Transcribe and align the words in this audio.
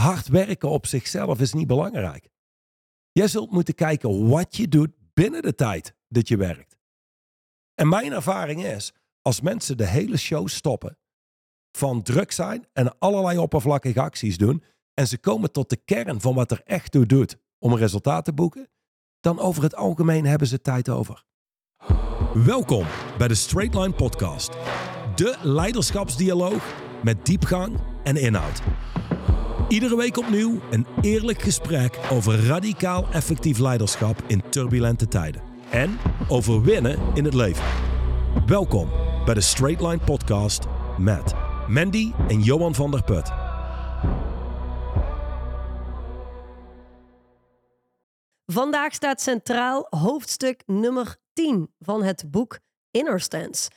hard 0.00 0.28
werken 0.28 0.68
op 0.68 0.86
zichzelf 0.86 1.40
is 1.40 1.52
niet 1.52 1.66
belangrijk. 1.66 2.28
Jij 3.12 3.28
zult 3.28 3.50
moeten 3.50 3.74
kijken 3.74 4.28
wat 4.28 4.56
je 4.56 4.68
doet 4.68 4.90
binnen 5.14 5.42
de 5.42 5.54
tijd 5.54 5.94
dat 6.08 6.28
je 6.28 6.36
werkt. 6.36 6.76
En 7.74 7.88
mijn 7.88 8.12
ervaring 8.12 8.64
is, 8.64 8.92
als 9.22 9.40
mensen 9.40 9.76
de 9.76 9.86
hele 9.86 10.16
show 10.16 10.48
stoppen, 10.48 10.98
van 11.72 12.02
druk 12.02 12.32
zijn 12.32 12.66
en 12.72 12.98
allerlei 12.98 13.38
oppervlakkige 13.38 14.00
acties 14.00 14.38
doen, 14.38 14.62
en 14.94 15.06
ze 15.06 15.18
komen 15.18 15.52
tot 15.52 15.70
de 15.70 15.76
kern 15.76 16.20
van 16.20 16.34
wat 16.34 16.50
er 16.50 16.60
echt 16.64 16.92
toe 16.92 17.06
doet 17.06 17.36
om 17.58 17.72
een 17.72 17.78
resultaat 17.78 18.24
te 18.24 18.32
boeken, 18.32 18.68
dan 19.20 19.38
over 19.38 19.62
het 19.62 19.74
algemeen 19.74 20.26
hebben 20.26 20.48
ze 20.48 20.60
tijd 20.60 20.88
over. 20.88 21.24
Welkom 22.34 22.86
bij 23.18 23.28
de 23.28 23.34
Straight 23.34 23.74
Line 23.74 23.92
Podcast, 23.92 24.50
de 25.14 25.38
leiderschapsdialoog 25.42 26.74
met 27.02 27.26
diepgang 27.26 27.80
en 28.04 28.16
inhoud. 28.16 28.62
Iedere 29.70 29.96
week 29.96 30.16
opnieuw 30.16 30.60
een 30.70 30.86
eerlijk 31.00 31.42
gesprek 31.42 31.98
over 32.12 32.46
radicaal 32.46 33.06
effectief 33.12 33.58
leiderschap 33.58 34.22
in 34.26 34.42
turbulente 34.48 35.08
tijden. 35.08 35.42
En 35.70 35.98
over 36.28 36.62
winnen 36.62 36.98
in 37.14 37.24
het 37.24 37.34
leven. 37.34 37.64
Welkom 38.46 38.90
bij 39.24 39.34
de 39.34 39.40
Straight 39.40 39.80
Line 39.82 39.98
Podcast 39.98 40.64
met 40.98 41.34
Mandy 41.68 42.12
en 42.28 42.40
Johan 42.40 42.74
van 42.74 42.90
der 42.90 43.04
Put. 43.04 43.30
Vandaag 48.46 48.94
staat 48.94 49.20
centraal 49.20 49.86
hoofdstuk 49.90 50.62
nummer 50.66 51.16
10 51.32 51.70
van 51.78 52.02
het 52.02 52.30
boek 52.30 52.58
Inner 52.90 53.20
Stance. 53.20 53.70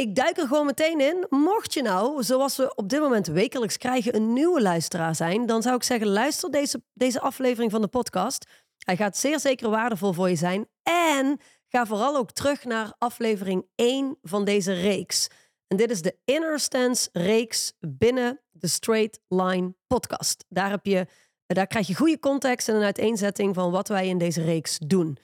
Ik 0.00 0.14
duik 0.14 0.36
er 0.36 0.46
gewoon 0.46 0.66
meteen 0.66 1.00
in. 1.00 1.26
Mocht 1.28 1.74
je 1.74 1.82
nou, 1.82 2.22
zoals 2.22 2.56
we 2.56 2.74
op 2.74 2.88
dit 2.88 3.00
moment 3.00 3.26
wekelijks 3.26 3.76
krijgen, 3.76 4.14
een 4.14 4.32
nieuwe 4.32 4.62
luisteraar 4.62 5.14
zijn, 5.14 5.46
dan 5.46 5.62
zou 5.62 5.74
ik 5.76 5.82
zeggen: 5.82 6.08
luister 6.08 6.50
deze, 6.50 6.82
deze 6.92 7.20
aflevering 7.20 7.70
van 7.70 7.80
de 7.80 7.88
podcast. 7.88 8.50
Hij 8.78 8.96
gaat 8.96 9.16
zeer 9.16 9.40
zeker 9.40 9.70
waardevol 9.70 10.12
voor 10.12 10.28
je 10.28 10.36
zijn. 10.36 10.68
En 10.82 11.40
ga 11.68 11.86
vooral 11.86 12.16
ook 12.16 12.30
terug 12.30 12.64
naar 12.64 12.94
aflevering 12.98 13.66
1 13.74 14.18
van 14.22 14.44
deze 14.44 14.72
reeks. 14.72 15.28
En 15.66 15.76
dit 15.76 15.90
is 15.90 16.02
de 16.02 16.16
Inner 16.24 16.60
Stance 16.60 17.08
reeks 17.12 17.72
binnen 17.80 18.40
de 18.50 18.68
Straight 18.68 19.20
Line 19.28 19.74
podcast. 19.86 20.44
Daar, 20.48 20.70
heb 20.70 20.86
je, 20.86 21.06
daar 21.46 21.66
krijg 21.66 21.86
je 21.86 21.94
goede 21.94 22.18
context 22.18 22.68
en 22.68 22.74
een 22.74 22.82
uiteenzetting 22.82 23.54
van 23.54 23.70
wat 23.70 23.88
wij 23.88 24.08
in 24.08 24.18
deze 24.18 24.42
reeks 24.42 24.78
doen. 24.78 25.18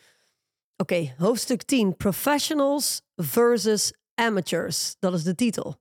Oké, 0.77 1.15
hoofdstuk 1.19 1.63
10. 1.63 1.97
Professionals 1.97 3.03
versus 3.15 3.93
amateurs. 4.17 4.97
Dat 4.99 5.15
is 5.15 5.23
de 5.23 5.35
titel. 5.35 5.81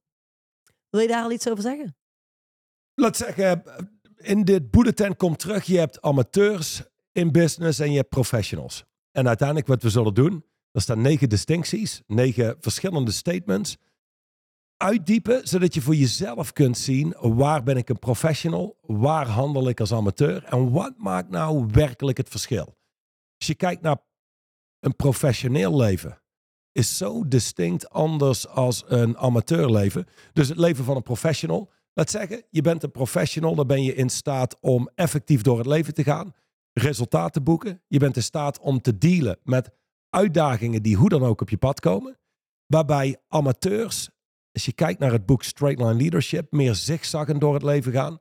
Wil 0.89 1.01
je 1.01 1.07
daar 1.07 1.23
al 1.23 1.31
iets 1.31 1.49
over 1.49 1.63
zeggen? 1.63 1.95
Laat 2.93 3.17
zeggen, 3.17 3.63
in 4.15 4.43
dit 4.43 4.71
bulletin 4.71 5.15
komt 5.15 5.39
terug, 5.39 5.63
je 5.63 5.77
hebt 5.77 6.01
amateurs 6.01 6.83
in 7.11 7.31
business 7.31 7.79
en 7.79 7.91
je 7.91 7.97
hebt 7.97 8.09
professionals. 8.09 8.83
En 9.11 9.27
uiteindelijk 9.27 9.67
wat 9.67 9.83
we 9.83 9.89
zullen 9.89 10.13
doen, 10.13 10.45
er 10.71 10.81
staan 10.81 11.01
negen 11.01 11.29
distincties, 11.29 12.01
negen 12.07 12.55
verschillende 12.59 13.11
statements. 13.11 13.77
Uitdiepen, 14.77 15.47
zodat 15.47 15.73
je 15.73 15.81
voor 15.81 15.95
jezelf 15.95 16.53
kunt 16.53 16.77
zien 16.77 17.15
waar 17.17 17.63
ben 17.63 17.77
ik 17.77 17.89
een 17.89 17.99
professional, 17.99 18.77
waar 18.81 19.27
handel 19.27 19.69
ik 19.69 19.79
als 19.79 19.93
amateur 19.93 20.43
en 20.43 20.71
wat 20.71 20.93
maakt 20.97 21.29
nou 21.29 21.67
werkelijk 21.71 22.17
het 22.17 22.29
verschil. 22.29 22.77
Als 23.37 23.47
je 23.47 23.55
kijkt 23.55 23.81
naar 23.81 23.97
een 24.79 24.95
professioneel 24.95 25.75
leven, 25.75 26.21
is 26.75 26.97
zo 26.97 27.27
distinct 27.27 27.89
anders 27.89 28.47
als 28.47 28.83
een 28.87 29.17
amateurleven. 29.17 30.05
Dus 30.33 30.49
het 30.49 30.57
leven 30.57 30.85
van 30.85 30.95
een 30.95 31.03
professional. 31.03 31.71
Laat 31.93 32.09
zeggen, 32.09 32.43
je 32.49 32.61
bent 32.61 32.83
een 32.83 32.91
professional, 32.91 33.55
dan 33.55 33.67
ben 33.67 33.83
je 33.83 33.95
in 33.95 34.09
staat 34.09 34.57
om 34.59 34.89
effectief 34.95 35.41
door 35.41 35.57
het 35.57 35.67
leven 35.67 35.93
te 35.93 36.03
gaan, 36.03 36.33
resultaten 36.73 37.31
te 37.31 37.41
boeken. 37.41 37.81
Je 37.87 37.99
bent 37.99 38.15
in 38.15 38.23
staat 38.23 38.59
om 38.59 38.81
te 38.81 38.97
dealen 38.97 39.37
met 39.43 39.69
uitdagingen 40.09 40.83
die 40.83 40.95
hoe 40.95 41.09
dan 41.09 41.23
ook 41.23 41.41
op 41.41 41.49
je 41.49 41.57
pad 41.57 41.79
komen. 41.79 42.17
Waarbij 42.65 43.17
amateurs, 43.27 44.09
als 44.51 44.65
je 44.65 44.73
kijkt 44.73 44.99
naar 44.99 45.11
het 45.11 45.25
boek 45.25 45.43
Straight 45.43 45.79
Line 45.81 45.95
Leadership, 45.95 46.51
meer 46.51 46.75
zigzaggen 46.75 47.39
door 47.39 47.53
het 47.53 47.63
leven 47.63 47.91
gaan. 47.91 48.19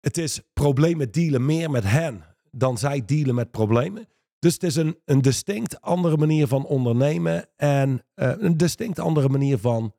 Het 0.00 0.18
is 0.18 0.40
problemen 0.52 1.10
dealen 1.10 1.46
meer 1.46 1.70
met 1.70 1.84
hen 1.84 2.24
dan 2.50 2.78
zij 2.78 3.04
dealen 3.04 3.34
met 3.34 3.50
problemen. 3.50 4.08
Dus 4.44 4.52
het 4.52 4.62
is 4.62 4.76
een, 4.76 5.00
een 5.04 5.20
distinct 5.20 5.80
andere 5.80 6.16
manier 6.16 6.46
van 6.46 6.66
ondernemen 6.66 7.48
en 7.56 7.90
uh, 8.14 8.32
een 8.38 8.56
distinct 8.56 8.98
andere 8.98 9.28
manier 9.28 9.58
van 9.58 9.94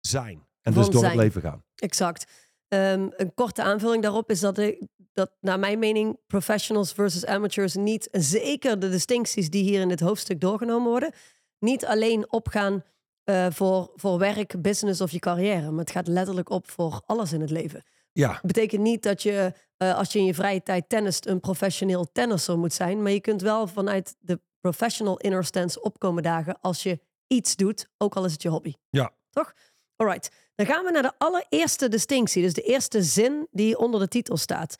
zijn. 0.00 0.46
En 0.60 0.72
Van 0.72 0.82
dus 0.82 0.90
door 0.90 1.00
zijn. 1.00 1.12
het 1.12 1.20
leven 1.20 1.40
gaan. 1.40 1.64
Exact. 1.74 2.24
Ehm, 2.68 3.08
een 3.16 3.34
korte 3.34 3.62
aanvulling 3.62 4.02
daarop 4.02 4.30
is 4.30 4.40
dat, 4.40 4.58
ik, 4.58 4.86
dat 5.12 5.30
naar 5.40 5.58
mijn 5.58 5.78
mening 5.78 6.18
professionals 6.26 6.92
versus 6.92 7.26
amateurs 7.26 7.74
niet, 7.74 8.08
zeker 8.10 8.78
de 8.78 8.90
distincties 8.90 9.50
die 9.50 9.62
hier 9.62 9.80
in 9.80 9.88
dit 9.88 10.00
hoofdstuk 10.00 10.40
doorgenomen 10.40 10.90
worden, 10.90 11.12
niet 11.58 11.86
alleen 11.86 12.32
opgaan 12.32 12.82
eh, 13.24 13.46
voor, 13.50 13.92
voor 13.94 14.18
werk, 14.18 14.62
business 14.62 15.00
of 15.00 15.10
je 15.10 15.18
carrière, 15.18 15.70
maar 15.70 15.80
het 15.80 15.90
gaat 15.90 16.08
letterlijk 16.08 16.50
op 16.50 16.70
voor 16.70 17.02
alles 17.06 17.32
in 17.32 17.40
het 17.40 17.50
leven. 17.50 17.82
Ja, 18.14 18.40
betekent 18.42 18.82
niet 18.82 19.02
dat 19.02 19.22
je, 19.22 19.52
eh, 19.76 19.96
als 19.96 20.12
je 20.12 20.18
in 20.18 20.24
je 20.24 20.34
vrije 20.34 20.62
tijd 20.62 20.88
tennist, 20.88 21.26
een 21.26 21.40
professioneel 21.40 22.12
tennisser 22.12 22.58
moet 22.58 22.72
zijn. 22.72 23.02
Maar 23.02 23.12
je 23.12 23.20
kunt 23.20 23.42
wel 23.42 23.66
vanuit 23.66 24.16
de 24.20 24.40
professional 24.60 25.18
inner 25.18 25.44
stance 25.44 25.82
opkomen 25.82 26.22
dagen 26.22 26.60
als 26.60 26.82
je 26.82 27.00
iets 27.26 27.56
doet, 27.56 27.88
ook 27.96 28.14
al 28.16 28.24
is 28.24 28.32
het 28.32 28.42
je 28.42 28.48
hobby. 28.48 28.72
ja. 28.90 29.12
Toch? 29.30 29.54
Alright. 29.96 30.30
Dan 30.54 30.66
gaan 30.66 30.84
we 30.84 30.90
naar 30.90 31.02
de 31.02 31.18
allereerste 31.18 31.88
distinctie. 31.88 32.42
Dus 32.42 32.52
de 32.52 32.62
eerste 32.62 33.02
zin 33.02 33.46
die 33.50 33.78
onder 33.78 34.00
de 34.00 34.08
titel 34.08 34.36
staat. 34.36 34.76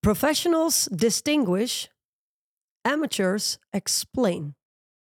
Professionals 0.00 0.88
distinguish, 0.92 1.86
amateurs 2.80 3.58
explain. 3.70 4.56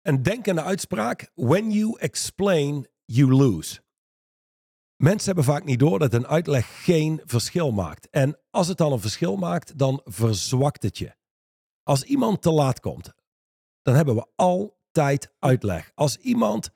En 0.02 0.22
denk 0.22 0.48
aan 0.48 0.54
de 0.54 0.62
uitspraak: 0.62 1.30
When 1.34 1.70
you 1.70 1.98
explain, 1.98 2.86
you 3.04 3.34
lose. 3.34 3.80
Mensen 4.98 5.26
hebben 5.26 5.44
vaak 5.44 5.64
niet 5.64 5.78
door 5.78 5.98
dat 5.98 6.12
een 6.12 6.26
uitleg 6.26 6.84
geen 6.84 7.20
verschil 7.25 7.72
maakt. 7.72 8.09
En 8.10 8.38
als 8.50 8.69
het 8.69 8.76
dan 8.76 8.92
een 8.92 9.00
verschil 9.00 9.36
maakt, 9.36 9.78
dan 9.78 10.00
verzwakt 10.04 10.82
het 10.82 10.98
je. 10.98 11.14
Als 11.82 12.03
iemand 12.03 12.42
te 12.42 12.50
laat 12.50 12.81
komt, 12.81 13.12
dan 13.82 13.94
hebben 13.94 14.14
we 14.14 14.26
altijd 14.34 15.34
uitleg. 15.38 15.91
Als 15.94 16.16
iemand 16.16 16.70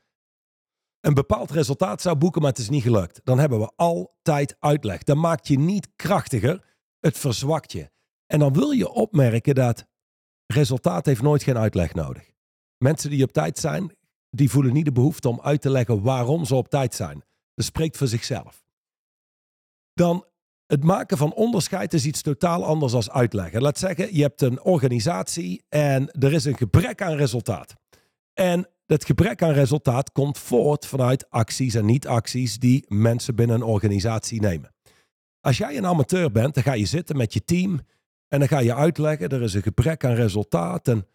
een 1.00 1.14
bepaald 1.14 1.50
resultaat 1.50 2.02
zou 2.02 2.16
boeken, 2.16 2.40
maar 2.40 2.50
het 2.50 2.58
is 2.58 2.68
niet 2.68 2.82
gelukt, 2.82 3.20
dan 3.24 3.38
hebben 3.38 3.58
we 3.58 3.72
altijd 3.76 4.56
uitleg. 4.58 5.02
Dat 5.02 5.16
maakt 5.16 5.48
je 5.48 5.58
niet 5.58 5.88
krachtiger, 5.96 6.76
het 7.00 7.18
verzwakt 7.18 7.72
je. 7.72 7.90
En 8.26 8.38
dan 8.38 8.52
wil 8.52 8.70
je 8.70 8.90
opmerken 8.90 9.54
dat 9.54 9.86
resultaat 10.46 11.06
heeft 11.06 11.22
nooit 11.22 11.42
geen 11.42 11.58
uitleg 11.58 11.94
nodig. 11.94 12.30
Mensen 12.78 13.10
die 13.10 13.24
op 13.24 13.32
tijd 13.32 13.58
zijn, 13.58 13.96
die 14.30 14.50
voelen 14.50 14.72
niet 14.72 14.84
de 14.84 14.92
behoefte 14.92 15.28
om 15.28 15.40
uit 15.40 15.60
te 15.60 15.70
leggen 15.70 16.02
waarom 16.02 16.44
ze 16.44 16.54
op 16.54 16.68
tijd 16.68 16.94
zijn. 16.94 17.24
Dat 17.54 17.64
spreekt 17.64 17.96
voor 17.96 18.06
zichzelf. 18.06 18.64
Dan 19.92 20.26
het 20.66 20.84
maken 20.84 21.16
van 21.16 21.34
onderscheid 21.34 21.94
is 21.94 22.06
iets 22.06 22.22
totaal 22.22 22.64
anders 22.64 22.92
als 22.92 23.10
uitleggen. 23.10 23.62
Laat 23.62 23.78
zeggen, 23.78 24.16
je 24.16 24.22
hebt 24.22 24.42
een 24.42 24.62
organisatie 24.62 25.64
en 25.68 26.10
er 26.10 26.32
is 26.32 26.44
een 26.44 26.56
gebrek 26.56 27.02
aan 27.02 27.16
resultaat. 27.16 27.74
En 28.32 28.66
dat 28.86 29.04
gebrek 29.04 29.42
aan 29.42 29.52
resultaat 29.52 30.12
komt 30.12 30.38
voort 30.38 30.86
vanuit 30.86 31.30
acties 31.30 31.74
en 31.74 31.86
niet-acties 31.86 32.58
die 32.58 32.84
mensen 32.88 33.34
binnen 33.34 33.56
een 33.56 33.62
organisatie 33.62 34.40
nemen. 34.40 34.74
Als 35.40 35.56
jij 35.56 35.76
een 35.76 35.86
amateur 35.86 36.32
bent, 36.32 36.54
dan 36.54 36.62
ga 36.62 36.72
je 36.72 36.86
zitten 36.86 37.16
met 37.16 37.32
je 37.32 37.44
team 37.44 37.80
en 38.28 38.38
dan 38.38 38.48
ga 38.48 38.58
je 38.58 38.74
uitleggen, 38.74 39.28
er 39.28 39.42
is 39.42 39.54
een 39.54 39.62
gebrek 39.62 40.04
aan 40.04 40.14
resultaat 40.14 40.88
en 40.88 41.06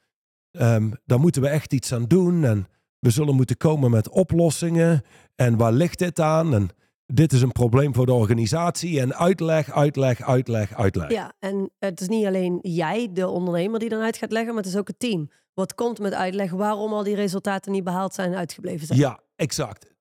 ehm, 0.52 0.92
daar 1.06 1.20
moeten 1.20 1.42
we 1.42 1.48
echt 1.48 1.74
iets 1.74 1.94
aan 1.94 2.06
doen 2.06 2.44
en 2.44 2.68
we 3.00 3.10
zullen 3.10 3.36
moeten 3.36 3.58
komen 3.58 3.92
met 3.92 4.10
oplossingen 4.10 5.02
en 5.36 5.58
waar 5.58 5.72
ligt 5.72 6.00
dit 6.00 6.20
aan 6.20 6.54
en 6.54 6.70
dit 7.14 7.34
is 7.34 7.42
een 7.42 7.52
probleem 7.52 7.94
voor 7.94 8.06
de 8.06 8.14
organisatie 8.14 9.00
en 9.00 9.16
uitleg, 9.16 9.72
uitleg, 9.72 10.22
uitleg, 10.22 10.74
uitleg. 10.74 11.12
Ja, 11.12 11.34
en 11.40 11.72
het 11.80 12.02
is 12.02 12.08
niet 12.08 12.26
alleen 12.26 12.60
jij, 12.62 13.10
de 13.12 13.28
ondernemer, 13.28 13.80
die 13.80 13.90
dan 13.90 14.02
uit 14.02 14.18
gaat 14.18 14.32
leggen, 14.32 14.54
maar 14.54 14.64
het 14.64 14.72
is 14.72 14.80
ook 14.80 14.88
het 14.88 15.00
team. 15.00 15.30
Wat 15.54 15.76
komt 15.76 16.00
met 16.00 16.14
uitleg 16.14 16.52
waarom 16.52 16.94
al 16.94 17.04
die 17.04 17.16
resultaten 17.16 17.72
niet 17.72 17.84
behaald 17.84 18.14
zijn 18.14 18.32
en 18.32 18.38
uitgebleven 18.38 18.88
zijn. 18.88 19.00
Ja, 19.00 19.20
exact. 19.36 19.96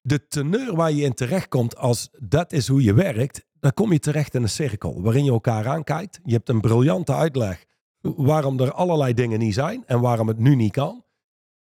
De 0.00 0.26
teneur 0.26 0.76
waar 0.76 0.92
je 0.92 1.02
in 1.02 1.14
terechtkomt 1.14 1.76
als 1.76 2.08
dat 2.18 2.52
is 2.52 2.68
hoe 2.68 2.82
je 2.82 2.94
werkt, 2.94 3.44
dan 3.60 3.74
kom 3.74 3.92
je 3.92 3.98
terecht 3.98 4.34
in 4.34 4.42
een 4.42 4.48
cirkel 4.48 5.02
waarin 5.02 5.24
je 5.24 5.30
elkaar 5.30 5.68
aankijkt. 5.68 6.20
Je 6.24 6.32
hebt 6.32 6.48
een 6.48 6.60
briljante 6.60 7.14
uitleg 7.14 7.64
waarom 8.00 8.60
er 8.60 8.72
allerlei 8.72 9.14
dingen 9.14 9.38
niet 9.38 9.54
zijn 9.54 9.82
en 9.86 10.00
waarom 10.00 10.28
het 10.28 10.38
nu 10.38 10.54
niet 10.54 10.72
kan. 10.72 11.04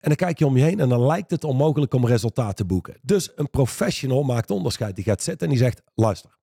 En 0.04 0.10
dan 0.10 0.18
kijk 0.18 0.38
je 0.38 0.46
om 0.46 0.56
je 0.56 0.62
heen 0.62 0.80
en 0.80 0.88
dan 0.88 1.06
lijkt 1.06 1.30
het 1.30 1.44
onmogelijk 1.44 1.94
om 1.94 2.06
resultaat 2.06 2.56
te 2.56 2.64
boeken. 2.64 2.98
Dus 3.02 3.32
een 3.34 3.50
professional 3.50 4.22
maakt 4.22 4.50
onderscheid. 4.50 4.94
Die 4.94 5.04
gaat 5.04 5.22
zitten 5.22 5.46
en 5.46 5.52
die 5.52 5.62
zegt, 5.62 5.82
luister. 5.94 6.38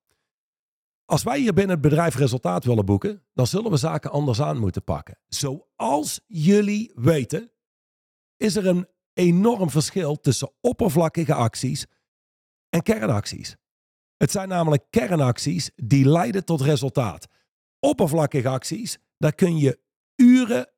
Als 1.05 1.23
wij 1.23 1.39
hier 1.39 1.53
binnen 1.53 1.73
het 1.73 1.81
bedrijf 1.81 2.15
resultaat 2.15 2.63
willen 2.63 2.85
boeken, 2.85 3.23
dan 3.33 3.47
zullen 3.47 3.71
we 3.71 3.77
zaken 3.77 4.11
anders 4.11 4.41
aan 4.41 4.57
moeten 4.57 4.83
pakken. 4.83 5.17
Zoals 5.27 6.21
jullie 6.27 6.91
weten, 6.95 7.51
is 8.37 8.55
er 8.55 8.67
een 8.67 8.87
enorm 9.13 9.69
verschil 9.69 10.15
tussen 10.15 10.51
oppervlakkige 10.61 11.33
acties 11.33 11.85
en 12.69 12.81
kernacties. 12.81 13.55
Het 14.17 14.31
zijn 14.31 14.47
namelijk 14.47 14.83
kernacties 14.89 15.71
die 15.75 16.09
leiden 16.09 16.45
tot 16.45 16.61
resultaat. 16.61 17.27
Oppervlakkige 17.79 18.49
acties, 18.49 18.97
daar 19.17 19.35
kun 19.35 19.57
je 19.57 19.79
uren 20.15 20.69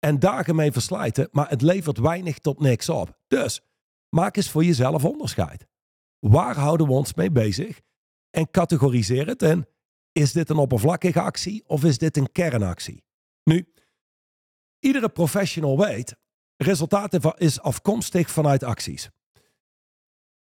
en 0.00 0.18
dagen 0.18 0.54
mee 0.54 0.72
verslijten, 0.72 1.28
maar 1.32 1.48
het 1.48 1.62
levert 1.62 1.98
weinig 1.98 2.38
tot 2.38 2.60
niks 2.60 2.88
op. 2.88 3.18
Dus 3.26 3.60
maak 4.08 4.36
eens 4.36 4.50
voor 4.50 4.64
jezelf 4.64 5.04
onderscheid. 5.04 5.66
Waar 6.18 6.56
houden 6.56 6.86
we 6.86 6.92
ons 6.92 7.14
mee 7.14 7.30
bezig? 7.30 7.80
En 8.30 8.50
categoriseer 8.50 9.26
het 9.26 9.42
en 9.42 9.68
is 10.12 10.32
dit 10.32 10.50
een 10.50 10.56
oppervlakkige 10.56 11.20
actie 11.20 11.62
of 11.66 11.84
is 11.84 11.98
dit 11.98 12.16
een 12.16 12.32
kernactie? 12.32 13.04
Nu, 13.44 13.72
iedere 14.78 15.08
professional 15.08 15.78
weet, 15.78 16.16
resultaat 16.56 17.38
is 17.38 17.60
afkomstig 17.60 18.30
vanuit 18.30 18.62
acties. 18.62 19.10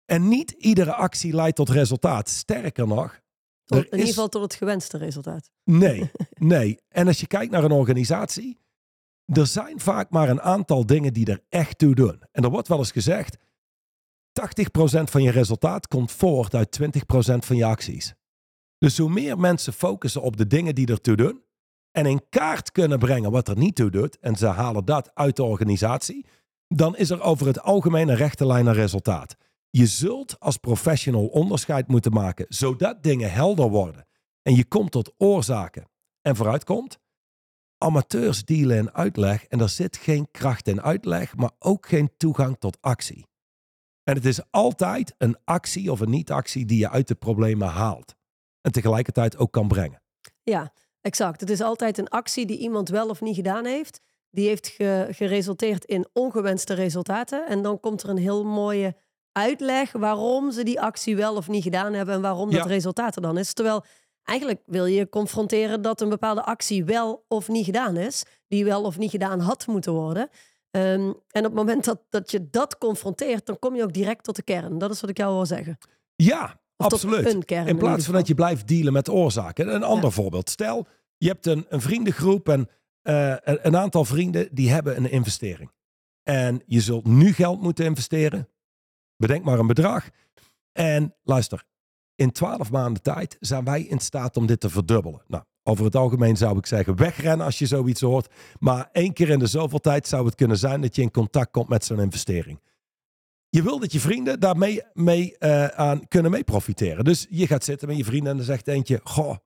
En 0.04 0.28
niet 0.28 0.50
iedere 0.50 0.94
actie 0.94 1.34
leidt 1.34 1.56
tot 1.56 1.68
resultaat. 1.68 2.28
Sterker 2.28 2.86
nog. 2.86 3.20
Tot, 3.64 3.84
in 3.84 3.90
ieder 3.90 4.06
geval 4.06 4.28
tot 4.28 4.42
het 4.42 4.54
gewenste 4.54 4.98
resultaat. 4.98 5.50
Nee, 5.64 6.10
nee. 6.54 6.78
En 6.88 7.06
als 7.06 7.20
je 7.20 7.26
kijkt 7.26 7.52
naar 7.52 7.64
een 7.64 7.72
organisatie, 7.72 8.58
er 9.26 9.46
zijn 9.46 9.80
vaak 9.80 10.10
maar 10.10 10.28
een 10.28 10.40
aantal 10.40 10.86
dingen 10.86 11.12
die 11.12 11.26
er 11.26 11.44
echt 11.48 11.78
toe 11.78 11.94
doen. 11.94 12.22
En 12.32 12.44
er 12.44 12.50
wordt 12.50 12.68
wel 12.68 12.78
eens 12.78 12.92
gezegd, 12.92 13.36
80% 13.36 13.42
van 15.04 15.22
je 15.22 15.30
resultaat 15.30 15.86
komt 15.86 16.12
voort 16.12 16.54
uit 16.54 16.80
20% 16.82 16.84
van 17.38 17.56
je 17.56 17.64
acties. 17.64 18.14
Dus 18.78 18.98
hoe 18.98 19.10
meer 19.10 19.38
mensen 19.38 19.72
focussen 19.72 20.22
op 20.22 20.36
de 20.36 20.46
dingen 20.46 20.74
die 20.74 20.86
ertoe 20.86 21.16
doen 21.16 21.42
en 21.90 22.06
in 22.06 22.28
kaart 22.28 22.72
kunnen 22.72 22.98
brengen 22.98 23.30
wat 23.30 23.48
er 23.48 23.56
niet 23.56 23.74
toe 23.74 23.90
doet 23.90 24.18
en 24.18 24.36
ze 24.36 24.46
halen 24.46 24.84
dat 24.84 25.10
uit 25.14 25.36
de 25.36 25.42
organisatie, 25.42 26.26
dan 26.68 26.96
is 26.96 27.10
er 27.10 27.22
over 27.22 27.46
het 27.46 27.60
algemeen 27.60 28.08
een 28.08 28.16
rechte 28.16 28.46
lijn 28.46 28.64
naar 28.64 28.74
resultaat. 28.74 29.36
Je 29.70 29.86
zult 29.86 30.40
als 30.40 30.56
professional 30.56 31.26
onderscheid 31.26 31.88
moeten 31.88 32.12
maken, 32.12 32.46
zodat 32.48 33.02
dingen 33.02 33.32
helder 33.32 33.68
worden 33.68 34.06
en 34.42 34.54
je 34.54 34.64
komt 34.64 34.90
tot 34.90 35.14
oorzaken 35.18 35.88
en 36.20 36.36
vooruitkomt. 36.36 36.98
Amateurs 37.78 38.44
dealen 38.44 38.76
in 38.76 38.92
uitleg 38.92 39.44
en 39.44 39.60
er 39.60 39.68
zit 39.68 39.96
geen 39.96 40.28
kracht 40.30 40.68
in 40.68 40.82
uitleg, 40.82 41.36
maar 41.36 41.50
ook 41.58 41.86
geen 41.86 42.10
toegang 42.16 42.56
tot 42.58 42.78
actie. 42.80 43.26
En 44.02 44.14
het 44.14 44.24
is 44.24 44.40
altijd 44.50 45.14
een 45.18 45.36
actie 45.44 45.92
of 45.92 46.00
een 46.00 46.10
niet-actie 46.10 46.64
die 46.64 46.78
je 46.78 46.90
uit 46.90 47.08
de 47.08 47.14
problemen 47.14 47.68
haalt 47.68 48.14
en 48.60 48.72
tegelijkertijd 48.72 49.36
ook 49.36 49.52
kan 49.52 49.68
brengen. 49.68 50.02
Ja, 50.42 50.72
exact. 51.00 51.40
Het 51.40 51.50
is 51.50 51.60
altijd 51.60 51.98
een 51.98 52.08
actie 52.08 52.46
die 52.46 52.58
iemand 52.58 52.88
wel 52.88 53.08
of 53.08 53.20
niet 53.20 53.34
gedaan 53.34 53.64
heeft. 53.64 54.00
Die 54.30 54.48
heeft 54.48 54.68
geresulteerd 55.10 55.84
in 55.84 56.06
ongewenste 56.12 56.74
resultaten. 56.74 57.46
En 57.46 57.62
dan 57.62 57.80
komt 57.80 58.02
er 58.02 58.08
een 58.08 58.16
heel 58.16 58.44
mooie 58.44 58.96
uitleg 59.32 59.92
waarom 59.92 60.50
ze 60.50 60.62
die 60.62 60.80
actie 60.80 61.16
wel 61.16 61.36
of 61.36 61.48
niet 61.48 61.62
gedaan 61.62 61.92
hebben 61.92 62.14
en 62.14 62.20
waarom 62.20 62.50
dat 62.50 62.66
resultaat 62.66 63.16
er 63.16 63.22
dan 63.22 63.38
is. 63.38 63.52
Terwijl 63.52 63.84
eigenlijk 64.24 64.60
wil 64.66 64.86
je 64.86 65.08
confronteren 65.08 65.82
dat 65.82 66.00
een 66.00 66.08
bepaalde 66.08 66.44
actie 66.44 66.84
wel 66.84 67.24
of 67.28 67.48
niet 67.48 67.64
gedaan 67.64 67.96
is, 67.96 68.24
die 68.48 68.64
wel 68.64 68.82
of 68.82 68.98
niet 68.98 69.10
gedaan 69.10 69.40
had 69.40 69.66
moeten 69.66 69.92
worden. 69.92 70.28
Ehm, 70.70 71.12
en 71.30 71.40
op 71.40 71.44
het 71.44 71.54
moment 71.54 71.84
dat, 71.84 72.00
dat 72.08 72.30
je 72.30 72.50
dat 72.50 72.78
confronteert, 72.78 73.46
dan 73.46 73.58
kom 73.58 73.76
je 73.76 73.82
ook 73.82 73.92
direct 73.92 74.24
tot 74.24 74.36
de 74.36 74.42
kern. 74.42 74.78
Dat 74.78 74.90
is 74.90 75.00
wat 75.00 75.10
ik 75.10 75.16
jou 75.16 75.34
wil 75.34 75.46
zeggen. 75.46 75.78
Ja, 76.16 76.60
absoluut. 76.76 77.50
in 77.50 77.78
plaats 77.78 78.04
van 78.04 78.14
dat 78.14 78.26
je 78.26 78.34
blijft 78.34 78.68
dealen 78.68 78.92
met 78.92 79.08
oorzaken. 79.08 79.74
Een 79.74 79.82
ander 79.82 80.12
voorbeeld. 80.12 80.50
Stel, 80.50 80.86
je 81.16 81.28
hebt 81.28 81.46
een, 81.46 81.66
een 81.68 81.80
vriendengroep 81.80 82.48
en 82.48 82.68
uh, 83.02 83.36
een 83.42 83.76
aantal 83.76 84.04
vrienden 84.04 84.48
die 84.52 84.70
hebben 84.70 84.96
een 84.96 85.10
investering. 85.10 85.70
En 86.22 86.62
je 86.66 86.80
zult 86.80 87.06
nu 87.06 87.32
geld 87.32 87.60
moeten 87.60 87.84
investeren. 87.84 88.48
Bedenk 89.16 89.44
maar 89.44 89.58
een 89.58 89.66
bedrag. 89.66 90.08
En 90.72 91.14
luister, 91.22 91.64
in 92.16 92.32
twaalf 92.32 92.70
maanden 92.70 93.02
tijd 93.02 93.36
zijn 93.40 93.64
wij 93.64 93.82
in 93.82 93.98
staat 93.98 94.36
om 94.36 94.46
dit 94.46 94.60
te 94.60 94.70
verdubbelen. 94.70 95.22
Nou, 95.26 95.44
over 95.62 95.84
het 95.84 95.96
algemeen 95.96 96.36
zou 96.36 96.58
ik 96.58 96.66
zeggen 96.66 96.96
wegrennen 96.96 97.46
als 97.46 97.58
je 97.58 97.66
zoiets 97.66 98.00
hoort. 98.00 98.32
Maar 98.58 98.88
één 98.92 99.12
keer 99.12 99.28
in 99.28 99.38
de 99.38 99.46
zoveel 99.46 99.80
tijd 99.80 100.08
zou 100.08 100.26
het 100.26 100.34
kunnen 100.34 100.58
zijn 100.58 100.80
dat 100.80 100.96
je 100.96 101.02
in 101.02 101.10
contact 101.10 101.50
komt 101.50 101.68
met 101.68 101.84
zo'n 101.84 102.00
investering. 102.00 102.60
Je 103.48 103.62
wil 103.62 103.78
dat 103.78 103.92
je 103.92 104.00
vrienden 104.00 104.40
daarmee 104.40 104.82
mee, 104.92 105.36
uh, 105.38 105.66
aan 105.66 106.08
kunnen 106.08 106.30
mee 106.30 106.44
profiteren. 106.44 107.04
Dus 107.04 107.26
je 107.30 107.46
gaat 107.46 107.64
zitten 107.64 107.88
met 107.88 107.96
je 107.96 108.04
vrienden 108.04 108.30
en 108.30 108.36
dan 108.36 108.46
zegt 108.46 108.68
eentje: 108.68 109.00
Goh, 109.02 109.36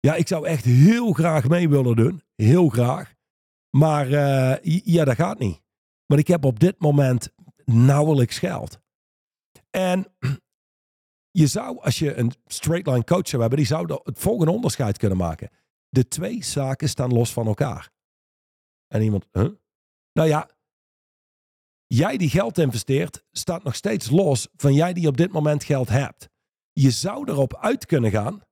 ja, 0.00 0.14
ik 0.14 0.28
zou 0.28 0.46
echt 0.46 0.64
heel 0.64 1.12
graag 1.12 1.48
mee 1.48 1.68
willen 1.68 1.96
doen. 1.96 2.22
Heel 2.34 2.68
graag. 2.68 3.14
Maar 3.70 4.08
uh, 4.08 4.82
ja, 4.84 5.04
dat 5.04 5.14
gaat 5.14 5.38
niet. 5.38 5.60
Maar 6.06 6.18
ik 6.18 6.28
heb 6.28 6.44
op 6.44 6.60
dit 6.60 6.80
moment 6.80 7.32
nauwelijks 7.64 8.38
geld. 8.38 8.80
En 9.70 10.06
je 11.38 11.46
zou, 11.46 11.78
als 11.80 11.98
je 11.98 12.14
een 12.14 12.32
straight 12.46 12.86
line 12.86 13.04
coach 13.04 13.28
zou 13.28 13.40
hebben, 13.40 13.58
die 13.58 13.68
zou 13.68 14.00
het 14.04 14.18
volgende 14.18 14.52
onderscheid 14.52 14.98
kunnen 14.98 15.18
maken. 15.18 15.50
De 15.88 16.08
twee 16.08 16.44
zaken 16.44 16.88
staan 16.88 17.12
los 17.12 17.32
van 17.32 17.46
elkaar. 17.46 17.90
En 18.88 19.02
iemand, 19.02 19.26
huh? 19.32 19.48
Nou 20.12 20.28
ja, 20.28 20.50
jij 21.86 22.16
die 22.16 22.28
geld 22.28 22.58
investeert, 22.58 23.24
staat 23.30 23.64
nog 23.64 23.74
steeds 23.74 24.10
los 24.10 24.48
van 24.56 24.74
jij 24.74 24.92
die 24.92 25.08
op 25.08 25.16
dit 25.16 25.32
moment 25.32 25.64
geld 25.64 25.88
hebt. 25.88 26.28
Je 26.72 26.90
zou 26.90 27.30
erop 27.30 27.56
uit 27.56 27.86
kunnen 27.86 28.10
gaan 28.10 28.42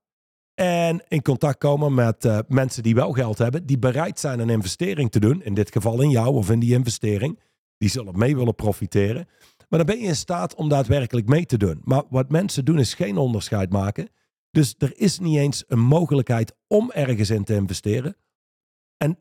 en 0.54 1.04
in 1.08 1.22
contact 1.22 1.58
komen 1.58 1.94
met 1.94 2.24
uh, 2.24 2.38
mensen 2.48 2.82
die 2.82 2.94
wel 2.94 3.12
geld 3.12 3.38
hebben, 3.38 3.66
die 3.66 3.78
bereid 3.78 4.20
zijn 4.20 4.38
een 4.38 4.50
investering 4.50 5.10
te 5.10 5.20
doen. 5.20 5.42
In 5.42 5.54
dit 5.54 5.72
geval 5.72 6.02
in 6.02 6.10
jou 6.10 6.34
of 6.34 6.50
in 6.50 6.60
die 6.60 6.74
investering. 6.74 7.40
Die 7.78 7.88
zullen 7.88 8.18
mee 8.18 8.36
willen 8.36 8.54
profiteren. 8.54 9.28
Maar 9.74 9.84
dan 9.84 9.94
ben 9.94 10.04
je 10.04 10.10
in 10.10 10.16
staat 10.16 10.54
om 10.54 10.68
daadwerkelijk 10.68 11.28
mee 11.28 11.46
te 11.46 11.56
doen. 11.56 11.80
Maar 11.84 12.02
wat 12.10 12.30
mensen 12.30 12.64
doen 12.64 12.78
is 12.78 12.94
geen 12.94 13.16
onderscheid 13.16 13.70
maken. 13.70 14.08
Dus 14.50 14.74
er 14.78 14.98
is 14.98 15.18
niet 15.18 15.36
eens 15.36 15.64
een 15.66 15.78
mogelijkheid 15.78 16.54
om 16.66 16.90
ergens 16.90 17.30
in 17.30 17.44
te 17.44 17.54
investeren. 17.54 18.16
En 18.96 19.18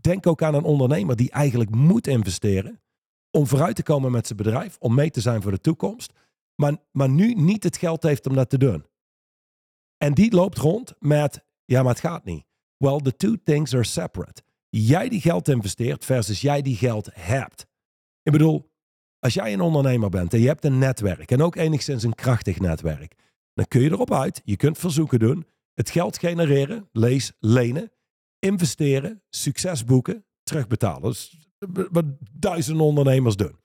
denk 0.00 0.26
ook 0.26 0.42
aan 0.42 0.54
een 0.54 0.64
ondernemer 0.64 1.16
die 1.16 1.30
eigenlijk 1.30 1.70
moet 1.70 2.06
investeren 2.06 2.82
om 3.30 3.46
vooruit 3.46 3.76
te 3.76 3.82
komen 3.82 4.12
met 4.12 4.26
zijn 4.26 4.38
bedrijf, 4.38 4.76
om 4.78 4.94
mee 4.94 5.10
te 5.10 5.20
zijn 5.20 5.42
voor 5.42 5.50
de 5.50 5.60
toekomst, 5.60 6.12
maar, 6.54 6.76
maar 6.92 7.08
nu 7.08 7.34
niet 7.34 7.64
het 7.64 7.76
geld 7.76 8.02
heeft 8.02 8.26
om 8.26 8.34
dat 8.34 8.50
te 8.50 8.58
doen. 8.58 8.86
En 9.96 10.14
die 10.14 10.34
loopt 10.34 10.58
rond 10.58 10.94
met, 10.98 11.44
ja, 11.64 11.82
maar 11.82 11.92
het 11.92 12.00
gaat 12.00 12.24
niet. 12.24 12.44
Well, 12.76 12.98
the 12.98 13.16
two 13.16 13.34
things 13.44 13.74
are 13.74 13.84
separate. 13.84 14.42
Jij 14.68 15.08
die 15.08 15.20
geld 15.20 15.48
investeert 15.48 16.04
versus 16.04 16.40
jij 16.40 16.62
die 16.62 16.76
geld 16.76 17.08
hebt. 17.12 17.66
Ik 18.22 18.32
bedoel, 18.32 18.74
als 19.18 19.34
jij 19.34 19.52
een 19.52 19.60
ondernemer 19.60 20.08
bent 20.08 20.34
en 20.34 20.40
je 20.40 20.46
hebt 20.46 20.64
een 20.64 20.78
netwerk 20.78 21.30
en 21.30 21.42
ook 21.42 21.56
enigszins 21.56 22.02
een 22.02 22.14
krachtig 22.14 22.60
netwerk, 22.60 23.14
dan 23.54 23.66
kun 23.68 23.80
je 23.80 23.90
erop 23.90 24.12
uit. 24.12 24.40
Je 24.44 24.56
kunt 24.56 24.78
verzoeken 24.78 25.18
doen, 25.18 25.46
het 25.74 25.90
geld 25.90 26.18
genereren, 26.18 26.88
lees 26.92 27.32
lenen, 27.38 27.92
investeren, 28.38 29.22
succes 29.28 29.84
boeken, 29.84 30.24
terugbetalen. 30.42 31.10
Is 31.10 31.48
wat 31.90 32.04
duizenden 32.32 32.86
ondernemers 32.86 33.36
doen. 33.36 33.56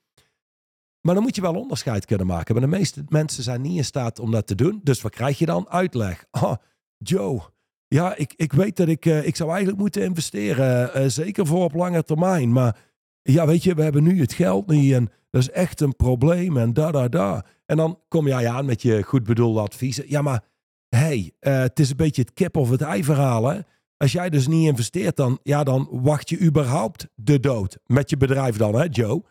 Maar 1.00 1.14
dan 1.14 1.22
moet 1.22 1.34
je 1.34 1.42
wel 1.42 1.54
onderscheid 1.54 2.04
kunnen 2.04 2.26
maken. 2.26 2.54
Maar 2.54 2.64
de 2.64 2.76
meeste 2.76 3.04
mensen 3.08 3.42
zijn 3.42 3.60
niet 3.60 3.76
in 3.76 3.84
staat 3.84 4.18
om 4.18 4.30
dat 4.30 4.46
te 4.46 4.54
doen. 4.54 4.80
Dus 4.82 5.00
wat 5.00 5.12
krijg 5.12 5.38
je 5.38 5.46
dan? 5.46 5.68
Uitleg. 5.68 6.24
Oh, 6.30 6.54
Joe, 6.96 7.42
ja, 7.88 8.16
ik, 8.16 8.32
ik 8.36 8.52
weet 8.52 8.76
dat 8.76 8.88
ik, 8.88 9.04
uh, 9.04 9.26
ik 9.26 9.36
zou 9.36 9.50
eigenlijk 9.50 9.80
moeten 9.80 10.02
investeren. 10.02 11.02
Uh, 11.02 11.08
zeker 11.08 11.46
voor 11.46 11.64
op 11.64 11.74
lange 11.74 12.04
termijn. 12.04 12.52
Maar 12.52 12.76
ja, 13.22 13.46
weet 13.46 13.62
je, 13.62 13.74
we 13.74 13.82
hebben 13.82 14.02
nu 14.02 14.20
het 14.20 14.32
geld 14.32 14.66
niet. 14.66 14.92
En 14.92 15.10
dat 15.32 15.42
is 15.42 15.50
echt 15.50 15.80
een 15.80 15.96
probleem 15.96 16.56
en 16.56 16.72
da 16.72 16.90
da 16.90 17.08
da. 17.08 17.44
En 17.66 17.76
dan 17.76 18.00
kom 18.08 18.26
jij 18.26 18.48
aan 18.48 18.64
met 18.64 18.82
je 18.82 19.02
goed 19.02 19.24
bedoelde 19.24 19.60
adviezen. 19.60 20.04
Ja, 20.08 20.22
maar 20.22 20.44
hey, 20.88 21.32
uh, 21.40 21.58
het 21.58 21.78
is 21.78 21.90
een 21.90 21.96
beetje 21.96 22.22
het 22.22 22.32
kip 22.32 22.56
of 22.56 22.70
het 22.70 22.80
ei 22.80 23.04
verhaal. 23.04 23.46
Hè? 23.46 23.60
Als 23.96 24.12
jij 24.12 24.30
dus 24.30 24.46
niet 24.46 24.66
investeert, 24.66 25.16
dan, 25.16 25.38
ja, 25.42 25.64
dan 25.64 25.88
wacht 25.90 26.28
je 26.28 26.40
überhaupt 26.40 27.08
de 27.14 27.40
dood. 27.40 27.78
Met 27.86 28.10
je 28.10 28.16
bedrijf 28.16 28.56
dan, 28.56 28.74
hè, 28.74 28.86
Joe? 28.90 29.24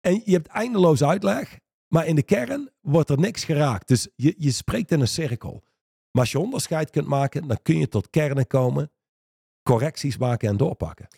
En 0.00 0.22
je 0.24 0.32
hebt 0.32 0.46
eindeloos 0.46 1.02
uitleg, 1.02 1.58
maar 1.88 2.06
in 2.06 2.14
de 2.14 2.22
kern 2.22 2.70
wordt 2.80 3.10
er 3.10 3.18
niks 3.18 3.44
geraakt. 3.44 3.88
Dus 3.88 4.08
je, 4.16 4.34
je 4.38 4.50
spreekt 4.50 4.90
in 4.90 5.00
een 5.00 5.08
cirkel. 5.08 5.62
Maar 6.10 6.22
als 6.22 6.32
je 6.32 6.38
onderscheid 6.38 6.90
kunt 6.90 7.06
maken, 7.06 7.48
dan 7.48 7.58
kun 7.62 7.78
je 7.78 7.88
tot 7.88 8.10
kernen 8.10 8.46
komen, 8.46 8.90
correcties 9.62 10.16
maken 10.16 10.48
en 10.48 10.56
doorpakken. 10.56 11.08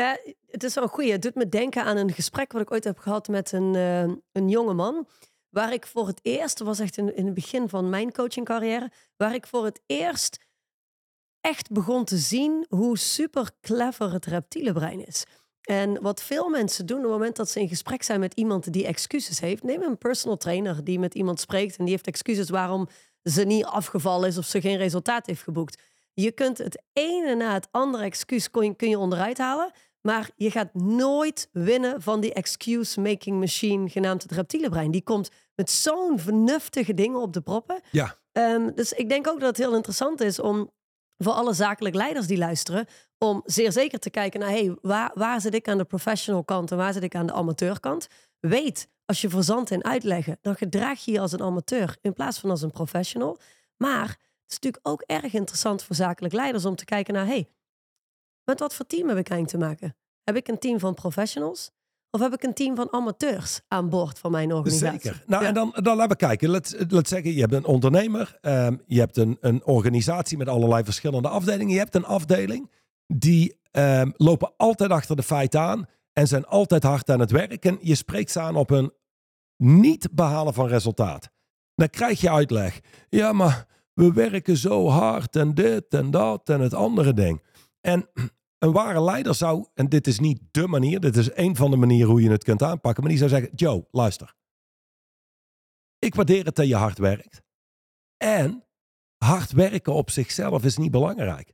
Ja, 0.00 0.18
het 0.50 0.62
is 0.62 0.74
wel 0.74 0.84
een 0.84 0.90
goeie. 0.90 1.12
Het 1.12 1.22
doet 1.22 1.34
me 1.34 1.48
denken 1.48 1.84
aan 1.84 1.96
een 1.96 2.12
gesprek 2.12 2.52
wat 2.52 2.62
ik 2.62 2.72
ooit 2.72 2.84
heb 2.84 2.98
gehad 2.98 3.28
met 3.28 3.52
een, 3.52 3.74
uh, 3.74 4.02
een 4.32 4.48
jonge 4.48 4.74
man. 4.74 5.06
Waar 5.48 5.72
ik 5.72 5.86
voor 5.86 6.06
het 6.06 6.20
eerst, 6.22 6.58
was 6.58 6.78
echt 6.78 6.96
in, 6.96 7.16
in 7.16 7.24
het 7.24 7.34
begin 7.34 7.68
van 7.68 7.88
mijn 7.88 8.12
coachingcarrière, 8.12 8.90
waar 9.16 9.34
ik 9.34 9.46
voor 9.46 9.64
het 9.64 9.80
eerst 9.86 10.38
echt 11.40 11.70
begon 11.70 12.04
te 12.04 12.16
zien 12.16 12.66
hoe 12.68 12.98
super 12.98 13.50
clever 13.60 14.12
het 14.12 14.26
reptiele 14.26 14.72
brein 14.72 15.06
is. 15.06 15.24
En 15.60 16.02
wat 16.02 16.22
veel 16.22 16.48
mensen 16.48 16.86
doen 16.86 16.96
op 16.96 17.02
het 17.02 17.12
moment 17.12 17.36
dat 17.36 17.50
ze 17.50 17.60
in 17.60 17.68
gesprek 17.68 18.02
zijn 18.02 18.20
met 18.20 18.34
iemand 18.34 18.72
die 18.72 18.86
excuses 18.86 19.40
heeft, 19.40 19.62
neem 19.62 19.82
een 19.82 19.98
personal 19.98 20.36
trainer 20.36 20.84
die 20.84 20.98
met 20.98 21.14
iemand 21.14 21.40
spreekt 21.40 21.76
en 21.76 21.84
die 21.84 21.92
heeft 21.92 22.06
excuses 22.06 22.50
waarom 22.50 22.88
ze 23.22 23.42
niet 23.42 23.64
afgevallen 23.64 24.28
is 24.28 24.38
of 24.38 24.44
ze 24.44 24.60
geen 24.60 24.76
resultaat 24.76 25.26
heeft 25.26 25.42
geboekt. 25.42 25.82
Je 26.12 26.32
kunt 26.32 26.58
het 26.58 26.82
ene 26.92 27.34
na 27.34 27.52
het 27.52 27.68
andere 27.70 28.04
excuus 28.04 28.50
kun 28.50 28.76
je 28.78 28.98
onderuit 28.98 29.38
halen. 29.38 29.72
Maar 30.02 30.30
je 30.36 30.50
gaat 30.50 30.74
nooit 30.74 31.48
winnen 31.52 32.02
van 32.02 32.20
die 32.20 32.32
excuse-making 32.32 33.38
machine 33.38 33.88
genaamd 33.88 34.22
het 34.22 34.32
reptiele 34.32 34.68
brein. 34.68 34.90
Die 34.90 35.02
komt 35.02 35.30
met 35.54 35.70
zo'n 35.70 36.18
vernuftige 36.18 36.94
dingen 36.94 37.20
op 37.20 37.32
de 37.32 37.40
proppen. 37.40 37.80
Ja. 37.90 38.16
Ehm, 38.32 38.70
dus 38.74 38.92
ik 38.92 39.08
denk 39.08 39.28
ook 39.28 39.40
dat 39.40 39.48
het 39.48 39.58
heel 39.58 39.74
interessant 39.74 40.20
is 40.20 40.38
om 40.38 40.70
voor 41.18 41.32
alle 41.32 41.52
zakelijk 41.52 41.94
leiders 41.94 42.26
die 42.26 42.38
luisteren, 42.38 42.86
om 43.18 43.42
zeer 43.44 43.72
zeker 43.72 43.98
te 43.98 44.10
kijken 44.10 44.40
naar 44.40 44.48
hey, 44.48 44.76
waar, 44.82 45.10
waar 45.14 45.40
zit 45.40 45.54
ik 45.54 45.68
aan 45.68 45.78
de 45.78 45.84
professional 45.84 46.44
kant 46.44 46.70
en 46.70 46.76
waar 46.76 46.92
zit 46.92 47.02
ik 47.02 47.14
aan 47.14 47.26
de 47.26 47.32
amateurkant. 47.32 48.08
Weet, 48.40 48.88
als 49.04 49.20
je 49.20 49.28
verzand 49.28 49.70
en 49.70 49.84
uitleggen, 49.84 50.38
dan 50.40 50.56
gedraag 50.56 51.04
je 51.04 51.12
je 51.12 51.20
als 51.20 51.32
een 51.32 51.42
amateur 51.42 51.96
in 52.00 52.12
plaats 52.12 52.38
van 52.38 52.50
als 52.50 52.62
een 52.62 52.70
professional. 52.70 53.38
Maar 53.76 54.08
het 54.08 54.18
is 54.46 54.54
natuurlijk 54.54 54.88
ook 54.88 55.02
erg 55.02 55.32
interessant 55.32 55.82
voor 55.82 55.96
zakelijk 55.96 56.34
leiders 56.34 56.64
om 56.64 56.76
te 56.76 56.84
kijken 56.84 57.14
naar 57.14 57.26
hey, 57.26 57.48
met 58.50 58.60
wat 58.60 58.74
voor 58.74 58.86
team 58.86 59.08
heb 59.08 59.18
ik 59.18 59.28
eigenlijk 59.30 59.48
te 59.62 59.68
maken? 59.68 59.96
Heb 60.24 60.36
ik 60.36 60.48
een 60.48 60.58
team 60.58 60.78
van 60.78 60.94
professionals? 60.94 61.70
Of 62.10 62.20
heb 62.20 62.32
ik 62.32 62.42
een 62.42 62.54
team 62.54 62.76
van 62.76 62.92
amateurs 62.92 63.60
aan 63.68 63.88
boord 63.88 64.18
van 64.18 64.30
mijn 64.30 64.52
organisatie? 64.52 65.00
Zeker. 65.00 65.24
Nou, 65.26 65.42
Ja. 65.42 65.48
en 65.48 65.54
dan, 65.54 65.70
dan 65.82 65.96
laten 65.96 66.10
we 66.10 66.16
kijken. 66.26 66.48
Laat, 66.50 67.08
zeggen, 67.08 67.32
je 67.34 67.40
hebt 67.40 67.52
een 67.52 67.64
ondernemer. 67.64 68.38
ehm, 68.40 68.76
je 68.86 68.98
hebt 68.98 69.16
een, 69.16 69.36
een 69.40 69.64
organisatie 69.64 70.38
met 70.38 70.48
allerlei 70.48 70.84
verschillende 70.84 71.28
afdelingen. 71.28 71.72
Je 71.72 71.78
hebt 71.78 71.94
een 71.94 72.04
afdeling 72.04 72.70
die 73.06 73.58
ehm, 73.70 74.10
lopen 74.16 74.52
altijd 74.56 74.90
achter 74.90 75.16
de 75.16 75.22
feiten 75.22 75.60
aan. 75.60 75.86
En 76.12 76.26
zijn 76.26 76.46
altijd 76.46 76.82
hard 76.82 77.10
aan 77.10 77.20
het 77.20 77.30
werk. 77.30 77.64
En 77.64 77.78
je 77.80 77.94
spreekt 77.94 78.30
ze 78.30 78.40
aan 78.40 78.56
op 78.56 78.70
een 78.70 78.92
niet 79.56 80.08
behalen 80.12 80.54
van 80.54 80.66
resultaat. 80.66 81.30
Dan 81.74 81.90
krijg 81.90 82.20
je 82.20 82.30
uitleg. 82.30 82.80
Ja, 83.08 83.32
maar 83.32 83.66
we 83.94 84.12
werken 84.12 84.56
zo 84.56 84.88
hard 84.88 85.36
en 85.36 85.54
dit 85.54 85.84
en 85.88 86.10
dat 86.10 86.48
en 86.48 86.60
het 86.60 86.74
andere 86.74 87.14
ding. 87.14 87.42
En 87.80 88.08
een 88.60 88.72
ware 88.72 89.02
leider 89.02 89.34
zou, 89.34 89.66
en 89.74 89.88
dit 89.88 90.06
is 90.06 90.18
niet 90.18 90.40
de 90.50 90.66
manier, 90.66 91.00
dit 91.00 91.16
is 91.16 91.36
een 91.36 91.56
van 91.56 91.70
de 91.70 91.76
manieren 91.76 92.10
hoe 92.10 92.22
je 92.22 92.30
het 92.30 92.44
kunt 92.44 92.62
aanpakken, 92.62 93.02
maar 93.02 93.12
die 93.12 93.20
zou 93.20 93.30
zeggen: 93.30 93.54
Joe, 93.54 93.86
luister. 93.90 94.34
Ik 95.98 96.14
waardeer 96.14 96.44
het 96.44 96.56
dat 96.56 96.66
je 96.66 96.76
hard 96.76 96.98
werkt. 96.98 97.42
En 98.16 98.64
hard 99.16 99.52
werken 99.52 99.92
op 99.92 100.10
zichzelf 100.10 100.64
is 100.64 100.76
niet 100.76 100.90
belangrijk. 100.90 101.52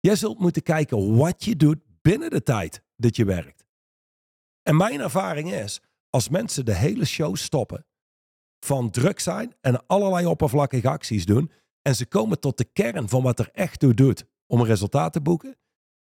Jij 0.00 0.16
zult 0.16 0.38
moeten 0.38 0.62
kijken 0.62 1.16
wat 1.16 1.44
je 1.44 1.56
doet 1.56 1.78
binnen 2.02 2.30
de 2.30 2.42
tijd 2.42 2.82
dat 2.96 3.16
je 3.16 3.24
werkt. 3.24 3.64
En 4.62 4.76
mijn 4.76 5.00
ervaring 5.00 5.52
is, 5.52 5.80
als 6.10 6.28
mensen 6.28 6.64
de 6.64 6.74
hele 6.74 7.04
show 7.04 7.36
stoppen, 7.36 7.86
van 8.64 8.90
druk 8.90 9.20
zijn 9.20 9.56
en 9.60 9.86
allerlei 9.86 10.26
oppervlakkige 10.26 10.88
acties 10.88 11.26
doen, 11.26 11.50
en 11.82 11.94
ze 11.96 12.06
komen 12.06 12.40
tot 12.40 12.58
de 12.58 12.64
kern 12.64 13.08
van 13.08 13.22
wat 13.22 13.38
er 13.38 13.50
echt 13.52 13.80
toe 13.80 13.94
doet 13.94 14.26
om 14.46 14.60
een 14.60 14.66
resultaat 14.66 15.12
te 15.12 15.20
boeken, 15.20 15.56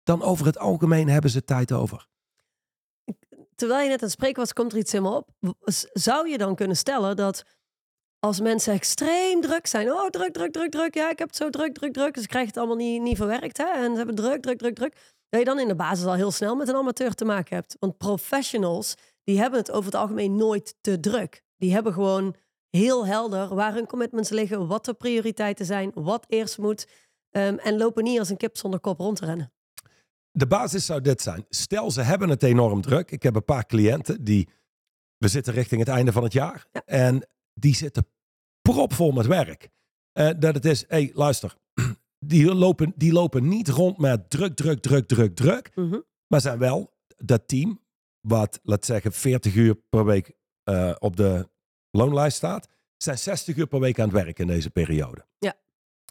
dan 0.09 0.23
over 0.23 0.45
het 0.45 0.57
algemeen 0.57 1.09
hebben 1.09 1.31
ze 1.31 1.43
tijd 1.43 1.71
over. 1.71 2.07
terwijl 3.55 3.81
je 3.81 3.89
net 3.89 3.97
aan 3.97 4.03
het 4.03 4.11
spreken 4.11 4.39
was, 4.39 4.53
komt 4.53 4.71
er 4.71 4.77
iets 4.77 4.93
me 4.93 5.09
op. 5.09 5.29
Zou 5.93 6.29
je 6.29 6.37
dan 6.37 6.55
kunnen 6.55 6.77
stellen 6.77 7.15
dat 7.15 7.43
als 8.19 8.39
mensen 8.39 8.73
extreem 8.73 9.41
druk 9.41 9.67
zijn, 9.67 9.91
oh 9.91 10.07
druk, 10.07 10.33
druk, 10.33 10.51
druk, 10.51 10.71
druk, 10.71 10.93
ja, 10.93 11.09
ik 11.09 11.19
heb 11.19 11.27
het 11.27 11.37
zo 11.37 11.49
druk, 11.49 11.73
druk, 11.73 11.93
druk, 11.93 12.13
dus 12.13 12.23
ik 12.23 12.29
krijg 12.29 12.47
het 12.47 12.57
allemaal 12.57 12.75
niet, 12.75 13.01
niet 13.01 13.17
verwerkt, 13.17 13.57
hè, 13.57 13.63
en 13.63 13.91
ze 13.91 13.97
hebben 13.97 14.15
druk, 14.15 14.41
druk, 14.41 14.57
druk, 14.57 14.75
druk, 14.75 15.15
dat 15.29 15.39
je 15.39 15.45
dan 15.45 15.59
in 15.59 15.67
de 15.67 15.75
basis 15.75 16.05
al 16.05 16.13
heel 16.13 16.31
snel 16.31 16.55
met 16.55 16.67
een 16.67 16.75
amateur 16.75 17.13
te 17.13 17.25
maken 17.25 17.55
hebt. 17.55 17.75
Want 17.79 17.97
professionals, 17.97 18.95
die 19.23 19.39
hebben 19.39 19.59
het 19.59 19.71
over 19.71 19.85
het 19.85 20.01
algemeen 20.01 20.35
nooit 20.35 20.75
te 20.81 20.99
druk. 20.99 21.43
Die 21.57 21.73
hebben 21.73 21.93
gewoon 21.93 22.35
heel 22.69 23.05
helder 23.05 23.55
waar 23.55 23.73
hun 23.73 23.87
commitments 23.87 24.29
liggen, 24.29 24.67
wat 24.67 24.85
de 24.85 24.93
prioriteiten 24.93 25.65
zijn, 25.65 25.91
wat 25.93 26.25
eerst 26.27 26.57
moet, 26.57 26.87
ehm, 27.29 27.55
en 27.57 27.77
lopen 27.77 28.03
niet 28.03 28.19
als 28.19 28.29
een 28.29 28.37
kip 28.37 28.57
zonder 28.57 28.79
kop 28.79 28.99
rond 28.99 29.17
te 29.17 29.25
rennen. 29.25 29.53
De 30.39 30.47
basis 30.47 30.85
zou 30.85 31.01
dit 31.01 31.21
zijn. 31.21 31.45
Stel, 31.49 31.91
ze 31.91 32.01
hebben 32.01 32.29
het 32.29 32.43
enorm 32.43 32.81
druk. 32.81 33.11
Ik 33.11 33.23
heb 33.23 33.35
een 33.35 33.43
paar 33.43 33.65
cliënten 33.65 34.23
die. 34.23 34.49
We 35.17 35.27
zitten 35.27 35.53
richting 35.53 35.79
het 35.79 35.89
einde 35.89 36.11
van 36.11 36.23
het 36.23 36.33
jaar. 36.33 36.65
Ja. 36.71 36.81
En 36.85 37.27
die 37.53 37.75
zitten 37.75 38.07
propvol 38.61 39.11
met 39.11 39.25
werk. 39.25 39.69
Eh, 40.11 40.29
dat 40.39 40.55
het 40.55 40.65
is, 40.65 40.81
hé, 40.81 40.87
hey, 40.87 41.11
luister. 41.13 41.55
Die 42.25 42.55
lopen, 42.55 42.93
die 42.95 43.11
lopen 43.11 43.47
niet 43.47 43.67
rond 43.67 43.97
met 43.97 44.29
druk, 44.29 44.55
druk, 44.55 44.81
druk, 44.81 45.07
druk, 45.07 45.35
druk. 45.35 45.71
Mhm. 45.75 45.99
Maar 46.27 46.41
zijn 46.41 46.57
wel 46.57 46.93
dat 47.17 47.47
team, 47.47 47.79
wat, 48.21 48.59
laat 48.63 48.85
zeggen, 48.85 49.11
40 49.11 49.55
uur 49.55 49.75
per 49.89 50.05
week 50.05 50.31
eh, 50.63 50.95
op 50.99 51.15
de 51.15 51.49
loonlijst 51.91 52.37
staat, 52.37 52.67
zijn 52.97 53.17
60 53.17 53.55
uur 53.55 53.67
per 53.67 53.79
week 53.79 53.99
aan 53.99 54.09
het 54.09 54.23
werk 54.23 54.39
in 54.39 54.47
deze 54.47 54.69
periode. 54.69 55.25
Ja. 55.37 55.53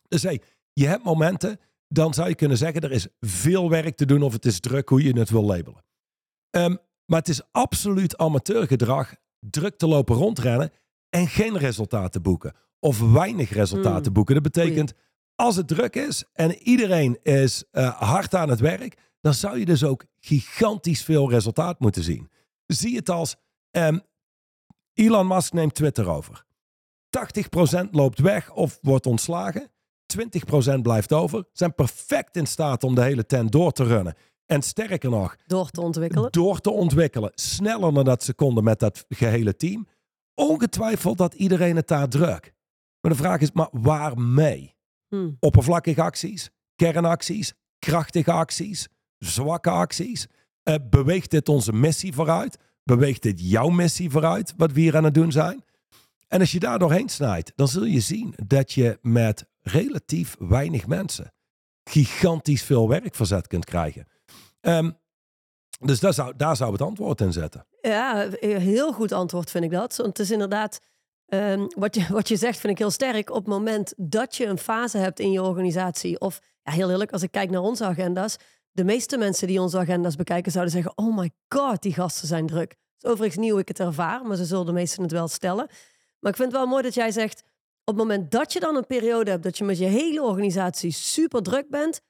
Dus 0.09 0.23
hey, 0.23 0.43
je 0.73 0.87
hebt 0.87 1.05
momenten, 1.05 1.61
dan 1.89 2.15
zou 2.15 2.29
je 2.29 2.35
kunnen 2.35 2.57
zeggen, 2.57 2.81
er 2.81 2.93
is 2.93 3.07
veel 3.21 3.71
werk 3.71 3.97
te 3.97 4.07
doen 4.07 4.23
of 4.23 4.33
het 4.33 4.45
is 4.45 4.61
druk, 4.61 4.89
hoe 4.89 5.03
je 5.03 5.19
het 5.19 5.31
wil 5.31 5.43
labelen. 5.45 5.85
Ehm, 6.51 6.77
maar 7.05 7.19
het 7.19 7.29
is 7.29 7.43
absoluut 7.53 8.17
amateurgedrag, 8.17 9.15
druk 9.39 9.77
te 9.77 9.87
lopen 9.87 10.17
rondrennen 10.17 10.71
en 11.09 11.27
geen 11.29 11.59
resultaten 11.59 12.23
boeken. 12.23 12.55
Of 12.81 13.01
weinig 13.01 13.51
resultaten 13.51 14.05
Hmm. 14.05 14.13
boeken. 14.13 14.35
Dat 14.35 14.43
betekent, 14.43 14.93
als 15.35 15.57
het 15.57 15.69
druk 15.69 15.97
is 15.97 16.25
en 16.33 16.55
iedereen 16.63 17.19
is 17.23 17.65
eh, 17.71 18.01
hard 18.01 18.35
aan 18.35 18.49
het 18.49 18.61
werk, 18.61 18.99
dan 19.21 19.35
zou 19.35 19.59
je 19.59 19.65
dus 19.65 19.85
ook 19.85 20.05
gigantisch 20.21 21.05
veel 21.05 21.31
resultaat 21.31 21.81
moeten 21.81 22.03
zien. 22.03 22.31
Zie 22.67 22.97
het 22.97 23.09
als, 23.11 23.37
ehm, 23.71 23.99
Elon 24.95 25.27
Musk 25.27 25.53
neemt 25.53 25.75
Twitter 25.75 26.09
over. 26.09 26.45
80% 27.11 27.95
loopt 27.95 28.19
weg 28.19 28.53
of 28.53 28.79
wordt 28.83 29.07
ontslagen. 29.07 29.71
20% 30.17 30.83
blijft 30.83 31.13
over. 31.13 31.45
Zijn 31.53 31.75
perfect 31.75 32.37
in 32.37 32.47
staat 32.47 32.85
om 32.85 32.95
de 32.95 33.03
hele 33.03 33.27
tent 33.27 33.53
door 33.53 33.73
te 33.73 33.85
runnen. 33.85 34.15
En 34.47 34.63
sterker 34.63 35.11
nog, 35.11 35.37
Door 35.47 35.71
te 35.71 35.81
ontwikkelen. 35.81 36.33
door 36.33 36.61
te 36.61 36.71
ontwikkelen. 36.71 37.31
Sneller 37.35 37.95
dan 37.95 38.05
dat 38.05 38.23
ze 38.25 38.35
konden 38.35 38.65
met 38.65 38.79
dat 38.79 39.05
gehele 39.09 39.57
team. 39.57 39.87
Ongetwijfeld 40.35 41.19
dat 41.19 41.35
iedereen 41.35 41.77
het 41.77 41.89
daar 41.89 42.09
druk. 42.09 42.53
Maar 43.01 43.11
de 43.13 43.17
vraag 43.19 43.41
is, 43.41 43.53
maar 43.53 43.69
waarmee? 43.73 44.75
Hmm. 45.09 45.37
Oppervlakkige 45.41 46.03
acties, 46.03 46.51
kernacties, 46.77 47.53
krachtige 47.79 48.33
acties, 48.33 48.89
zwakke 49.19 49.71
acties. 49.71 50.27
Eh, 50.63 50.75
beweegt 50.91 51.31
dit 51.31 51.49
onze 51.49 51.73
missie 51.73 52.13
vooruit? 52.13 52.59
Beweegt 52.85 53.23
dit 53.23 53.51
jouw 53.51 53.69
missie 53.69 54.11
vooruit, 54.11 54.55
wat 54.57 54.73
we 54.73 54.81
hier 54.81 54.97
aan 54.97 55.05
het 55.05 55.15
doen 55.15 55.33
zijn? 55.33 55.65
En 56.29 56.41
als 56.41 56.53
je 56.53 56.59
daar 56.61 56.79
doorheen 56.79 57.09
snijdt, 57.09 57.53
dan 57.57 57.69
zul 57.69 57.85
je 57.85 58.01
zien 58.01 58.35
dat 58.47 58.73
je 58.73 58.99
met 59.03 59.47
relatief 59.73 60.37
weinig 60.39 60.87
mensen 60.87 61.33
gigantisch 61.89 62.63
veel 62.63 62.89
werk 62.89 63.15
verzet 63.15 63.47
kunt 63.47 63.65
krijgen. 63.65 64.07
Ehm, 64.61 64.91
dus 65.81 66.01
daar 66.01 66.15
zou, 66.15 66.37
daar 66.37 66.57
zou 66.57 66.73
het 66.73 66.83
antwoord 66.83 67.21
in 67.21 67.33
zetten. 67.33 67.67
Ja, 67.81 68.25
een 68.41 68.61
heel 68.61 68.93
goed 68.93 69.13
antwoord 69.13 69.51
vind 69.51 69.65
ik 69.65 69.71
dat. 69.71 69.97
Want 69.97 70.09
het 70.09 70.19
is 70.19 70.31
inderdaad, 70.31 70.81
ehm, 71.27 71.67
wat, 71.69 71.95
je, 71.95 72.07
wat 72.09 72.29
je 72.29 72.37
zegt 72.37 72.59
vind 72.59 72.73
ik 72.73 72.79
heel 72.79 72.91
sterk. 72.91 73.31
Op 73.31 73.37
het 73.37 73.47
moment 73.47 73.95
dat 73.97 74.37
je 74.37 74.47
een 74.47 74.59
fase 74.59 74.99
hebt 74.99 75.21
in 75.21 75.31
je 75.31 75.43
organisatie, 75.43 76.21
of 76.21 76.41
ja, 76.63 76.73
heel 76.73 76.91
eerlijk, 76.91 77.13
als 77.13 77.23
ik 77.23 77.31
kijk 77.31 77.51
naar 77.51 77.61
onze 77.61 77.85
agenda's, 77.85 78.37
de 78.71 78.85
meeste 78.85 79.17
mensen 79.17 79.47
die 79.47 79.61
onze 79.61 79.79
agenda's 79.79 80.17
bekijken 80.17 80.53
zouden 80.53 80.73
zeggen, 80.73 80.93
oh 80.95 81.17
my 81.17 81.31
god, 81.49 81.83
die 81.83 81.95
gasten 81.95 82.29
zijn 82.29 82.47
druk. 82.47 82.71
Het 82.71 83.05
is 83.05 83.11
overigens 83.11 83.51
hoe 83.51 83.61
ik 83.61 83.69
het 83.69 83.81
ervaar, 83.81 84.23
maar 84.25 84.37
ze 84.37 84.45
zullen 84.45 84.67
de 84.67 84.73
meesten 84.73 85.03
het 85.03 85.13
wel 85.13 85.29
stellen. 85.29 85.67
Maar 86.19 86.31
ik 86.31 86.37
vind 86.37 86.53
het 86.53 86.61
wel 86.61 86.67
mooi 86.67 86.83
dat 86.83 86.95
jij 86.95 87.11
zegt, 87.11 87.43
op 87.89 87.97
het 87.97 88.07
moment 88.07 88.31
dat 88.31 88.53
je 88.53 88.61
dan 88.61 88.77
een 88.77 88.87
periode 88.87 89.31
hebt 89.31 89.43
dat 89.43 89.59
je 89.59 89.65
met 89.65 89.79
je 89.79 89.85
hele 89.85 90.23
organisatie 90.23 90.91
super 90.91 91.43
druk 91.43 91.71
bent, 91.71 92.01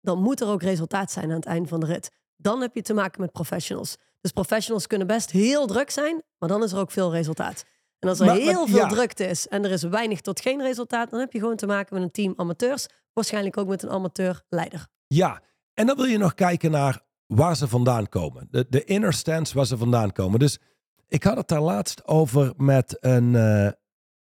dan 0.00 0.18
moet 0.22 0.40
er 0.40 0.48
ook 0.48 0.62
resultaat 0.62 1.10
zijn 1.12 1.30
aan 1.30 1.36
het 1.36 1.44
eind 1.46 1.68
van 1.68 1.80
de 1.80 1.86
rit. 1.86 2.10
Dan 2.36 2.60
heb 2.60 2.74
je 2.74 2.82
te 2.82 2.94
maken 2.94 3.20
met 3.20 3.32
professionals. 3.32 3.96
Dus 4.20 4.30
professionals 4.32 4.86
kunnen 4.86 5.06
best 5.06 5.30
heel 5.30 5.66
druk 5.66 5.90
zijn, 5.90 6.22
maar 6.38 6.48
dan 6.48 6.62
is 6.62 6.72
er 6.72 6.78
ook 6.78 6.90
veel 6.90 7.12
resultaat. 7.12 7.64
En 7.98 8.08
als 8.08 8.20
er 8.20 8.26
Maar- 8.26 8.34
maar- 8.34 8.44
heel 8.44 8.66
veel 8.66 8.76
ja. 8.78 8.88
drukte 8.88 9.24
is 9.26 9.48
en 9.48 9.64
er 9.64 9.70
is 9.70 9.82
weinig 9.82 10.20
tot 10.20 10.40
geen 10.40 10.62
resultaat, 10.62 11.10
dan 11.10 11.20
heb 11.20 11.32
je 11.32 11.38
gewoon 11.38 11.56
te 11.56 11.66
maken 11.66 11.94
met 11.94 12.02
een 12.02 12.10
team 12.10 12.32
amateurs. 12.36 12.86
Waarschijnlijk 13.12 13.56
ook 13.56 13.68
met 13.68 13.82
een 13.82 13.90
amateur-leider. 13.90 14.86
Ja, 15.06 15.42
en 15.74 15.86
dan 15.86 15.96
wil 15.96 16.04
je 16.04 16.18
nog 16.18 16.34
kijken 16.34 16.70
naar 16.70 17.00
waar 17.26 17.56
ze 17.56 17.68
vandaan 17.68 18.08
komen. 18.08 18.48
De, 18.50 18.66
de 18.68 18.84
inner 18.84 19.12
stance 19.12 19.54
waar 19.54 19.66
ze 19.66 19.76
vandaan 19.78 20.12
komen. 20.12 20.38
Dus 20.38 20.58
ik 21.08 21.22
had 21.22 21.36
het 21.36 21.48
daar 21.48 21.60
laatst 21.60 22.06
over 22.06 22.52
met 22.56 22.96
een, 23.00 23.34
eh, 23.34 23.68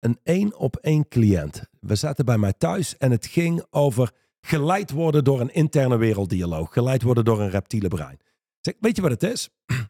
een 0.04 0.20
één 0.24 0.58
op 0.58 0.76
één 0.76 1.08
cliënt. 1.08 1.64
We 1.80 1.96
zaten 1.96 2.26
bij 2.26 2.38
mij 2.38 2.54
thuis 2.54 2.98
en 2.98 3.12
het 3.12 3.26
ging 3.26 3.66
over 3.70 4.12
geleid 4.42 4.92
worden 4.92 5.24
door 5.24 5.42
een 5.42 5.54
interne 5.54 5.98
werelddialoog. 5.98 6.74
Geleid 6.74 7.02
worden 7.02 7.26
door 7.26 7.42
een 7.42 7.50
reptiele 7.50 7.88
brein. 7.88 8.20
Zeg, 8.60 8.74
weet 8.80 8.96
je 8.96 9.02
wat 9.02 9.12
het 9.12 9.24
is? 9.24 9.50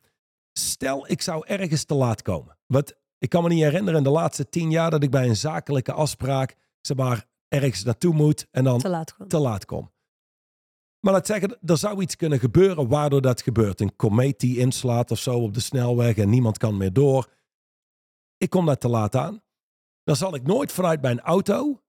Stel, 0.54 1.10
ik 1.10 1.22
zou 1.22 1.48
ergens 1.48 1.84
te 1.84 1.94
laat 1.94 2.22
komen. 2.22 2.58
Wat, 2.68 2.96
ik 3.18 3.30
kan 3.30 3.44
me 3.44 3.50
niet 3.50 3.64
herinneren 3.64 3.98
in 3.98 4.04
de 4.04 4.10
laatste 4.10 4.50
tien 4.50 4.72
jaar 4.72 4.92
dat 4.92 5.04
ik 5.04 5.12
bij 5.12 5.28
een 5.28 5.36
zakelijke 5.36 5.92
afspraak, 5.92 6.56
zeg 6.82 6.98
maar, 6.98 7.26
ergens 7.48 7.84
naartoe 7.84 8.14
moet 8.14 8.48
en 8.52 8.64
dan 8.64 8.80
Te 8.80 8.90
laat 8.90 9.12
gewoon. 9.12 9.28
te 9.28 9.40
laat 9.40 9.66
kom. 9.66 9.92
Maar 11.00 11.14
laat 11.14 11.26
zeggen, 11.26 11.58
er 11.66 11.78
zou 11.78 12.02
iets 12.02 12.16
kunnen 12.16 12.40
gebeuren 12.40 12.88
waardoor 12.88 13.22
dat 13.22 13.42
gebeurt. 13.42 13.82
Een 13.82 13.96
komeet 13.96 14.40
die 14.40 14.58
inslaat 14.58 15.12
of 15.12 15.20
zo 15.20 15.40
op 15.40 15.54
de 15.54 15.60
snelweg 15.60 16.16
en 16.18 16.30
niemand 16.30 16.58
kan 16.58 16.78
meer 16.78 16.94
door. 16.94 17.30
Ik 18.38 18.50
kom 18.50 18.66
daar 18.66 18.78
te 18.78 18.88
laat 18.88 19.16
aan. 19.16 19.42
Dan 20.04 20.16
zal 20.16 20.36
ik 20.36 20.44
nooit 20.44 20.72
vanuit 20.72 21.02
mijn 21.02 21.20
auto 21.20 21.82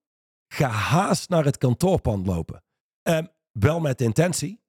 gehaast 0.49 1.29
naar 1.29 1.45
het 1.45 1.59
kantoorpand 1.59 2.27
lopen. 2.27 2.63
Ehm, 3.03 3.27
wel 3.53 3.81
met 3.81 4.01
intentie. 4.01 4.63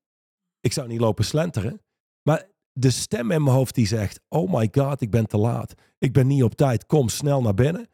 Ik 0.60 0.74
zou 0.74 0.88
niet 0.88 1.00
lopen 1.00 1.26
slenteren. 1.26 1.80
de 2.78 2.90
stem 2.90 3.32
in 3.32 3.44
mijn 3.44 3.56
hoofd 3.56 3.76
die 3.76 3.88
zegt: 3.88 4.22
Oh 4.28 4.54
my 4.54 4.70
god, 4.72 5.02
ik 5.02 5.10
ben 5.10 5.28
te 5.28 5.38
laat. 5.38 5.74
Ik 5.98 6.14
ben 6.14 6.28
niet 6.28 6.44
op 6.44 6.56
tijd. 6.56 6.86
Kom 6.86 7.10
snel 7.10 7.42
naar 7.42 7.54
binnen. 7.54 7.90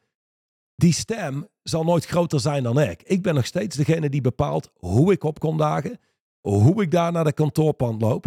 Die 0.75 0.93
stem 0.93 1.47
zal 1.63 1.83
nooit 1.83 2.05
groter 2.05 2.39
zijn 2.39 2.63
dan 2.63 2.79
ik. 2.79 3.03
Ik 3.03 3.21
ben 3.21 3.35
nog 3.35 3.45
steeds 3.45 3.75
degene 3.75 4.09
die 4.09 4.21
bepaalt 4.21 4.69
hoe 4.73 5.11
ik 5.11 5.23
op 5.23 5.39
kom 5.39 5.57
dagen, 5.57 5.99
hoe 6.39 6.81
ik 6.81 6.91
daar 6.91 7.11
naar 7.11 7.23
de 7.23 7.33
kantoorpand 7.33 8.01
loop. 8.01 8.25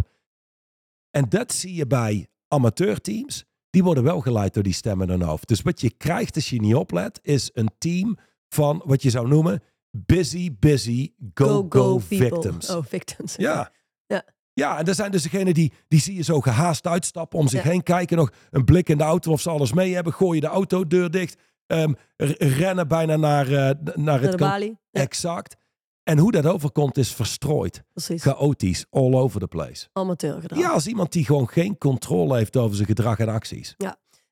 En 1.10 1.28
dat 1.28 1.52
zie 1.52 1.74
je 1.74 1.86
bij 1.86 2.28
amateurteams. 2.48 3.44
Die 3.74 3.84
worden 3.84 4.04
wel 4.04 4.20
geleid 4.20 4.54
door 4.54 4.62
die 4.62 4.72
stem 4.72 5.02
in 5.02 5.08
hun 5.08 5.22
hoofd. 5.22 5.48
Dus 5.48 5.62
wat 5.62 5.80
je 5.80 5.90
krijgt 5.90 6.34
als 6.34 6.50
je 6.50 6.60
niet 6.60 6.74
oplet, 6.74 7.18
is 7.22 7.50
een 7.54 7.70
team 7.78 8.16
van 8.48 8.82
wat 8.84 9.02
je 9.02 9.10
zou 9.10 9.28
noemen 9.28 9.62
busy, 9.90 10.56
busy, 10.58 11.12
go, 11.34 11.66
go, 11.68 11.98
victims. 11.98 12.70
Oh, 12.70 12.84
victims. 12.88 13.34
Ja. 13.36 13.70
Ja. 14.06 14.22
Ja, 14.52 14.78
en 14.78 14.86
er 14.86 14.94
zijn 14.94 15.10
dus 15.10 15.22
degenen 15.22 15.54
die, 15.54 15.72
die 15.88 16.00
zie 16.00 16.14
je 16.14 16.22
zo 16.22 16.40
gehaast 16.40 16.86
uitstappen 16.86 17.38
om 17.38 17.48
zich 17.48 17.62
Ja. 17.64 17.70
heen 17.70 17.82
kijken. 17.82 18.16
Nog 18.16 18.30
een 18.50 18.64
blik 18.64 18.88
in 18.88 18.98
de 18.98 19.04
auto 19.04 19.32
of 19.32 19.40
ze 19.40 19.50
alles 19.50 19.72
mee 19.72 19.94
hebben. 19.94 20.12
Gooien 20.12 20.40
de 20.40 20.46
autodeur 20.46 21.10
dicht. 21.10 21.40
ehm, 21.66 21.92
rennen 22.38 22.88
bijna 22.88 23.16
naar, 23.16 23.46
eh, 23.46 23.52
naar 23.52 23.72
Naar 23.94 24.20
het 24.20 24.30
de 24.30 24.36
balie. 24.36 24.78
Ja, 24.90 25.00
Exact. 25.00 25.56
En 26.04 26.18
hoe 26.18 26.32
dat 26.32 26.46
overkomt 26.46 26.96
is 26.96 27.12
verstrooid. 27.14 27.82
precies. 27.92 28.22
Chaotisch. 28.22 28.86
All 28.90 29.14
over 29.14 29.40
the 29.40 29.46
place. 29.46 29.88
Amateur 29.92 30.40
gedaan. 30.40 30.58
Ja, 30.58 30.68
als 30.70 30.86
iemand 30.86 31.12
die 31.12 31.24
gewoon 31.24 31.48
geen 31.48 31.78
controle 31.78 32.36
heeft 32.36 32.56
over 32.56 32.76
zijn 32.76 32.88
gedrag 32.88 33.18
en 33.18 33.28
acties. 33.28 33.76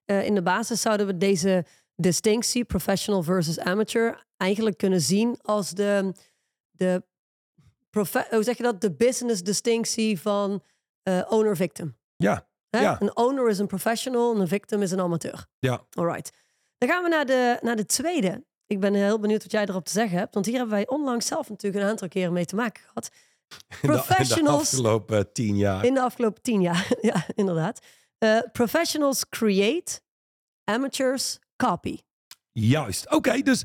Eh, 0.04 0.26
in 0.26 0.34
de 0.34 0.42
basis 0.42 0.80
zouden 0.80 1.06
we 1.06 1.16
deze 1.16 1.64
distinctie, 1.96 2.64
professional 2.64 3.22
versus 3.22 3.58
amateur, 3.58 4.26
eigenlijk 4.36 4.76
kunnen 4.76 5.00
zien 5.00 5.38
als 5.42 5.70
de, 5.70 6.12
de 6.70 7.02
hoe 8.30 8.42
zeg 8.42 8.56
je 8.56 8.62
dat? 8.62 8.80
De 8.80 8.92
business 8.92 9.42
distinctie 9.42 10.20
van 10.20 10.62
eh, 11.02 11.20
owner-victim. 11.28 11.96
Ja, 12.16 12.46
Hè? 12.70 12.80
Ja. 12.80 12.96
Een 13.00 13.16
owner 13.16 13.48
is 13.48 13.58
een 13.58 13.66
professional 13.66 14.34
en 14.34 14.40
een 14.40 14.48
victim 14.48 14.82
is 14.82 14.90
een 14.90 15.00
amateur. 15.00 15.46
ja. 15.58 15.84
Alright. 15.90 16.30
Dan 16.78 16.88
gaan 16.88 17.02
we 17.02 17.08
naar 17.08 17.26
de, 17.26 17.58
naar 17.60 17.76
de 17.76 17.86
tweede. 17.86 18.44
Ik 18.66 18.80
ben 18.80 18.94
heel 18.94 19.18
benieuwd 19.18 19.42
wat 19.42 19.52
jij 19.52 19.66
erop 19.66 19.84
te 19.84 19.92
zeggen 19.92 20.18
hebt. 20.18 20.34
Want 20.34 20.46
hier 20.46 20.54
hebben 20.56 20.74
wij 20.74 20.88
onlangs 20.88 21.26
zelf 21.26 21.48
natuurlijk 21.48 21.84
een 21.84 21.90
aantal 21.90 22.08
keren 22.08 22.32
mee 22.32 22.44
te 22.44 22.54
maken 22.54 22.82
gehad. 22.82 23.10
De- 23.48 23.56
In 23.68 23.76
de, 23.80 23.86
Professionals 23.86 24.60
afgelopen 24.60 25.18
eh, 25.18 25.24
tien 25.32 25.56
jaar. 25.56 25.84
in 25.84 25.94
de 25.94 26.00
afgelopen 26.00 26.42
tien 26.42 26.60
jaar. 26.60 26.92
ja, 27.00 27.26
inderdaad. 27.34 27.80
Eh, 28.18 28.38
professionals 28.52 29.28
create, 29.28 30.00
amateurs 30.64 31.38
copy. 31.56 31.98
Juist. 32.52 33.10
Oké, 33.10 33.40
dus 33.42 33.64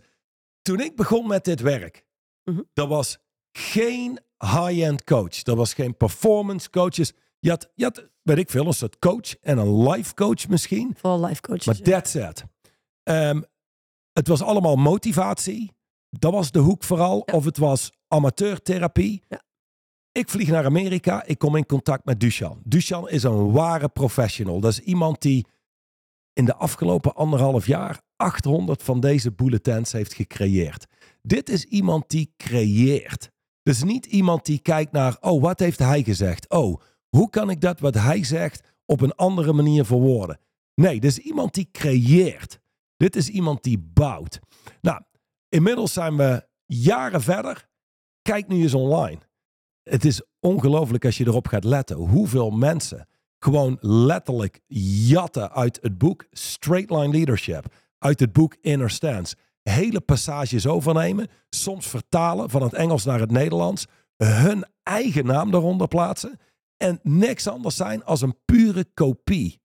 toen 0.61 0.79
ik 0.79 0.95
begon 0.95 1.27
met 1.27 1.43
dit 1.45 1.59
werk, 1.59 2.05
Mhm. 2.43 2.61
er 2.73 2.87
was 2.87 3.17
geen 3.51 4.19
high-end 4.39 5.03
coach. 5.03 5.43
Er 5.43 5.55
was 5.55 5.73
geen 5.73 5.97
performance 5.97 6.69
coaches. 6.69 7.13
Je 7.39 7.49
had, 7.49 7.71
je 7.75 7.83
had, 7.83 8.07
weet 8.21 8.37
ik 8.37 8.49
veel, 8.49 8.65
een 8.65 8.73
soort 8.73 8.99
coach 8.99 9.37
en 9.41 9.57
een 9.57 9.89
life 9.89 10.13
coach 10.13 10.47
misschien. 10.47 10.93
Vooral 10.97 11.25
life 11.25 11.41
coaches. 11.41 11.65
Maar 11.65 11.79
that's 11.79 12.13
it. 12.15 12.43
Ehm, 13.03 13.41
het 14.17 14.27
was 14.27 14.41
allemaal 14.41 14.75
motivatie. 14.75 15.71
Dat 16.09 16.31
was 16.31 16.51
de 16.51 16.59
hoek 16.59 16.83
vooral. 16.83 17.24
Ja. 17.25 17.33
Of 17.33 17.45
het 17.45 17.57
was 17.57 17.91
amateurtherapie. 18.07 19.24
Ja. 19.29 19.41
Ik 20.12 20.29
vlieg 20.29 20.47
naar 20.47 20.65
Amerika. 20.65 21.25
Ik 21.25 21.38
kom 21.38 21.55
in 21.55 21.65
contact 21.65 22.05
met 22.05 22.19
Duchan. 22.19 22.62
Duchan 22.63 23.09
is 23.09 23.24
een 23.24 23.51
ware 23.51 23.88
professional. 23.88 24.59
Dat 24.59 24.71
is 24.71 24.79
iemand 24.79 25.21
die 25.21 25.45
in 26.33 26.45
de 26.45 26.55
afgelopen 26.55 27.15
anderhalf 27.15 27.65
jaar 27.65 28.01
800 28.15 28.83
van 28.83 29.00
deze 29.00 29.31
bulletins 29.31 29.91
heeft 29.91 30.13
gecreëerd. 30.13 30.86
Dit 31.21 31.50
is 31.50 31.63
iemand 31.63 32.09
die 32.09 32.33
creëert. 32.38 33.31
Dus 33.63 33.83
niet 33.83 34.05
iemand 34.05 34.45
die 34.45 34.59
kijkt 34.59 34.91
naar, 34.91 35.17
oh, 35.21 35.41
wat 35.41 35.59
heeft 35.59 35.79
hij 35.79 36.03
gezegd? 36.03 36.50
Oh, 36.50 36.81
hoe 37.09 37.29
kan 37.29 37.50
ik 37.50 37.62
dat 37.62 37.79
wat 37.79 37.93
hij 37.93 38.24
zegt 38.24 38.75
op 38.86 39.01
een 39.01 39.15
andere 39.15 39.53
manier 39.53 39.86
verwoorden? 39.86 40.39
Nee, 40.75 41.00
is 41.00 41.17
iemand 41.17 41.53
die 41.53 41.69
creëert. 41.71 42.59
Dit 42.97 43.15
is 43.15 43.29
iemand 43.29 43.63
die 43.63 43.77
bouwt. 43.93 44.39
Nou, 44.81 45.01
inmiddels 45.49 45.93
zijn 45.93 46.17
we 46.17 46.47
jaren 46.65 47.21
verder. 47.21 47.67
Kijk 48.21 48.47
nu 48.47 48.61
eens 48.61 48.73
online. 48.73 49.19
Het 49.83 50.05
is 50.05 50.21
ongelooflijk 50.39 51.05
als 51.05 51.17
je 51.17 51.25
erop 51.27 51.47
gaat 51.47 51.63
letten 51.63 51.95
hoeveel 51.95 52.49
mensen 52.49 53.07
gewoon 53.39 53.77
letterlijk 53.81 54.60
jatten 55.07 55.51
uit 55.51 55.79
het 55.81 55.97
boek 55.97 56.25
Straight 56.31 56.89
Line 56.89 57.10
Leadership, 57.10 57.73
uit 57.97 58.19
het 58.19 58.33
boek 58.33 58.55
Inner 58.62 58.89
Stance. 58.89 59.36
Hele 59.63 60.01
passages 60.01 60.67
overnemen, 60.67 61.27
soms 61.49 61.88
vertalen 61.88 62.49
van 62.49 62.62
het 62.62 62.73
Engels 62.73 63.05
naar 63.05 63.19
het 63.19 63.31
Nederlands, 63.31 63.86
hun 64.17 64.65
eigen 64.83 65.25
naam 65.25 65.53
eronder 65.53 65.88
plaatsen 65.88 66.39
en 66.77 66.99
niks 67.03 67.47
anders 67.47 67.75
zijn 67.75 68.03
als 68.03 68.21
een 68.21 68.38
pure 68.45 68.86
kopie. 68.93 69.62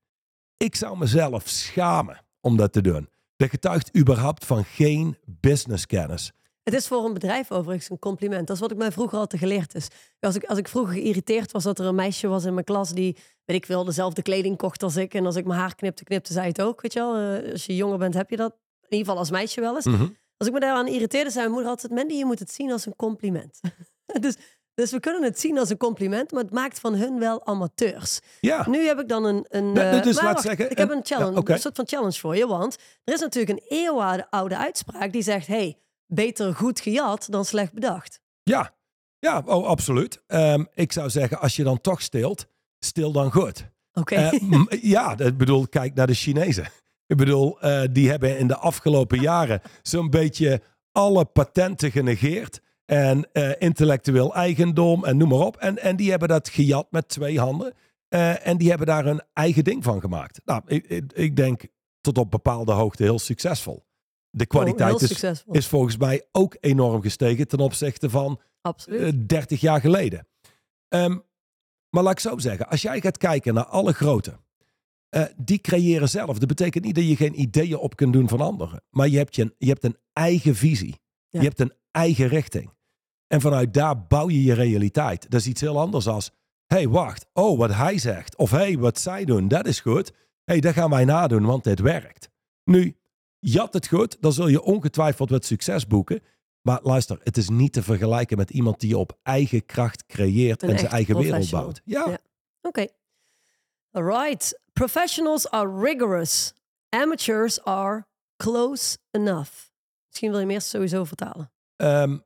Ik 0.56 0.76
zou 0.76 0.98
mezelf 0.98 1.48
schamen 1.48 2.24
om 2.40 2.56
dat 2.56 2.72
te 2.72 2.80
doen. 2.80 3.08
Dat 3.36 3.50
getuigt 3.50 3.96
überhaupt 3.96 4.44
van 4.44 4.64
geen 4.64 5.16
businesskennis. 5.26 6.32
Het 6.62 6.74
is 6.74 6.86
voor 6.86 7.04
een 7.04 7.12
bedrijf 7.12 7.50
overigens 7.50 7.90
een 7.90 7.98
compliment. 7.98 8.46
Dat 8.46 8.56
is 8.56 8.62
wat 8.62 8.70
ik 8.70 8.76
mij 8.76 8.92
vroeger 8.92 9.18
altijd 9.18 9.42
geleerd 9.42 9.74
is. 9.74 9.88
Als 10.20 10.34
ik, 10.34 10.44
als 10.44 10.58
ik 10.58 10.68
vroeger 10.68 10.94
geïrriteerd 10.94 11.52
was 11.52 11.62
dat 11.62 11.78
er 11.78 11.86
een 11.86 11.94
meisje 11.94 12.26
was 12.28 12.44
in 12.44 12.54
mijn 12.54 12.64
klas 12.64 12.90
die, 12.92 13.16
weet 13.44 13.56
ik 13.56 13.66
wel, 13.66 13.84
dezelfde 13.84 14.22
kleding 14.22 14.56
kocht 14.56 14.82
als 14.82 14.96
ik. 14.96 15.14
En 15.14 15.26
als 15.26 15.36
ik 15.36 15.44
mijn 15.44 15.60
haar 15.60 15.74
knipte, 15.74 16.04
knipte 16.04 16.32
zij 16.32 16.46
het 16.46 16.62
ook. 16.62 16.80
Weet 16.80 16.92
je 16.92 16.98
wel, 16.98 17.16
Eh, 17.16 17.52
als 17.52 17.66
je 17.66 17.76
jonger 17.76 17.98
bent 17.98 18.14
heb 18.14 18.30
je 18.30 18.36
dat. 18.36 18.52
In 18.52 18.98
ieder 18.98 19.06
geval 19.06 19.18
als 19.18 19.30
meisje 19.30 19.60
wel 19.60 19.74
eens. 19.74 19.84
Mhm. 19.84 20.08
Als 20.36 20.48
ik 20.48 20.52
me 20.54 20.60
daaraan 20.60 20.88
irriteerde, 20.88 21.30
zei 21.30 21.42
mijn 21.42 21.52
moeder 21.54 21.70
altijd, 21.70 21.92
Mandy, 21.92 22.14
je 22.14 22.24
moet 22.24 22.38
het 22.38 22.52
zien 22.52 22.72
als 22.72 22.86
een 22.86 22.96
compliment. 22.96 23.60
dus, 24.20 24.36
dus 24.74 24.90
we 24.90 25.00
kunnen 25.00 25.22
het 25.22 25.40
zien 25.40 25.58
als 25.58 25.70
een 25.70 25.76
compliment, 25.76 26.32
maar 26.32 26.42
het 26.42 26.52
maakt 26.52 26.80
van 26.80 26.94
hun 26.94 27.18
wel 27.18 27.46
amateurs. 27.46 28.20
Ja, 28.40 28.66
Nu 28.68 28.86
heb 28.86 28.98
ik 29.00 29.08
dan 29.08 29.24
een. 29.24 29.46
een 29.48 29.72
Nee, 29.72 29.84
eh, 29.84 30.02
dus 30.02 30.14
maar 30.14 30.24
laat 30.24 30.32
wacht, 30.32 30.46
zeggen, 30.46 30.70
ik 30.70 30.78
heb 30.78 30.90
een- 30.90 31.00
challenge, 31.04 31.42
ja, 31.46 31.54
een 31.54 31.60
soort 31.60 31.76
van 31.76 31.86
challenge 31.86 32.18
voor 32.18 32.36
je. 32.36 32.46
Want 32.46 32.76
er 33.04 33.14
is 33.14 33.20
natuurlijk 33.20 33.58
een 33.60 33.66
eeuwenoude 33.68 34.26
oude 34.30 34.56
uitspraak 34.56 35.12
die 35.12 35.22
zegt: 35.22 35.46
hey, 35.46 35.78
beter 36.06 36.54
goed 36.54 36.80
gejat 36.80 37.26
dan 37.30 37.44
slecht 37.44 37.72
bedacht. 37.72 38.20
ja, 38.42 38.74
ja 39.18 39.42
oh, 39.46 39.66
absoluut. 39.66 40.22
Ehm, 40.26 40.64
ik 40.74 40.92
zou 40.92 41.10
zeggen, 41.10 41.38
als 41.40 41.56
je 41.56 41.62
dan 41.64 41.80
toch 41.80 42.02
stilt, 42.02 42.46
stil 42.78 43.12
dan 43.12 43.32
goed. 43.32 43.70
Oké. 43.92 44.14
Eh, 44.14 44.32
ja, 44.82 45.18
ik 45.18 45.36
bedoel, 45.36 45.68
kijk 45.68 45.94
naar 45.94 46.06
de 46.06 46.14
Chinezen. 46.14 46.66
Ik 47.06 47.16
bedoel, 47.16 47.60
eh, 47.60 47.82
die 47.90 48.10
hebben 48.10 48.38
in 48.38 48.46
de 48.46 48.56
afgelopen 48.56 49.20
jaren 49.20 49.60
zo'n 49.82 50.10
beetje 50.10 50.60
alle 50.92 51.24
patenten 51.24 51.90
genegeerd. 51.90 52.60
En 52.84 53.32
eh, 53.32 53.50
intellectueel 53.58 54.34
eigendom 54.34 55.04
en 55.04 55.16
noem 55.16 55.28
maar 55.28 55.38
op. 55.38 55.56
En, 55.56 55.78
en 55.78 55.96
die 55.96 56.10
hebben 56.10 56.28
dat 56.28 56.48
gejat 56.48 56.86
met 56.90 57.08
twee 57.08 57.38
handen. 57.40 57.72
Eh, 58.08 58.46
en 58.46 58.56
die 58.56 58.68
hebben 58.68 58.86
daar 58.86 59.04
hun 59.04 59.22
eigen 59.32 59.64
ding 59.64 59.84
van 59.84 60.00
gemaakt. 60.00 60.40
Nou, 60.44 60.62
ik, 60.66 60.86
ik, 60.86 61.12
ik 61.12 61.36
denk 61.36 61.62
tot 62.00 62.18
op 62.18 62.30
bepaalde 62.30 62.72
hoogte 62.72 63.02
heel 63.02 63.18
succesvol. 63.18 63.84
De 64.30 64.44
Oh, 64.44 64.50
kwaliteit 64.50 65.00
is, 65.00 65.44
is 65.50 65.66
volgens 65.66 65.96
mij 65.96 66.26
ook 66.32 66.56
enorm 66.60 67.02
gestegen 67.02 67.48
ten 67.48 67.58
opzichte 67.58 68.10
van 68.10 68.40
Absoluut. 68.60 69.00
eh, 69.00 69.12
30 69.26 69.60
jaar 69.60 69.80
geleden. 69.80 70.26
Ehm, 70.88 71.18
maar 71.90 72.02
laat 72.02 72.12
ik 72.12 72.18
zo 72.20 72.38
zeggen, 72.38 72.68
als 72.68 72.82
jij 72.82 73.00
gaat 73.00 73.18
kijken 73.18 73.54
naar 73.54 73.64
alle 73.64 73.92
grote, 73.92 74.40
eh, 75.08 75.24
die 75.36 75.58
creëren 75.60 76.08
zelf. 76.08 76.38
Dat 76.38 76.48
betekent 76.48 76.84
niet 76.84 76.94
dat 76.94 77.08
je 77.08 77.16
geen 77.16 77.40
ideeën 77.40 77.76
op 77.76 77.96
kunt 77.96 78.12
doen 78.12 78.28
van 78.28 78.40
anderen. 78.40 78.82
Maar 78.90 79.08
je 79.08 79.16
hebt, 79.16 79.34
je, 79.36 79.54
je 79.58 79.68
hebt 79.68 79.84
een 79.84 79.96
eigen 80.12 80.54
visie. 80.54 81.00
Ja. 81.28 81.40
Je 81.40 81.46
hebt 81.46 81.60
een 81.60 81.72
eigen 81.92 82.28
richting. 82.28 82.70
En 83.26 83.40
vanuit 83.40 83.74
daar 83.74 84.06
bouw 84.06 84.28
je 84.28 84.42
je 84.42 84.52
realiteit. 84.52 85.30
Dat 85.30 85.40
is 85.40 85.46
iets 85.46 85.60
heel 85.60 85.78
anders 85.78 86.06
als, 86.06 86.30
hey, 86.66 86.88
wacht, 86.88 87.26
oh, 87.32 87.58
wat 87.58 87.74
hij 87.74 87.98
zegt. 87.98 88.36
Of 88.36 88.50
hey, 88.50 88.78
wat 88.78 88.98
zij 88.98 89.24
doen, 89.24 89.48
dat 89.48 89.66
is 89.66 89.80
goed. 89.80 90.12
hey, 90.44 90.60
dat 90.60 90.74
gaan 90.74 90.90
wij 90.90 91.04
nadoen, 91.04 91.44
want 91.44 91.64
dit 91.64 91.80
werkt. 91.80 92.30
Nu, 92.64 92.96
jat 93.38 93.72
het 93.72 93.86
goed, 93.86 94.16
dan 94.20 94.32
zul 94.32 94.48
je 94.48 94.62
ongetwijfeld 94.62 95.30
wat 95.30 95.44
succes 95.44 95.86
boeken. 95.86 96.22
Maar 96.62 96.80
luister, 96.82 97.18
het 97.22 97.36
is 97.36 97.48
niet 97.48 97.72
te 97.72 97.82
vergelijken 97.82 98.36
met 98.36 98.50
iemand 98.50 98.80
die 98.80 98.98
op 98.98 99.18
eigen 99.22 99.66
kracht 99.66 100.06
creëert 100.06 100.62
Een 100.62 100.70
en 100.70 100.78
zijn 100.78 100.90
eigen 100.90 101.18
wereld 101.18 101.50
bouwt. 101.50 101.80
Ja, 101.84 102.08
Ja. 102.08 102.18
Oké. 102.62 102.86
Alright. 103.90 104.60
Professionals 104.72 105.50
are 105.50 105.80
rigorous. 105.80 106.52
Amateurs 106.88 107.64
are 107.64 108.06
close 108.36 108.98
enough. 109.10 109.70
Misschien 110.06 110.30
wil 110.30 110.38
je 110.38 110.44
hem 110.44 110.54
eerst 110.54 110.68
sowieso 110.68 111.04
vertalen. 111.04 111.52
Ehm, 111.82 112.18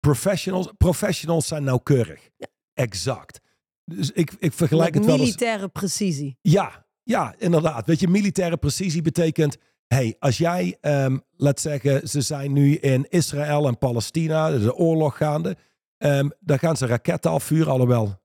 professionals, 0.00 0.68
professionals 0.78 1.46
zijn 1.46 1.64
nauwkeurig. 1.64 2.28
Ja. 2.36 2.46
Exact. 2.74 3.40
Dus 3.84 4.10
ik, 4.10 4.32
ik 4.38 4.52
vergelijk 4.52 4.88
Met 4.94 4.98
het 4.98 5.04
wel 5.04 5.14
eens... 5.14 5.24
militaire 5.24 5.68
precisie. 5.68 6.38
Ja, 6.40 6.86
ja, 7.02 7.34
inderdaad. 7.38 7.86
Weet 7.86 8.00
je, 8.00 8.08
militaire 8.08 8.56
precisie 8.56 9.02
betekent... 9.02 9.56
hey, 9.86 10.16
als 10.18 10.38
jij, 10.38 10.76
ehm, 10.80 11.18
laat 11.36 11.60
zeggen, 11.60 12.08
ze 12.08 12.20
zijn 12.20 12.52
nu 12.52 12.74
in 12.76 13.06
Israël 13.08 13.66
en 13.66 13.78
Palestina, 13.78 14.48
een 14.50 14.72
oorlog 14.72 15.16
gaande. 15.16 15.56
ehm, 15.96 16.28
dan 16.40 16.58
gaan 16.58 16.76
ze 16.76 16.86
raketten 16.86 17.30
afvuren, 17.30 17.72
alhoewel... 17.72 18.18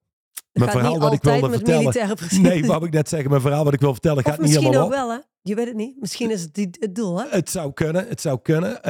Mijn 0.52 0.72
verhaal 0.72 1.00
wat 1.00 1.14
ik 1.14 1.24
wilde 1.24 1.48
met 1.50 1.56
vertellen... 1.56 2.42
Nee, 2.42 2.66
wou 2.66 2.86
ik 2.86 2.92
net 2.94 3.10
zeggen, 3.10 3.30
mijn 3.30 3.42
verhaal 3.42 3.64
wat 3.64 3.74
ik 3.74 3.80
wil 3.80 3.92
vertellen 3.92 4.18
Of 4.18 4.24
gaat 4.24 4.32
niet 4.32 4.42
misschien 4.42 4.66
helemaal 4.66 4.86
ook 4.88 4.94
op. 4.94 4.98
wel, 5.00 5.12
hè? 5.12 5.20
Je 5.42 5.56
weet 5.56 5.66
het 5.68 5.76
niet. 5.76 6.00
Misschien 6.00 6.32
is 6.32 6.42
het 6.42 6.54
die- 6.54 6.70
het 6.80 6.96
doel, 6.96 7.20
hè? 7.22 7.28
Het 7.30 7.50
zou 7.50 7.74
kunnen, 7.74 8.08
het 8.08 8.22
zou 8.22 8.40
kunnen. 8.42 8.84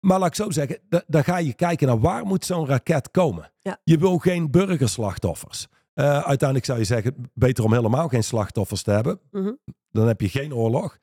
Maar 0.00 0.18
laat 0.18 0.28
ik 0.28 0.34
zo 0.34 0.50
zeggen, 0.50 0.78
da- 0.88 1.04
dan 1.06 1.24
ga 1.24 1.36
je 1.36 1.52
kijken 1.54 1.86
naar 1.86 2.00
waar 2.00 2.24
moet 2.26 2.44
zo'n 2.44 2.66
raket 2.66 3.10
komen. 3.10 3.52
Ja. 3.60 3.80
Je 3.84 3.98
wil 3.98 4.18
geen 4.18 4.50
burgerslachtoffers. 4.50 5.66
Eh, 5.94 6.04
uiteindelijk 6.20 6.64
zou 6.64 6.78
je 6.78 6.84
zeggen, 6.84 7.30
beter 7.34 7.64
om 7.64 7.72
helemaal 7.72 8.08
geen 8.08 8.24
slachtoffers 8.24 8.82
te 8.82 8.90
hebben. 8.90 9.20
Mhm. 9.30 9.52
Dan 9.90 10.06
heb 10.06 10.20
je 10.20 10.28
geen 10.28 10.54
oorlog. 10.54 10.98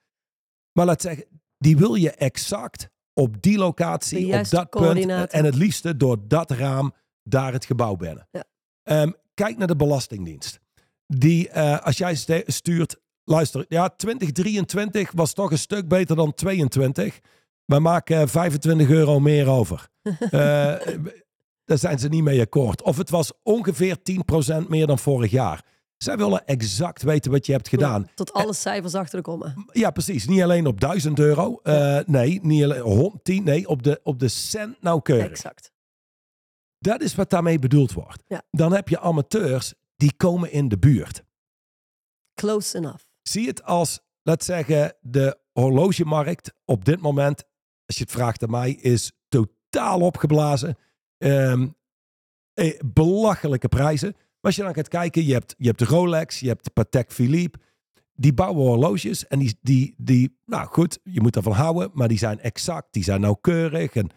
Maar 0.71 0.85
laat 0.85 1.01
zeggen, 1.01 1.25
die 1.57 1.77
wil 1.77 1.95
je 1.95 2.11
exact 2.11 2.89
op 3.13 3.41
die 3.41 3.57
locatie, 3.57 4.17
op 4.25 4.49
dat 4.49 4.69
punt. 4.69 4.95
En 5.31 5.45
het 5.45 5.55
liefste 5.55 5.97
door 5.97 6.17
dat 6.27 6.51
raam 6.51 6.93
daar 7.23 7.53
het 7.53 7.65
gebouw 7.65 7.95
binnen. 7.95 8.27
Ja. 8.31 8.43
Ehm, 8.83 9.11
kijk 9.33 9.57
naar 9.57 9.67
de 9.67 9.75
Belastingdienst. 9.75 10.59
Die, 11.07 11.49
eh, 11.49 11.79
als 11.79 11.97
jij 11.97 12.15
stuurt, 12.45 12.99
luister, 13.23 13.65
ja, 13.67 13.89
2023 13.89 15.11
was 15.11 15.33
toch 15.33 15.51
een 15.51 15.57
stuk 15.57 15.87
beter 15.87 16.15
dan 16.15 16.33
22. 16.33 17.19
We 17.67 17.79
maken 17.79 18.29
25 18.29 18.89
euro 18.89 19.19
meer 19.19 19.47
over. 19.47 19.87
Eh, 20.19 20.75
daar 21.65 21.77
zijn 21.77 21.99
ze 21.99 22.07
niet 22.07 22.23
mee 22.23 22.41
akkoord. 22.41 22.81
Of 22.81 22.97
het 22.97 23.09
was 23.09 23.31
ongeveer 23.43 23.97
10% 24.63 24.67
meer 24.67 24.87
dan 24.87 24.99
vorig 24.99 25.31
jaar. 25.31 25.65
Zij 25.97 26.17
willen 26.17 26.45
exact 26.45 27.01
weten 27.01 27.31
wat 27.31 27.45
je 27.45 27.51
hebt 27.51 27.67
gedaan. 27.67 28.01
Ja, 28.01 28.11
tot 28.15 28.33
alle 28.33 28.53
cijfers 28.53 28.95
achter 28.95 29.17
de 29.17 29.23
komma. 29.23 29.53
Ja, 29.71 29.91
precies. 29.91 30.27
Niet 30.27 30.41
alleen 30.41 30.67
op 30.67 30.79
1000 30.79 31.19
euro. 31.19 31.59
Eh, 31.63 31.99
nee, 32.05 32.39
niet 32.41 32.63
alleen 32.63 32.81
110. 32.81 33.43
Nee, 33.43 33.67
op 33.67 33.83
de, 33.83 33.99
op 34.03 34.19
de 34.19 34.27
cent 34.27 34.81
nauwkeurig. 34.81 35.29
Exact. 35.29 35.71
Dat 36.79 37.01
is 37.01 37.15
wat 37.15 37.29
daarmee 37.29 37.59
bedoeld 37.59 37.93
wordt. 37.93 38.23
Ja. 38.27 38.41
Dan 38.51 38.73
heb 38.73 38.89
je 38.89 38.99
amateurs 38.99 39.73
die 39.95 40.13
komen 40.17 40.51
in 40.51 40.67
de 40.67 40.77
buurt. 40.77 41.23
Close 42.33 42.77
enough. 42.77 43.03
Zie 43.21 43.47
het 43.47 43.63
als, 43.63 43.99
laat 44.21 44.43
zeggen, 44.43 44.95
de 45.01 45.39
horlogemarkt 45.51 46.53
op 46.65 46.85
dit 46.85 47.01
moment, 47.01 47.43
als 47.87 47.97
je 47.97 48.03
het 48.03 48.11
vraagt 48.11 48.43
aan 48.43 48.49
mij, 48.49 48.71
is 48.71 49.11
totaal 49.27 49.99
opgeblazen. 49.99 50.77
Ehm, 51.17 51.67
eh, 52.53 52.79
belachelijke 52.85 53.67
prijzen. 53.67 54.11
Maar 54.11 54.25
als 54.41 54.55
je 54.55 54.63
dan 54.63 54.73
gaat 54.73 54.87
kijken, 54.87 55.25
je 55.25 55.33
hebt, 55.33 55.55
je 55.57 55.67
hebt 55.67 55.79
de 55.79 55.85
Rolex, 55.85 56.39
je 56.39 56.47
hebt 56.47 56.63
de 56.63 56.69
Patek 56.69 57.11
Philippe. 57.11 57.59
Die 58.13 58.33
bouwen 58.33 58.65
horloges 58.65 59.27
en 59.27 59.39
die, 59.39 59.57
die, 59.61 59.93
die, 59.97 60.37
nou 60.45 60.67
goed, 60.67 60.99
je 61.03 61.21
moet 61.21 61.35
ervan 61.35 61.51
houden, 61.51 61.89
maar 61.93 62.07
die 62.07 62.17
zijn 62.17 62.39
exact, 62.39 62.93
die 62.93 63.03
zijn 63.03 63.21
nauwkeurig. 63.21 63.95
En 63.95 64.09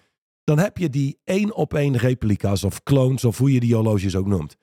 dan 0.45 0.59
heb 0.59 0.77
je 0.77 0.91
die 0.91 1.21
één 1.25 1.55
op 1.55 1.75
één 1.75 1.97
replica's 1.97 2.65
of 2.65 2.83
clones 2.83 3.25
of 3.25 3.39
hoe 3.39 3.53
je 3.53 3.61
die 3.61 3.75
horloges 3.75 4.17
ook 4.17 4.27
noemt. 4.27 4.57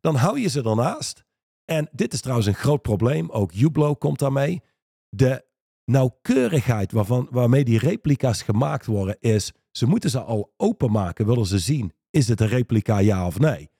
Dan 0.00 0.14
hou 0.14 0.40
je 0.40 0.48
ze 0.48 0.62
ernaast. 0.62 1.24
En 1.64 1.88
dit 1.92 2.12
is 2.12 2.20
trouwens 2.20 2.48
een 2.48 2.54
groot 2.54 2.82
probleem. 2.82 3.30
Ook 3.30 3.52
Hublot 3.52 3.98
komt 3.98 4.18
daarmee. 4.18 4.62
De 5.08 5.44
nauwkeurigheid 5.90 6.92
waarvan, 6.92 7.28
waarmee 7.30 7.64
die 7.64 7.78
replica's 7.78 8.42
gemaakt 8.42 8.86
worden 8.86 9.16
is... 9.20 9.52
ze 9.70 9.86
moeten 9.86 10.10
ze 10.10 10.20
al 10.20 10.52
openmaken, 10.56 11.26
willen 11.26 11.46
ze 11.46 11.58
zien... 11.58 11.92
is 12.10 12.28
het 12.28 12.40
een 12.40 12.48
replica 12.48 12.98
ja 12.98 13.26
of 13.26 13.38
nee? 13.38 13.70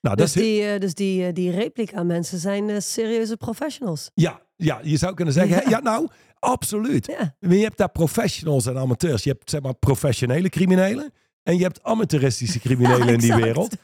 Nou, 0.00 0.16
dat 0.16 0.26
Dus 0.26 0.36
is, 0.36 0.42
die, 0.42 0.64
eh, 0.64 0.80
dus 0.80 0.94
die, 0.94 1.26
eh, 1.26 1.34
die 1.34 1.50
replica 1.50 2.02
mensen 2.02 2.38
zijn 2.38 2.70
eh, 2.70 2.78
serieuze 2.78 3.36
professionals. 3.36 4.10
ja, 4.14 4.40
ja, 4.56 4.80
je 4.82 4.96
zou 4.96 5.14
kunnen 5.14 5.34
zeggen... 5.34 5.56
Ja. 5.56 5.68
Ja, 5.68 5.80
nou, 5.80 6.08
absoluut. 6.38 7.06
Ja, 7.06 7.36
Maar 7.40 7.56
je 7.56 7.62
hebt 7.62 7.76
daar 7.76 7.90
professionals 7.90 8.66
en 8.66 8.76
amateurs. 8.76 9.24
Je 9.24 9.30
hebt 9.30 9.50
zeg 9.50 9.60
maar 9.60 9.74
professionele 9.74 10.48
criminelen... 10.48 11.12
en 11.42 11.56
je 11.56 11.62
hebt 11.62 11.82
amateuristische 11.82 12.58
criminelen 12.60 13.06
Ja, 13.06 13.12
in 13.12 13.18
die 13.18 13.34
wereld. 13.34 13.76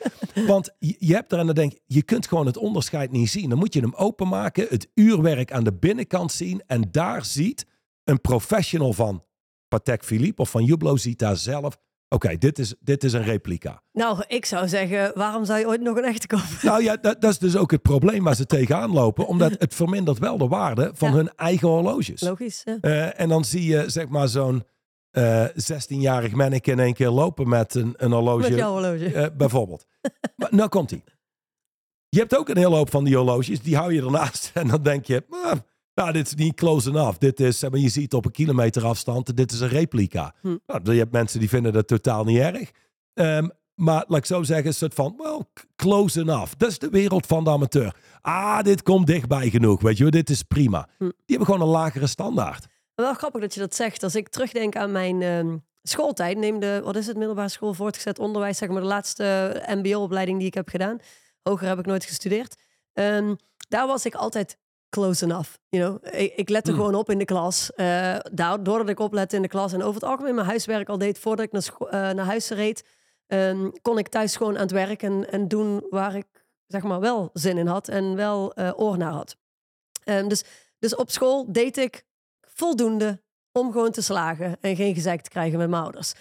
Want 0.47 0.71
je, 0.79 1.14
hebt 1.14 1.33
er 1.33 1.38
en 1.38 1.47
dan 1.47 1.55
denk 1.55 1.73
je, 1.73 1.81
je 1.87 2.03
kunt 2.03 2.27
gewoon 2.29 2.47
het 2.47 2.57
onderscheid 2.57 3.11
niet 3.12 3.31
zien. 3.31 3.49
Dan 3.49 3.59
moet 3.59 3.75
je 3.75 3.81
hem 3.81 3.95
openmaken, 3.95 4.66
het 4.69 4.88
uurwerk 4.95 5.53
aan 5.53 5.64
de 5.64 5.73
binnenkant 5.75 6.33
zien. 6.33 6.62
En 6.66 6.88
daar 6.90 7.25
ziet 7.25 7.66
een 8.05 8.21
professional 8.21 8.92
van 8.92 9.25
Patek 9.69 10.05
Philippe 10.05 10.42
of 10.42 10.51
van 10.51 10.62
Hublot 10.66 11.01
ziet 11.01 11.19
daar 11.19 11.37
zelf. 11.37 11.77
Oké, 12.09 12.37
dit, 12.38 12.59
is, 12.59 12.75
dit 12.81 13.05
is 13.05 13.12
een 13.12 13.23
replica. 13.23 13.83
Nou, 13.92 14.23
ik 14.27 14.45
zou 14.45 14.69
zeggen, 14.69 15.12
waarom 15.14 15.45
zou 15.45 15.59
je 15.59 15.66
ooit 15.66 15.81
nog 15.81 15.97
een 15.97 16.05
echte 16.05 16.27
kopen? 16.27 16.47
Nou 16.62 16.83
ja, 16.83 16.97
dat, 16.97 17.21
dat 17.21 17.31
is 17.31 17.38
dus 17.38 17.57
ook 17.57 17.71
het 17.71 17.83
probleem 17.83 18.25
waar 18.25 18.35
ze 18.37 18.47
tegenaan 18.57 18.90
lopen. 18.92 19.27
Omdat 19.27 19.53
het 19.59 19.75
vermindert 19.75 20.19
wel 20.19 20.38
de 20.38 20.49
waarde 20.49 20.90
van 20.95 21.09
Ja. 21.11 21.14
hun 21.16 21.31
eigen 21.37 21.69
horloges. 21.69 22.21
Logisch. 22.21 22.62
Ja. 22.64 22.79
Eh, 22.81 23.21
en 23.21 23.29
dan 23.29 23.45
zie 23.45 23.64
je 23.64 23.85
zeg 23.90 24.09
maar 24.09 24.29
zo'n 24.29 24.64
eh 25.16 25.44
16-jarig 25.48 26.33
manneke 26.33 26.70
in 26.70 26.79
één 26.81 26.94
keer 26.94 27.09
lopen 27.09 27.48
met 27.48 27.74
een, 27.74 27.94
een 27.96 28.12
horloge. 28.12 28.48
Met 28.48 28.59
jouw 28.59 28.72
horloge. 28.72 29.12
Eh, 29.12 29.26
bijvoorbeeld. 29.37 29.87
maar 30.37 30.48
nou 30.50 30.68
komt 30.68 30.90
hij. 30.90 31.05
Je 32.09 32.18
hebt 32.18 32.37
ook 32.38 32.48
een 32.48 32.57
hele 32.57 32.74
hoop 32.76 32.90
van 32.90 33.05
die 33.05 33.16
horloges. 33.16 33.62
Die 33.62 33.76
hou 33.76 33.92
je 33.94 34.02
ernaast. 34.02 34.50
En 34.55 34.68
dan 34.68 34.83
denk 34.83 35.05
je, 35.05 35.24
"Ah, 35.31 35.52
nou, 35.94 36.12
dit 36.12 36.26
is 36.26 36.35
niet 36.35 36.55
close 36.55 36.88
enough. 36.88 37.18
Dit 37.18 37.40
is, 37.40 37.59
zeg 37.59 37.70
maar, 37.70 37.81
je 37.81 37.88
ziet 37.88 38.14
op 38.14 38.24
een 38.24 38.31
kilometer 38.31 38.85
afstand, 38.85 39.37
dit 39.37 39.52
is 39.52 39.61
een 39.61 39.68
replica. 39.68 40.35
Hm. 40.40 40.57
Nou, 40.66 40.92
je 40.92 40.98
hebt 40.98 41.12
mensen 41.12 41.40
die 41.40 41.48
vinden 41.48 41.72
dat 41.72 41.87
totaal 41.87 42.24
niet 42.24 42.38
erg. 42.38 42.70
Ehm, 43.14 43.48
maar 43.74 44.05
laat 44.09 44.18
ik 44.18 44.26
zo 44.26 44.42
zeggen, 44.42 44.66
een 44.66 44.74
soort 44.74 44.94
van, 44.94 45.14
well, 45.18 45.40
c- 45.55 45.64
close 45.76 46.20
enough. 46.20 46.52
Dat 46.57 46.70
is 46.70 46.79
de 46.79 46.88
wereld 46.90 47.26
van 47.26 47.44
de 47.44 47.50
amateur. 47.50 47.94
Ah, 48.20 48.62
dit 48.62 48.83
komt 48.83 49.07
dichtbij 49.07 49.50
genoeg, 49.50 49.83
weet 49.83 49.96
je 49.96 50.02
wel. 50.02 50.11
Dit 50.12 50.31
is 50.31 50.42
prima. 50.42 50.88
Hm. 50.98 51.05
Die 51.05 51.12
hebben 51.37 51.46
gewoon 51.46 51.61
een 51.61 51.72
lagere 51.74 52.07
standaard. 52.07 52.66
Wel 52.96 53.14
grappig 53.14 53.40
dat 53.40 53.54
je 53.54 53.61
dat 53.61 53.74
zegt. 53.74 54.02
Als 54.02 54.14
ik 54.14 54.28
terugdenk 54.28 54.76
aan 54.76 54.92
mijn 54.92 55.22
ehm, 55.22 55.56
schooltijd, 55.82 56.37
neem 56.38 56.61
de, 56.61 56.80
wat 56.85 56.96
is 56.96 57.06
het, 57.06 57.16
middelbare 57.16 57.48
school, 57.48 57.74
voortgezet 57.74 58.18
onderwijs, 58.18 58.59
zeg 58.59 58.68
maar 58.68 58.80
de 58.80 58.87
laatste 58.87 59.62
mbo-opleiding 59.66 60.38
die 60.38 60.46
ik 60.46 60.54
heb 60.54 60.68
gedaan. 60.68 60.98
Hoger 61.42 61.68
heb 61.68 61.78
ik 61.78 61.87
nooit 61.87 62.04
gestudeerd. 62.04 62.56
Ehm, 62.92 63.35
daar 63.68 63.87
was 63.87 64.04
ik 64.04 64.14
altijd 64.14 64.59
close 64.88 65.24
enough. 65.24 65.50
You 65.68 65.98
know? 66.00 66.14
ik, 66.14 66.32
ik 66.37 66.48
lette 66.48 66.70
Hmm. 66.70 66.78
gewoon 66.80 66.94
op 66.94 67.11
in 67.11 67.18
de 67.18 67.24
klas. 67.24 67.70
Daar- 68.32 68.62
doordat 68.62 68.88
ik 68.88 68.98
oplette 69.00 69.37
in 69.37 69.42
de 69.42 69.48
klas 69.48 69.72
en 69.72 69.82
over 69.82 70.00
het 70.00 70.11
algemeen 70.11 70.35
mijn 70.35 70.46
huiswerk 70.46 70.88
al 70.88 70.98
deed 70.98 71.18
voordat 71.18 71.44
ik 71.44 71.52
naar, 71.52 71.68
eh, 71.78 72.14
naar 72.14 72.26
huis 72.26 72.48
reed, 72.48 72.85
ehm, 73.26 73.70
kon 73.82 73.98
ik 73.98 74.09
thuis 74.09 74.37
gewoon 74.37 74.54
aan 74.54 74.61
het 74.62 74.70
werk 74.70 75.02
en, 75.02 75.30
en 75.32 75.48
doen 75.48 75.87
waar 75.90 76.14
ik 76.16 76.26
zeg 76.66 76.82
maar 76.82 77.00
wel 77.00 77.30
zin 77.32 77.59
in 77.59 77.66
had 77.66 77.88
en 77.88 78.14
wel 78.16 78.54
eh, 78.54 78.72
oor 78.76 78.98
naar 78.98 79.12
had. 79.12 79.37
Dus, 80.04 80.44
dus 80.78 80.94
op 80.94 81.11
school 81.11 81.52
deed 81.52 81.76
ik 81.76 82.04
voldoende 82.57 83.23
om 83.53 83.73
gewoon 83.73 83.90
te 83.90 84.03
slagen 84.03 84.57
en 84.61 84.77
geen 84.77 84.95
gezeik 84.95 85.21
te 85.21 85.31
krijgen 85.31 85.59
met 85.59 85.69
mijn 85.69 85.83
ouders. 85.83 86.12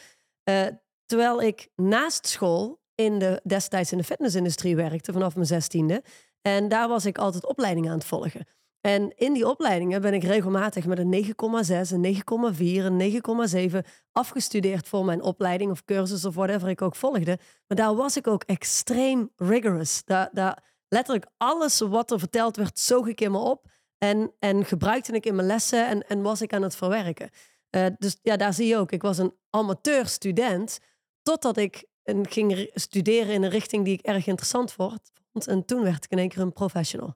Eh, 0.43 0.65
terwijl 1.05 1.41
ik 1.41 1.67
naast 1.75 2.27
school 2.27 2.79
in 2.95 3.19
de, 3.19 3.41
destijds 3.43 3.91
in 3.91 3.97
de 3.97 4.03
fitnessindustrie 4.03 4.75
werkte 4.75 5.13
vanaf 5.13 5.35
mijn 5.35 5.47
zestiende. 5.47 6.03
En 6.41 6.67
daar 6.67 6.87
was 6.87 7.05
ik 7.05 7.17
altijd 7.17 7.45
opleidingen 7.45 7.91
aan 7.91 7.97
het 7.97 8.07
volgen. 8.07 8.47
En 8.81 9.13
in 9.15 9.33
die 9.33 9.47
opleidingen 9.47 10.01
ben 10.01 10.13
ik 10.13 10.23
regelmatig 10.23 10.85
met 10.85 10.99
een 10.99 11.25
9,6, 11.25 11.91
een 11.91 12.15
9,4, 12.55 12.59
een 12.59 13.71
9,7 13.71 13.77
afgestudeerd 14.11 14.87
voor 14.87 15.05
mijn 15.05 15.21
opleiding 15.21 15.71
of 15.71 15.83
cursus 15.83 16.25
of 16.25 16.35
whatever 16.35 16.69
ik 16.69 16.81
ook 16.81 16.95
volgde. 16.95 17.39
Maar 17.67 17.77
daar 17.77 17.95
was 17.95 18.17
ik 18.17 18.27
ook 18.27 18.43
extreem 18.43 19.31
rigorous. 19.35 20.03
Daar, 20.03 20.29
daar 20.31 20.63
letterlijk 20.87 21.25
alles 21.37 21.79
wat 21.79 22.11
er 22.11 22.19
verteld 22.19 22.55
werd, 22.55 22.79
zoog 22.79 23.07
ik 23.07 23.21
in 23.21 23.31
me 23.31 23.37
op. 23.37 23.67
En, 23.97 24.33
en 24.39 24.65
gebruikte 24.65 25.11
ik 25.11 25.25
in 25.25 25.35
mijn 25.35 25.47
lessen 25.47 25.87
en, 25.87 26.07
en 26.07 26.21
was 26.21 26.41
ik 26.41 26.53
aan 26.53 26.61
het 26.61 26.75
verwerken. 26.75 27.29
Eh, 27.69 27.85
dus 27.97 28.17
ja, 28.21 28.37
daar 28.37 28.53
zie 28.53 28.67
je 28.67 28.77
ook. 28.77 28.91
Ik 28.91 29.01
was 29.01 29.17
een 29.17 29.33
amateur 29.49 30.07
student 30.07 30.79
totdat 31.21 31.57
ik 31.57 31.85
ging 32.05 32.69
studeren 32.73 33.33
in 33.33 33.43
een 33.43 33.49
richting 33.49 33.85
die 33.85 33.93
ik 33.93 34.01
erg 34.01 34.27
interessant 34.27 34.71
vond. 34.71 35.11
En 35.45 35.65
toen 35.65 35.83
werd 35.83 36.03
ik 36.03 36.11
in 36.11 36.17
één 36.17 36.29
keer 36.29 36.41
een 36.41 36.53
professional. 36.53 37.15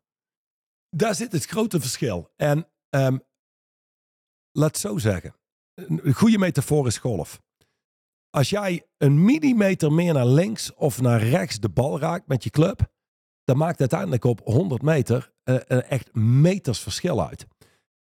Daar 0.89 1.15
zit 1.15 1.31
het 1.31 1.45
grote 1.45 1.79
verschil. 1.79 2.31
En 2.35 2.67
ehm, 2.89 3.17
laat 4.51 4.77
zo 4.77 4.97
zeggen. 4.97 5.35
Een 5.73 6.13
goede 6.13 6.37
metafoor 6.37 6.87
is 6.87 6.97
golf. 6.97 7.41
Als 8.29 8.49
jij 8.49 8.87
een 8.97 9.23
millimeter 9.23 9.91
meer 9.91 10.13
naar 10.13 10.25
links 10.25 10.73
of 10.73 11.01
naar 11.01 11.23
rechts 11.23 11.59
de 11.59 11.69
bal 11.69 11.99
raakt 11.99 12.27
met 12.27 12.43
je 12.43 12.49
club, 12.49 12.91
dan 13.43 13.57
maakt 13.57 13.79
uiteindelijk 13.79 14.23
op 14.23 14.41
100 14.43 14.81
meter 14.81 15.33
echt 15.67 16.13
meters 16.15 16.79
verschil 16.79 17.27
uit. 17.27 17.45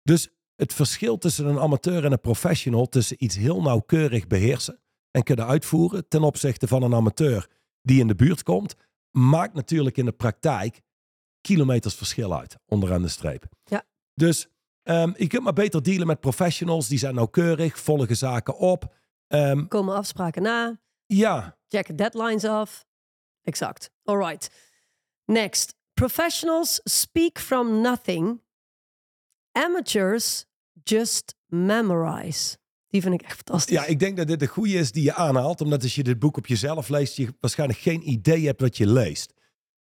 Dus 0.02 0.28
het 0.54 0.74
verschil 0.74 1.18
tussen 1.18 1.46
een 1.46 1.58
amateur 1.58 2.04
en 2.04 2.12
een 2.12 2.20
professional, 2.20 2.86
tussen 2.86 3.24
iets 3.24 3.36
heel 3.36 3.62
nauwkeurig 3.62 4.26
beheersen 4.26 4.80
en 5.10 5.22
kunnen 5.22 5.46
uitvoeren 5.46 6.08
ten 6.08 6.22
opzichte 6.22 6.66
van 6.66 6.82
een 6.82 6.94
amateur 6.94 7.48
die 7.82 8.00
in 8.00 8.06
de 8.06 8.14
buurt 8.14 8.42
komt, 8.42 8.74
maakt 9.10 9.54
natuurlijk 9.54 9.96
in 9.96 10.04
de 10.04 10.12
praktijk 10.12 10.80
kilometers 11.40 11.94
verschil 11.94 12.38
uit, 12.38 12.56
onderaan 12.66 13.02
de 13.02 13.08
streep. 13.08 13.44
Ja. 13.64 13.84
Dus 14.14 14.48
ehm, 14.82 15.12
je 15.16 15.26
kunt 15.26 15.42
maar 15.42 15.52
beter 15.52 15.82
dealen 15.82 16.06
met 16.06 16.20
professionals, 16.20 16.88
die 16.88 16.98
zijn 16.98 17.14
nauwkeurig, 17.14 17.78
volgen 17.78 18.16
zaken 18.16 18.58
op. 18.58 18.94
Ehm, 19.26 19.66
Komen 19.66 19.94
afspraken 19.94 20.42
na, 20.42 20.80
ja, 21.06 21.56
checken 21.68 21.96
deadlines 21.96 22.44
af. 22.44 22.86
Exact. 23.42 23.90
All 24.04 24.16
right. 24.16 24.50
Next. 25.24 25.77
Professionals 25.98 26.80
speak 26.84 27.38
from 27.38 27.80
nothing. 27.80 28.40
Amateurs 29.52 30.46
just 30.84 31.34
memorize. 31.46 32.56
Die 32.88 33.02
vind 33.02 33.14
ik 33.14 33.22
echt 33.22 33.36
fantastisch. 33.36 33.76
ja, 33.76 33.84
ik 33.84 33.98
denk 33.98 34.16
dat 34.16 34.26
dit 34.26 34.40
de 34.40 34.46
goede 34.46 34.72
is 34.72 34.92
die 34.92 35.02
je 35.02 35.14
aanhaalt, 35.14 35.60
omdat 35.60 35.82
als 35.82 35.94
je 35.94 36.02
dit 36.02 36.18
boek 36.18 36.36
op 36.36 36.46
jezelf 36.46 36.88
leest, 36.88 37.16
je 37.16 37.34
waarschijnlijk 37.40 37.78
geen 37.78 38.08
idee 38.08 38.46
hebt 38.46 38.60
wat 38.60 38.76
je 38.76 38.86
leest. 38.86 39.34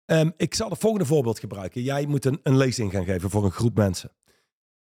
Ehm, 0.04 0.30
ik 0.36 0.54
zal 0.54 0.70
het 0.70 0.78
volgende 0.78 1.06
voorbeeld 1.06 1.38
gebruiken. 1.38 1.82
Jij 1.82 2.06
moet 2.06 2.24
een, 2.24 2.40
een 2.42 2.56
lezing 2.56 2.92
gaan 2.92 3.04
geven 3.04 3.30
voor 3.30 3.44
een 3.44 3.50
groep 3.50 3.76
mensen. 3.76 4.12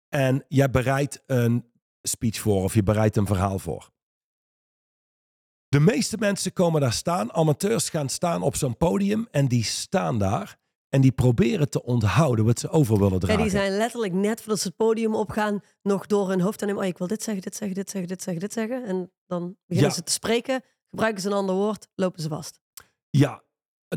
En 0.09 0.45
jij 0.49 0.71
bereidt 0.71 1.23
een 1.27 1.71
speech 2.03 2.39
voor 2.39 2.63
of 2.63 2.75
je 2.75 2.83
bereidt 2.83 3.17
een 3.17 3.27
verhaal 3.27 3.59
voor. 3.59 3.93
De 5.69 5.81
meeste 5.81 6.17
mensen 6.19 6.53
komen 6.53 6.81
daar 6.81 6.93
staan, 6.93 7.33
amateurs 7.33 7.89
gaan 7.89 8.09
staan 8.09 8.43
op 8.43 8.57
zo'n 8.57 8.77
podium 8.77 9.29
en 9.31 9.49
die 9.49 9.65
staan 9.65 10.19
daar. 10.19 10.63
En 10.95 11.01
die 11.01 11.13
proberen 11.13 11.71
te 11.71 11.83
onthouden 11.83 12.45
wat 12.45 12.59
ze 12.59 12.69
over 12.69 12.97
willen 12.99 13.13
Ja, 13.13 13.19
dragen. 13.19 13.43
die 13.43 13.51
zijn 13.51 13.77
letterlijk 13.77 14.13
net 14.13 14.41
voordat 14.41 14.61
ze 14.61 14.67
het 14.69 14.77
podium 14.77 15.15
opgaan, 15.15 15.61
nog 15.83 16.07
door 16.07 16.29
hun 16.29 16.41
hoofd 16.41 16.59
te 16.59 16.65
nemen. 16.67 16.83
Oh, 16.83 16.89
ik 16.89 16.99
wil 16.99 17.07
dit 17.07 17.23
zeggen, 17.23 17.43
dit 17.43 17.57
zeggen, 17.57 17.77
dit 17.77 17.91
zeggen, 17.91 18.09
dit 18.11 18.23
zeggen, 18.23 18.43
dit 18.43 18.53
zeggen. 18.53 18.85
En 18.85 19.13
dan 19.27 19.57
beginnen 19.67 19.91
Ja. 19.93 19.97
ze 19.99 20.03
te 20.03 20.13
spreken, 20.13 20.63
gebruiken 20.91 21.23
ze 21.23 21.29
een 21.29 21.35
ander 21.35 21.55
woord, 21.55 21.89
lopen 21.95 22.23
ze 22.23 22.29
vast. 22.29 22.61
Ja, 23.11 23.43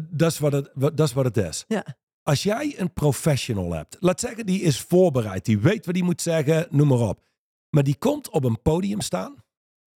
dat 0.09 0.31
is 0.31 0.39
wat 0.39 0.51
het, 0.51 0.71
dat 0.75 0.99
is, 0.99 1.13
wat 1.13 1.25
het 1.25 1.37
is. 1.37 1.63
Ja. 1.67 1.85
Als 2.23 2.43
jij 2.43 2.79
een 2.79 2.93
professional 2.93 3.73
hebt, 3.73 3.97
laat 3.99 4.19
zeggen 4.19 4.45
die 4.45 4.61
is 4.61 4.81
voorbereid, 4.81 5.45
die 5.45 5.59
weet 5.59 5.85
wat 5.85 5.95
hij 5.95 6.03
moet 6.03 6.21
zeggen, 6.21 6.67
noem 6.69 6.87
maar 6.87 7.09
op. 7.09 7.21
Maar 7.69 7.83
die 7.83 7.97
komt 7.97 8.29
op 8.29 8.43
een 8.43 8.61
podium 8.61 9.01
staan 9.01 9.35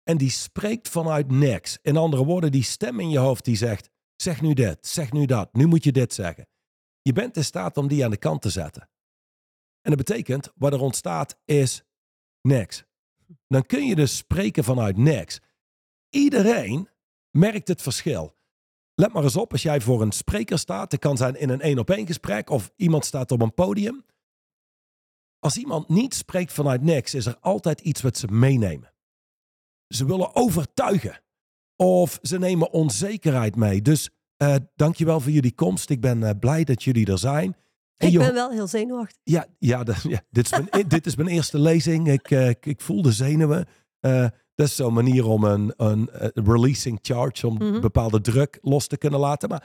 en 0.02 0.16
die 0.16 0.30
spreekt 0.30 0.88
vanuit 0.88 1.30
niks. 1.30 1.78
In 1.82 1.96
andere 1.96 2.24
woorden, 2.24 2.52
die 2.52 2.62
stem 2.62 3.00
in 3.00 3.10
je 3.10 3.18
hoofd 3.18 3.44
die 3.44 3.56
zegt, 3.56 3.90
zeg 4.16 4.40
nu 4.40 4.52
dit, 4.54 4.86
zeg 4.86 5.12
nu 5.12 5.26
dat, 5.26 5.48
nu 5.54 5.66
moet 5.66 5.84
je 5.84 5.92
dit 5.92 6.14
zeggen. 6.14 6.46
Je 7.08 7.14
bent 7.14 7.36
in 7.36 7.44
staat 7.44 7.76
om 7.76 7.88
die 7.88 8.04
aan 8.04 8.10
de 8.10 8.16
kant 8.16 8.42
te 8.42 8.50
zetten. 8.50 8.88
En 9.80 9.96
dat 9.96 9.96
betekent, 9.96 10.52
wat 10.54 10.72
er 10.72 10.80
ontstaat 10.80 11.38
is 11.44 11.82
niks. 12.40 12.84
Dan 13.46 13.66
kun 13.66 13.86
je 13.86 13.94
dus 13.94 14.16
spreken 14.16 14.64
vanuit 14.64 14.96
niks. 14.96 15.40
Iedereen 16.08 16.88
merkt 17.30 17.68
het 17.68 17.82
verschil. 17.82 18.36
Let 18.94 19.12
maar 19.12 19.22
eens 19.22 19.36
op, 19.36 19.52
als 19.52 19.62
jij 19.62 19.80
voor 19.80 20.02
een 20.02 20.12
spreker 20.12 20.58
staat, 20.58 20.92
het 20.92 21.00
kan 21.00 21.16
zijn 21.16 21.34
in 21.34 21.48
een 21.48 21.60
één 21.60 21.78
op 21.78 21.90
één 21.90 22.06
gesprek 22.06 22.50
of 22.50 22.72
iemand 22.76 23.04
staat 23.04 23.32
op 23.32 23.42
een 23.42 23.54
podium. 23.54 24.04
Als 25.38 25.56
iemand 25.56 25.88
niet 25.88 26.14
spreekt 26.14 26.52
vanuit 26.52 26.82
niks, 26.82 27.14
is 27.14 27.26
er 27.26 27.38
altijd 27.40 27.80
iets 27.80 28.00
wat 28.00 28.16
ze 28.16 28.26
meenemen. 28.26 28.94
Ze 29.86 30.04
willen 30.04 30.34
overtuigen 30.34 31.22
of 31.76 32.18
ze 32.22 32.38
nemen 32.38 32.72
onzekerheid 32.72 33.56
mee. 33.56 33.82
Dus 33.82 34.10
eh 34.38 34.54
dankjewel 34.76 35.20
voor 35.20 35.32
jullie 35.32 35.54
komst. 35.54 35.90
Ik 35.90 36.00
ben 36.00 36.22
eh, 36.22 36.30
blij 36.40 36.64
dat 36.64 36.82
jullie 36.82 37.06
er 37.06 37.18
zijn. 37.18 37.56
En 37.96 38.08
ik 38.08 38.18
ben 38.18 38.34
wel 38.34 38.50
heel 38.50 38.66
zenuwachtig. 38.66 39.18
ja, 39.24 39.46
ja, 39.58 39.84
dat- 39.88 40.02
ja 40.02 40.20
dit, 40.30 40.44
is 40.44 40.50
mijn, 40.70 40.88
dit 40.88 41.06
is 41.06 41.16
mijn 41.16 41.28
eerste 41.28 41.58
lezing. 41.58 42.08
Ik, 42.08 42.30
eh, 42.30 42.48
ik, 42.48 42.66
ik 42.66 42.80
voel 42.80 43.02
de 43.02 43.12
zenuwen. 43.12 43.66
Dat 44.54 44.66
is 44.66 44.76
zo'n 44.76 44.92
manier 44.94 45.26
om 45.26 45.44
een, 45.44 45.72
een 45.76 46.08
releasing 46.34 46.98
charge, 47.02 47.46
om 47.46 47.54
Mhm. 47.54 47.80
bepaalde 47.80 48.20
druk 48.20 48.58
los 48.62 48.86
te 48.86 48.96
kunnen 48.96 49.20
laten. 49.20 49.48
Maar 49.48 49.64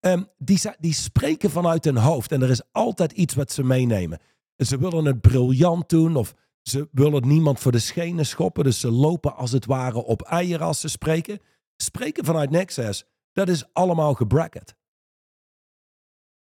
ehm, 0.00 0.22
die, 0.38 0.60
die 0.78 0.92
spreken 0.94 1.50
vanuit 1.50 1.84
hun 1.84 1.96
hoofd 1.96 2.32
en 2.32 2.42
er 2.42 2.50
is 2.50 2.62
altijd 2.72 3.12
iets 3.12 3.34
wat 3.34 3.52
ze 3.52 3.62
meenemen. 3.64 4.18
En 4.56 4.66
ze 4.66 4.78
willen 4.78 5.04
het 5.04 5.20
briljant 5.20 5.88
doen 5.88 6.16
of 6.16 6.34
ze 6.62 6.88
willen 6.92 7.28
niemand 7.28 7.60
voor 7.60 7.72
de 7.72 7.78
schenen 7.78 8.26
schoppen. 8.26 8.64
Dus 8.64 8.80
ze 8.80 8.90
lopen 8.90 9.36
als 9.36 9.52
het 9.52 9.66
ware 9.66 10.04
op 10.04 10.22
eieren 10.22 10.66
als 10.66 10.80
ze 10.80 10.88
spreken. 10.88 11.38
Spreken 11.76 12.24
vanuit 12.24 12.50
Nexus, 12.50 13.04
dat 13.34 13.48
is 13.48 13.72
allemaal 13.72 14.14
gebracket. 14.14 14.76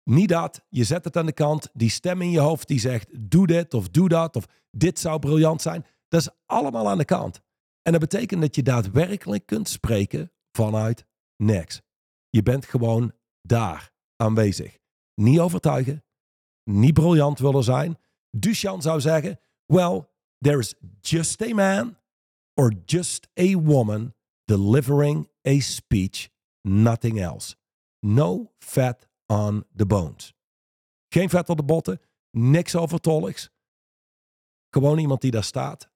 Niet 0.03 0.29
dat. 0.29 0.65
Je 0.69 0.85
zet 0.85 1.05
het 1.05 1.17
aan 1.17 1.27
de 1.27 1.33
kant. 1.33 1.71
Die 1.73 1.91
stem 1.91 2.23
in 2.23 2.31
je 2.31 2.39
hoofd 2.39 2.69
die 2.69 2.81
zegt: 2.81 3.31
doe 3.31 3.47
dit 3.47 3.75
of 3.75 3.89
doe 3.89 4.09
dat. 4.09 4.37
Of 4.37 4.47
dit 4.71 4.99
zou 4.99 5.19
briljant 5.19 5.63
zijn. 5.63 5.87
Dat 6.09 6.21
is 6.21 6.29
allemaal 6.47 6.89
aan 6.89 6.99
de 6.99 7.05
kant. 7.05 7.41
En 7.83 7.93
dat 7.93 8.01
betekent 8.01 8.41
dat 8.41 8.55
je 8.55 8.63
daadwerkelijk 8.63 9.47
kunt 9.47 9.69
spreken 9.69 10.33
vanuit 10.53 11.05
niks. 11.37 11.81
Je 12.31 12.43
bent 12.43 12.65
gewoon 12.65 13.13
daar 13.43 13.93
aanwezig. 14.17 14.79
Niet 15.15 15.41
overtuigen. 15.41 16.05
Niet 16.65 16.95
briljant 16.95 17.39
willen 17.39 17.65
zijn. 17.65 17.99
Duchamp 18.31 18.83
zou 18.83 19.01
zeggen: 19.01 19.41
Well, 19.67 20.09
there 20.39 20.59
is 20.59 20.75
just 21.01 21.43
a 21.43 21.55
man 21.55 21.97
or 22.55 22.73
just 22.85 23.29
a 23.41 23.55
woman 23.55 24.15
delivering 24.45 25.29
a 25.47 25.61
speech, 25.61 26.29
nothing 26.63 27.21
else. 27.21 27.57
No 28.01 28.53
fat 28.59 29.09
on 29.27 29.65
the 29.77 29.87
bones. 29.87 30.35
Geen 31.09 31.29
vet 31.29 31.49
op 31.49 31.57
de 31.57 31.63
botten, 31.65 32.01
niks 32.31 32.77
overtolligs. 32.77 33.51
Gewoon 34.71 34.99
iemand 34.99 35.21
die 35.21 35.31
daar 35.31 35.45
staat 35.45 35.91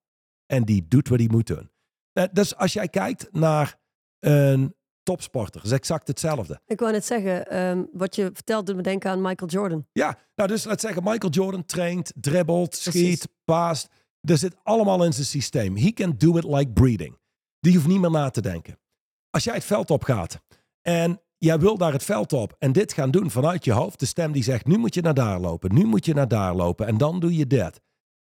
en 0.46 0.64
die 0.64 0.88
doet 0.88 1.08
wat 1.08 1.18
hij 1.18 1.28
moet 1.30 1.46
doen. 1.46 1.70
Eh, 2.12 2.24
Dus 2.32 2.56
als 2.56 2.72
jij 2.72 2.88
kijkt 2.88 3.32
naar 3.32 3.78
een 4.18 4.74
topsporter, 5.02 5.64
is 5.64 5.70
exact 5.70 6.06
hetzelfde. 6.08 6.60
Ik 6.66 6.80
wou 6.80 6.92
net 6.92 7.04
zeggen, 7.04 7.46
ehm, 7.48 7.84
wat 7.92 8.16
je 8.16 8.30
vertelt 8.32 8.66
doet 8.66 8.76
me 8.76 8.82
denken 8.82 9.10
aan 9.10 9.20
Michael 9.20 9.50
Jordan. 9.50 9.86
Ja, 9.92 10.18
nou 10.34 10.48
dus 10.48 10.64
laat 10.64 10.80
zeggen, 10.80 11.02
Michael 11.02 11.32
Jordan 11.32 11.64
traint, 11.64 12.12
dribbelt, 12.20 12.74
schiet, 12.76 13.28
paast. 13.44 13.88
Dat 14.20 14.38
zit 14.38 14.56
allemaal 14.62 15.04
in 15.04 15.12
zijn 15.12 15.26
systeem. 15.26 15.76
He 15.76 15.92
can 15.92 16.14
do 16.16 16.36
it 16.36 16.44
like 16.44 16.70
breathing. 16.70 17.18
Die 17.60 17.74
hoeft 17.74 17.86
niet 17.86 18.00
meer 18.00 18.10
na 18.10 18.30
te 18.30 18.40
denken. 18.40 18.78
Als 19.32 19.44
jij 19.44 19.54
het 19.54 19.64
veld 19.64 19.90
op 19.90 20.02
gaat 20.02 20.40
en 20.82 21.20
jij 21.38 21.58
wil 21.58 21.76
daar 21.78 21.92
het 21.92 22.04
veld 22.04 22.32
op 22.32 22.56
en 22.58 22.72
dit 22.72 22.92
gaan 22.92 23.10
doen 23.10 23.30
vanuit 23.30 23.64
je 23.64 23.72
hoofd, 23.72 24.00
de 24.00 24.06
stem 24.06 24.32
die 24.32 24.42
zegt, 24.42 24.66
nu 24.66 24.76
moet 24.76 24.94
je 24.94 25.00
naar 25.00 25.14
daar 25.14 25.40
lopen, 25.40 25.74
nu 25.74 25.84
moet 25.84 26.04
je 26.04 26.14
naar 26.14 26.28
daar 26.28 26.54
lopen 26.54 26.86
en 26.86 26.96
dan 26.98 27.20
doe 27.20 27.36
je 27.36 27.46
dit. 27.46 27.80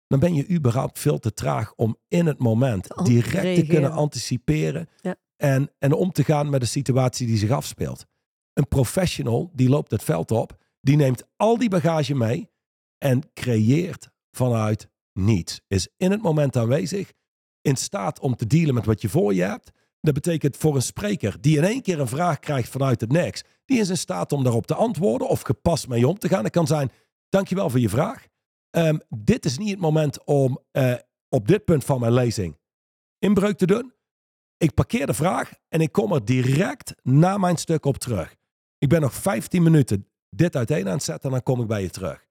Dan 0.06 0.18
ben 0.18 0.34
je 0.34 0.48
überhaupt 0.48 0.98
veel 0.98 1.18
te 1.18 1.32
traag 1.32 1.74
om 1.74 1.96
in 2.08 2.26
het 2.26 2.38
moment 2.38 2.82
Te 2.88 3.02
direct 3.02 3.54
te 3.54 3.66
kunnen 3.66 3.92
anticiperen 3.92 4.88
Ja. 5.00 5.16
en, 5.36 5.70
en 5.78 5.92
om 5.92 6.12
te 6.12 6.24
gaan 6.24 6.50
met 6.50 6.60
de 6.60 6.66
situatie 6.66 7.26
die 7.26 7.36
zich 7.36 7.50
afspeelt. 7.50 8.06
Een 8.52 8.68
professional 8.68 9.50
die 9.54 9.68
loopt 9.68 9.90
het 9.90 10.04
veld 10.04 10.30
op, 10.30 10.56
die 10.80 10.96
neemt 10.96 11.22
al 11.36 11.58
die 11.58 11.68
bagage 11.68 12.14
mee 12.14 12.50
en 12.98 13.30
creëert 13.34 14.10
vanuit 14.30 14.88
niets. 15.12 15.60
Is 15.68 15.88
in 15.96 16.10
het 16.10 16.22
moment 16.22 16.56
aanwezig, 16.56 17.12
in 17.60 17.76
staat 17.76 18.20
om 18.20 18.36
te 18.36 18.46
dealen 18.46 18.74
met 18.74 18.84
wat 18.86 19.00
je 19.00 19.08
voor 19.08 19.34
je 19.34 19.42
hebt. 19.42 19.70
Dat 20.00 20.14
betekent 20.14 20.56
voor 20.56 20.74
een 20.74 20.82
spreker 20.82 21.40
die 21.40 21.56
in 21.56 21.64
één 21.64 21.82
keer 21.82 22.00
een 22.00 22.08
vraag 22.08 22.38
krijgt 22.38 22.68
vanuit 22.68 23.00
het 23.00 23.12
niks, 23.12 23.42
die 23.64 23.80
is 23.80 23.88
in 23.88 23.98
staat 23.98 24.32
om 24.32 24.42
daarop 24.42 24.66
te 24.66 24.74
antwoorden 24.74 25.28
of 25.28 25.40
gepast 25.40 25.88
mee 25.88 26.08
om 26.08 26.18
te 26.18 26.28
gaan. 26.28 26.44
Het 26.44 26.52
kan 26.52 26.66
zijn, 26.66 26.90
dankjewel 27.28 27.70
voor 27.70 27.80
je 27.80 27.88
vraag. 27.88 28.26
Ehm, 28.70 28.98
dit 29.08 29.44
is 29.44 29.58
niet 29.58 29.70
het 29.70 29.80
moment 29.80 30.24
om 30.24 30.58
eh, 30.70 30.94
op 31.28 31.48
dit 31.48 31.64
punt 31.64 31.84
van 31.84 32.00
mijn 32.00 32.12
lezing 32.12 32.56
inbreuk 33.18 33.56
te 33.56 33.66
doen. 33.66 33.92
Ik 34.56 34.74
parkeer 34.74 35.06
de 35.06 35.14
vraag 35.14 35.52
en 35.68 35.80
ik 35.80 35.92
kom 35.92 36.12
er 36.12 36.24
direct 36.24 36.94
na 37.02 37.38
mijn 37.38 37.56
stuk 37.56 37.84
op 37.84 37.96
terug. 37.96 38.36
Ik 38.78 38.88
ben 38.88 39.00
nog 39.00 39.14
15 39.14 39.62
minuten 39.62 40.08
dit 40.30 40.56
uiteen 40.56 40.86
aan 40.86 40.92
het 40.92 41.02
zetten 41.02 41.24
en 41.24 41.30
dan 41.30 41.42
kom 41.42 41.60
ik 41.60 41.66
bij 41.66 41.82
je 41.82 41.90
terug. 41.90 42.26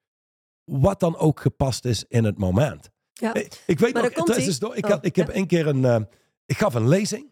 Wat 0.63 0.99
dan 0.99 1.17
ook 1.17 1.39
gepast 1.39 1.85
is 1.85 2.05
in 2.07 2.23
het 2.23 2.37
moment. 2.37 2.89
Ja. 3.13 3.33
Ik, 3.33 3.63
ik 3.65 3.79
weet 3.79 3.93
Maar 3.93 4.03
nog, 4.03 4.13
het 4.13 4.37
is 4.37 4.45
dus 4.45 4.75
ik, 4.75 4.85
Oh, 4.85 4.91
had, 4.91 5.05
ik 5.05 5.15
heb 5.15 5.27
ja. 5.27 5.35
een 5.35 5.47
keer 5.47 5.67
een, 5.67 5.85
eh, 5.85 6.01
ik 6.45 6.57
gaf 6.57 6.73
een 6.73 6.87
lezing. 6.87 7.31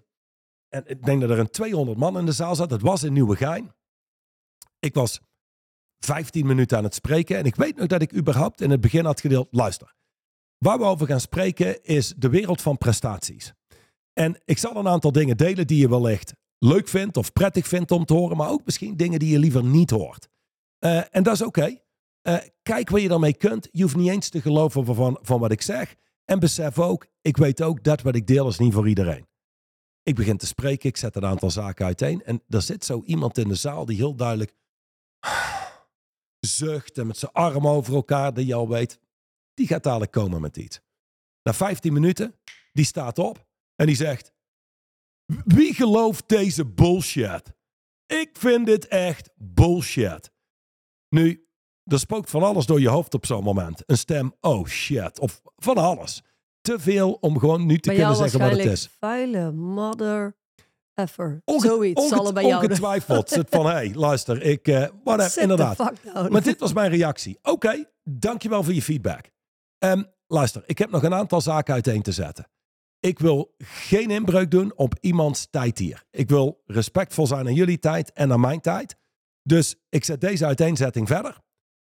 En 0.76 0.84
ik 0.86 1.06
denk 1.06 1.22
dat 1.22 1.30
er 1.30 1.40
een 1.40 1.50
200 1.50 1.98
man 1.98 2.18
in 2.18 2.26
de 2.26 2.32
zaal 2.32 2.56
zat. 2.56 2.72
Het 2.72 2.82
was 2.82 3.04
in 3.04 3.14
Nieuwegein. 3.14 3.74
Ik 4.80 4.94
was 4.94 5.20
15 6.00 6.46
minuten 6.46 6.78
aan 6.78 6.84
het 6.84 6.94
spreken. 6.94 7.38
En 7.38 7.46
ik 7.46 7.56
weet 7.56 7.76
nog 7.76 7.88
dat 7.88 8.02
ik 8.02 8.16
überhaupt 8.16 8.62
in 8.62 8.70
het 8.70 8.82
begin 8.82 9.06
had 9.06 9.22
gedeeld, 9.22 9.48
luister. 9.52 9.96
Waar 10.58 10.78
we 10.78 10.84
over 10.84 11.08
gaan 11.08 11.20
spreken 11.20 11.84
is 11.84 12.14
de 12.18 12.30
wereld 12.30 12.62
van 12.62 12.78
prestaties. 12.78 13.54
En 14.14 14.42
ik 14.46 14.58
zal 14.58 14.76
een 14.76 14.88
aantal 14.88 15.12
dingen 15.12 15.38
delen 15.38 15.68
die 15.68 15.80
je 15.80 15.90
wellicht 15.90 16.34
leuk 16.58 16.88
vindt 16.88 17.18
of 17.18 17.34
prettig 17.34 17.68
vindt 17.68 17.92
om 17.92 18.06
te 18.06 18.14
horen, 18.14 18.38
maar 18.38 18.50
ook 18.50 18.66
misschien 18.66 18.98
dingen 18.98 19.20
die 19.20 19.30
je 19.30 19.40
liever 19.40 19.64
niet 19.64 19.90
hoort. 19.90 20.28
Eh, 20.80 21.16
en 21.16 21.24
dat 21.24 21.34
is 21.34 21.42
oké. 21.42 21.78
Eh, 22.22 22.38
kijk 22.62 22.90
wat 22.90 23.02
je 23.02 23.08
daarmee 23.08 23.38
kunt. 23.38 23.68
Je 23.72 23.82
hoeft 23.82 23.96
niet 23.96 24.10
eens 24.10 24.30
te 24.30 24.42
geloven 24.42 24.86
van, 24.86 25.20
van 25.22 25.40
wat 25.40 25.52
ik 25.52 25.62
zeg. 25.62 25.96
En 26.26 26.40
besef 26.40 26.80
ook, 26.80 27.08
ik 27.22 27.38
weet 27.38 27.62
ook 27.62 27.84
dat 27.84 28.02
wat 28.02 28.16
ik 28.16 28.28
deel 28.28 28.48
is 28.48 28.58
niet 28.58 28.74
voor 28.74 28.88
iedereen. 28.88 29.26
Ik 30.06 30.16
begin 30.16 30.38
te 30.38 30.46
spreken, 30.48 30.90
ik 30.90 30.98
zet 30.98 31.16
een 31.16 31.26
aantal 31.26 31.52
zaken 31.52 31.86
uiteen. 31.86 32.24
En 32.24 32.44
er 32.50 32.62
zit 32.62 32.86
zo 32.86 33.04
iemand 33.06 33.38
in 33.38 33.48
de 33.48 33.56
zaal 33.56 33.86
die 33.86 33.96
heel 33.96 34.16
duidelijk 34.16 34.56
zucht 36.58 36.98
en 36.98 37.08
met 37.08 37.18
zijn 37.18 37.32
arm 37.32 37.68
over 37.68 37.94
elkaar, 37.94 38.34
dat 38.34 38.46
je 38.46 38.54
al 38.54 38.70
weet, 38.70 39.00
die 39.54 39.68
gaat 39.68 39.84
dadelijk 39.84 40.12
komen 40.12 40.42
met 40.42 40.58
iets. 40.58 40.80
Na 41.44 41.54
15 41.54 41.94
minuten, 41.94 42.36
die 42.74 42.86
staat 42.86 43.20
op 43.20 43.48
en 43.76 43.86
die 43.86 43.96
zegt, 43.96 44.34
wie 45.46 45.74
gelooft 45.74 46.30
deze 46.30 46.66
bullshit? 46.66 47.54
Ik 48.06 48.30
vind 48.34 48.66
dit 48.66 48.88
echt 48.88 49.30
bullshit. 49.36 50.32
Nu, 51.10 51.48
er 51.84 52.00
spookt 52.00 52.30
van 52.30 52.44
alles 52.44 52.66
door 52.66 52.80
je 52.80 52.90
hoofd 52.90 53.14
op 53.14 53.26
zo'n 53.26 53.44
moment. 53.44 53.84
Een 53.86 53.98
stem, 53.98 54.36
oh 54.40 54.68
shit, 54.68 55.20
of 55.20 55.42
van 55.56 55.78
alles. 55.78 56.24
Te 56.66 56.80
veel 56.80 57.18
om 57.22 57.40
gewoon 57.40 57.66
nu 57.66 57.80
te 57.80 57.88
bij 57.90 57.98
kunnen 57.98 58.16
zeggen 58.16 58.40
wat 58.40 58.50
het 58.52 58.66
is. 58.66 58.90
vuile 59.00 59.52
mother 59.52 60.36
effer. 60.94 61.42
Zoiets 61.46 62.02
onge- 62.02 62.16
zal 62.16 62.28
er 62.28 62.34
bij 62.34 62.46
jou. 62.46 62.64
Ongetwijfeld. 62.64 63.30
Zit 63.30 63.48
van, 63.50 63.66
hé, 63.66 63.72
hey, 63.72 63.94
luister, 63.94 64.42
ik, 64.42 64.68
eh 64.68 64.88
whatever, 65.04 65.42
inderdaad. 65.42 65.78
down. 65.78 66.32
Maar 66.32 66.44
dit 66.44 66.60
was 66.60 66.74
mijn 66.74 66.90
reactie. 66.90 67.40
Oké, 67.42 67.86
dankjewel 68.04 68.64
voor 68.64 68.74
je 68.74 68.82
feedback. 68.82 69.32
Ehm, 69.78 70.04
luister, 70.28 70.64
ik 70.66 70.78
heb 70.78 70.90
nog 70.90 71.04
een 71.04 71.14
aantal 71.14 71.42
zaken 71.42 71.74
uiteen 71.74 72.02
te 72.02 72.12
zetten. 72.12 72.48
Ik 73.00 73.20
wil 73.20 73.56
geen 73.58 74.10
inbreuk 74.12 74.52
doen 74.52 74.74
op 74.76 74.96
iemands 75.00 75.48
tijd 75.50 75.78
hier. 75.78 76.04
Ik 76.12 76.30
wil 76.30 76.62
respectvol 76.66 77.28
zijn 77.28 77.48
aan 77.48 77.54
jullie 77.54 77.80
tijd 77.80 78.12
en 78.14 78.32
aan 78.32 78.40
mijn 78.40 78.62
tijd. 78.62 78.96
Dus 79.44 79.76
ik 79.90 80.04
zet 80.06 80.22
deze 80.22 80.46
uiteenzetting 80.46 81.08
verder. 81.08 81.38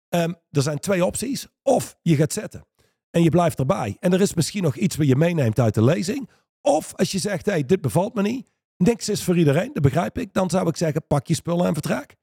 Ehm, 0.09 0.33
er 0.51 0.61
zijn 0.61 0.79
twee 0.79 1.05
opties. 1.05 1.47
Of 1.63 1.97
je 2.01 2.15
gaat 2.15 2.33
zetten 2.33 2.65
en 3.15 3.23
je 3.23 3.29
blijft 3.29 3.59
erbij. 3.59 3.97
En 3.99 4.13
er 4.13 4.21
is 4.21 4.33
misschien 4.33 4.63
nog 4.63 4.75
iets 4.75 4.95
wat 4.95 5.07
je 5.07 5.15
meeneemt 5.15 5.59
uit 5.59 5.73
de 5.73 5.83
lezing. 5.83 6.29
Of 6.61 6.95
als 6.95 7.11
je 7.11 7.19
zegt, 7.19 7.45
hey, 7.45 7.65
dit 7.65 7.81
bevalt 7.81 8.13
me 8.13 8.21
niet. 8.21 8.51
Niks 8.77 9.09
is 9.09 9.23
voor 9.23 9.37
iedereen, 9.37 9.73
dat 9.73 9.83
begrijp 9.83 10.17
ik. 10.17 10.33
Dan 10.33 10.49
zou 10.49 10.67
ik 10.67 10.77
zeggen, 10.77 11.07
pak 11.07 11.27
je 11.27 11.33
spullen 11.33 11.65
en 11.65 11.73
vertrek. 11.73 12.15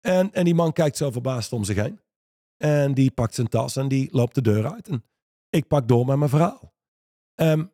En, 0.00 0.32
en 0.32 0.44
die 0.44 0.54
man 0.54 0.72
kijkt 0.72 0.96
zo 0.96 1.10
verbaasd 1.10 1.52
om 1.52 1.64
zich 1.64 1.76
heen. 1.76 2.00
En 2.56 2.94
die 2.94 3.10
pakt 3.10 3.34
zijn 3.34 3.48
tas 3.48 3.76
en 3.76 3.88
die 3.88 4.08
loopt 4.10 4.34
de 4.34 4.40
deur 4.40 4.72
uit. 4.72 4.88
En 4.88 5.04
ik 5.50 5.66
pak 5.66 5.88
door 5.88 6.06
met 6.06 6.16
mijn 6.16 6.30
verhaal. 6.30 6.74
Ehm, 7.34 7.64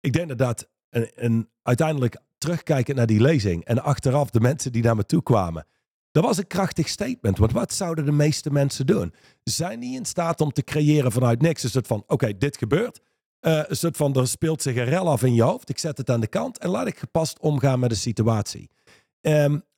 ik 0.00 0.12
denk 0.12 0.28
dat 0.28 0.38
dat 0.38 0.68
een, 0.90 1.10
een, 1.14 1.50
uiteindelijk 1.62 2.16
terugkijken 2.38 2.94
naar 2.94 3.06
die 3.06 3.20
lezing 3.20 3.64
en 3.64 3.82
achteraf 3.82 4.30
de 4.30 4.40
mensen 4.40 4.72
die 4.72 4.82
naar 4.82 4.96
me 4.96 5.06
toe 5.06 5.22
kwamen. 5.22 5.66
Dat 6.10 6.24
was 6.24 6.38
een 6.38 6.46
krachtig 6.46 6.88
statement. 6.88 7.38
Want 7.38 7.52
wat 7.52 7.72
zouden 7.72 8.04
de 8.04 8.12
meeste 8.12 8.50
mensen 8.50 8.86
doen? 8.86 9.14
Zijn 9.42 9.80
die 9.80 9.96
in 9.96 10.04
staat 10.04 10.40
om 10.40 10.52
te 10.52 10.62
creëren 10.62 11.12
vanuit 11.12 11.42
niks? 11.42 11.62
Een 11.62 11.70
soort 11.70 11.86
van, 11.86 12.04
oké, 12.06 12.36
dit 12.38 12.56
gebeurt. 12.56 13.00
Een 13.40 13.76
soort 13.76 13.96
van, 13.96 14.14
er 14.14 14.28
speelt 14.28 14.62
zich 14.62 14.76
een 14.76 14.84
rel 14.84 15.08
af 15.08 15.22
in 15.22 15.34
je 15.34 15.42
hoofd. 15.42 15.68
Ik 15.68 15.78
zet 15.78 15.98
het 15.98 16.10
aan 16.10 16.20
de 16.20 16.26
kant 16.26 16.58
en 16.58 16.68
laat 16.68 16.86
ik 16.86 16.98
gepast 16.98 17.38
omgaan 17.38 17.78
met 17.78 17.90
de 17.90 17.96
situatie. 17.96 18.70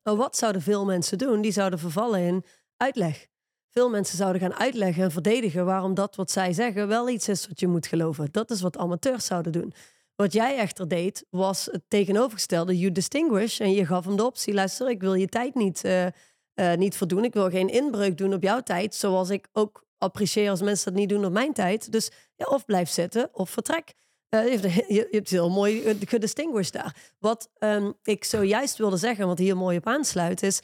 Maar 0.03 0.17
wat 0.17 0.37
zouden 0.37 0.63
veel 0.63 0.85
mensen 0.85 1.19
doen? 1.19 1.41
Die 1.41 1.53
zouden 1.53 1.79
vervallen 1.79 2.21
in 2.21 2.45
uitleg. 2.77 3.27
Veel 3.71 3.91
mensen 3.91 4.17
zouden 4.17 4.41
gaan 4.41 4.55
uitleggen 4.55 5.05
en 5.05 5.11
verdedigen 5.11 5.65
waarom 5.65 5.95
dat 5.95 6.17
wat 6.17 6.31
zij 6.31 6.53
zeggen 6.53 6.89
wel 6.89 7.09
iets 7.09 7.29
is 7.29 7.49
wat 7.49 7.61
je 7.61 7.67
moet 7.67 7.87
geloven. 7.87 8.29
Dat 8.31 8.51
is 8.51 8.61
wat 8.61 8.77
amateurs 8.79 9.25
zouden 9.25 9.53
doen. 9.53 9.73
Wat 10.17 10.33
jij 10.33 10.57
echter 10.57 10.89
deed, 10.89 11.25
was 11.31 11.69
het 11.71 11.83
tegenovergestelde. 11.89 12.79
You 12.79 12.93
distinguish 12.93 13.61
en 13.61 13.73
je 13.73 13.87
gaf 13.87 14.05
hem 14.05 14.17
de 14.17 14.25
optie. 14.25 14.55
Luister, 14.55 14.91
ik 14.91 15.01
wil 15.01 15.15
je 15.15 15.27
tijd 15.27 15.55
niet, 15.55 15.85
uh, 15.85 16.07
niet 16.75 16.97
verdoen. 16.97 17.25
Ik 17.25 17.33
wil 17.33 17.51
geen 17.51 17.69
inbreuk 17.69 18.19
doen 18.19 18.35
op 18.35 18.43
jouw 18.43 18.61
tijd. 18.61 18.95
Zoals 18.95 19.31
ik 19.31 19.49
ook 19.53 19.87
apprecieer 19.99 20.51
als 20.51 20.63
mensen 20.63 20.85
dat 20.85 21.01
niet 21.01 21.09
doen 21.09 21.25
op 21.25 21.33
mijn 21.33 21.53
tijd. 21.53 21.93
Dus 21.93 22.11
ja, 22.37 22.47
of 22.47 22.65
blijf 22.65 22.91
zitten 22.91 23.29
of 23.33 23.51
vertrek. 23.51 23.93
Je, 24.29 24.37
hebt, 24.37 24.75
je, 24.97 25.09
hebt 25.11 25.31
heel 25.31 25.51
mooi 25.51 25.97
gedistinguished 26.07 26.73
daar. 26.73 27.15
Wat 27.19 27.51
um, 27.59 27.95
ik 28.03 28.25
zojuist 28.25 28.79
wilde 28.79 28.97
zeggen, 28.97 29.27
wat 29.27 29.39
hier 29.39 29.57
mooi 29.57 29.77
op 29.77 29.87
aansluit, 29.87 30.43
is... 30.43 30.61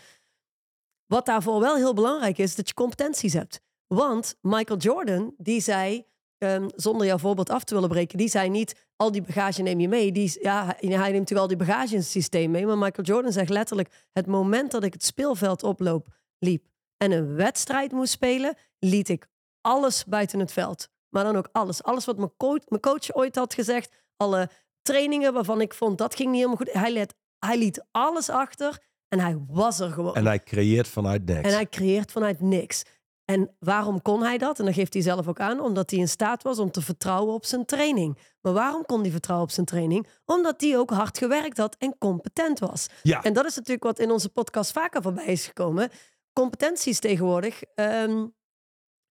Wat 1.07 1.27
daarvoor 1.27 1.61
wel 1.61 1.77
heel 1.77 1.95
belangrijk 1.95 2.39
is, 2.39 2.55
dat 2.55 2.69
je 2.69 2.75
competenties 2.75 3.33
hebt. 3.33 3.61
Want 3.87 4.35
Michael 4.41 4.79
Jordan, 4.79 5.35
die 5.37 5.61
zei... 5.61 6.07
Um, 6.39 6.67
zonder 6.75 7.07
jouw 7.07 7.19
voorbeeld 7.19 7.51
af 7.51 7.65
te 7.65 7.75
willen 7.75 7.89
breken, 7.89 8.19
die 8.19 8.29
zei 8.29 8.49
niet 8.49 8.89
al 8.97 9.13
die 9.13 9.23
bagage 9.23 9.63
neem 9.63 9.81
je 9.81 9.89
mee. 9.89 10.13
Die, 10.13 10.39
ja, 10.43 10.65
hij 10.65 10.89
neemt 10.89 11.03
natuurlijk 11.03 11.41
al 11.41 11.47
die 11.47 11.57
bagage 11.57 11.93
in 11.93 11.99
het 11.99 12.09
systeem 12.09 12.51
mee. 12.51 12.67
Maar 12.67 12.79
Michael 12.79 13.07
Jordan 13.07 13.33
zegt 13.33 13.49
letterlijk: 13.49 14.07
het 14.13 14.27
moment 14.27 14.71
dat 14.71 14.85
ik 14.85 14.93
het 14.93 15.05
speelveld 15.05 15.63
oploop, 15.63 16.07
liep 16.39 16.67
en 16.97 17.13
een 17.13 17.35
wedstrijd 17.35 17.93
moest 17.93 18.13
spelen, 18.13 18.57
liet 18.79 19.09
ik 19.09 19.27
alles 19.61 20.05
buiten 20.05 20.39
het 20.39 20.53
veld. 20.53 20.89
Maar 21.09 21.25
dan 21.25 21.37
ook 21.37 21.49
alles. 21.53 21.83
Alles 21.83 22.05
wat 22.05 22.17
mijn 22.17 22.37
coach, 22.37 22.69
mijn 22.69 22.81
coach 22.81 23.15
ooit 23.15 23.37
had 23.37 23.55
gezegd. 23.55 23.93
Alle 24.17 24.49
trainingen 24.83 25.33
waarvan 25.33 25.61
ik 25.61 25.75
vond 25.75 25.99
dat 25.99 26.15
ging 26.15 26.29
niet 26.29 26.37
helemaal 26.37 26.57
goed. 26.57 26.73
Hij, 26.73 26.93
liet, 26.93 27.15
hij 27.39 27.59
liet 27.59 27.85
alles 27.91 28.29
achter 28.31 28.79
en 29.09 29.21
hij 29.21 29.39
was 29.49 29.81
er 29.81 29.91
gewoon. 29.91 30.15
En 30.15 30.27
hij 30.27 30.43
creëert 30.43 30.89
vanuit 30.89 31.25
niks. 31.25 31.49
En 31.49 31.53
hij 31.55 31.69
creëert 31.69 32.13
vanuit 32.13 32.41
niks. 32.41 32.83
En 33.31 33.51
waarom 33.59 34.03
kon 34.03 34.23
hij 34.23 34.39
dat? 34.39 34.59
En 34.59 34.65
dan 34.65 34.75
geeft 34.75 34.93
hij 34.93 35.03
zelf 35.03 35.29
ook 35.29 35.41
aan, 35.41 35.61
omdat 35.61 35.91
hij 35.91 35.99
in 35.99 36.09
staat 36.09 36.43
was 36.43 36.59
om 36.59 36.71
te 36.71 36.83
vertrouwen 36.83 37.35
op 37.35 37.45
zijn 37.45 37.65
training. 37.65 38.19
Maar 38.41 38.53
waarom 38.53 38.87
kon 38.87 39.01
hij 39.01 39.11
vertrouwen 39.11 39.49
op 39.49 39.55
zijn 39.55 39.67
training? 39.67 40.07
Omdat 40.25 40.61
hij 40.61 40.79
ook 40.79 40.91
hard 40.91 41.19
gewerkt 41.19 41.59
had 41.59 41.77
en 41.79 41.99
competent 41.99 42.59
was. 42.59 42.87
Ja. 43.03 43.23
En 43.23 43.33
dat 43.33 43.45
is 43.45 43.55
natuurlijk 43.55 43.85
wat 43.85 43.99
in 43.99 44.11
onze 44.11 44.29
podcast 44.29 44.73
vaker 44.73 45.03
voorbij 45.03 45.27
is 45.27 45.47
gekomen. 45.47 45.91
Competenties 46.33 46.99
tegenwoordig 46.99 47.63
um, 47.75 48.35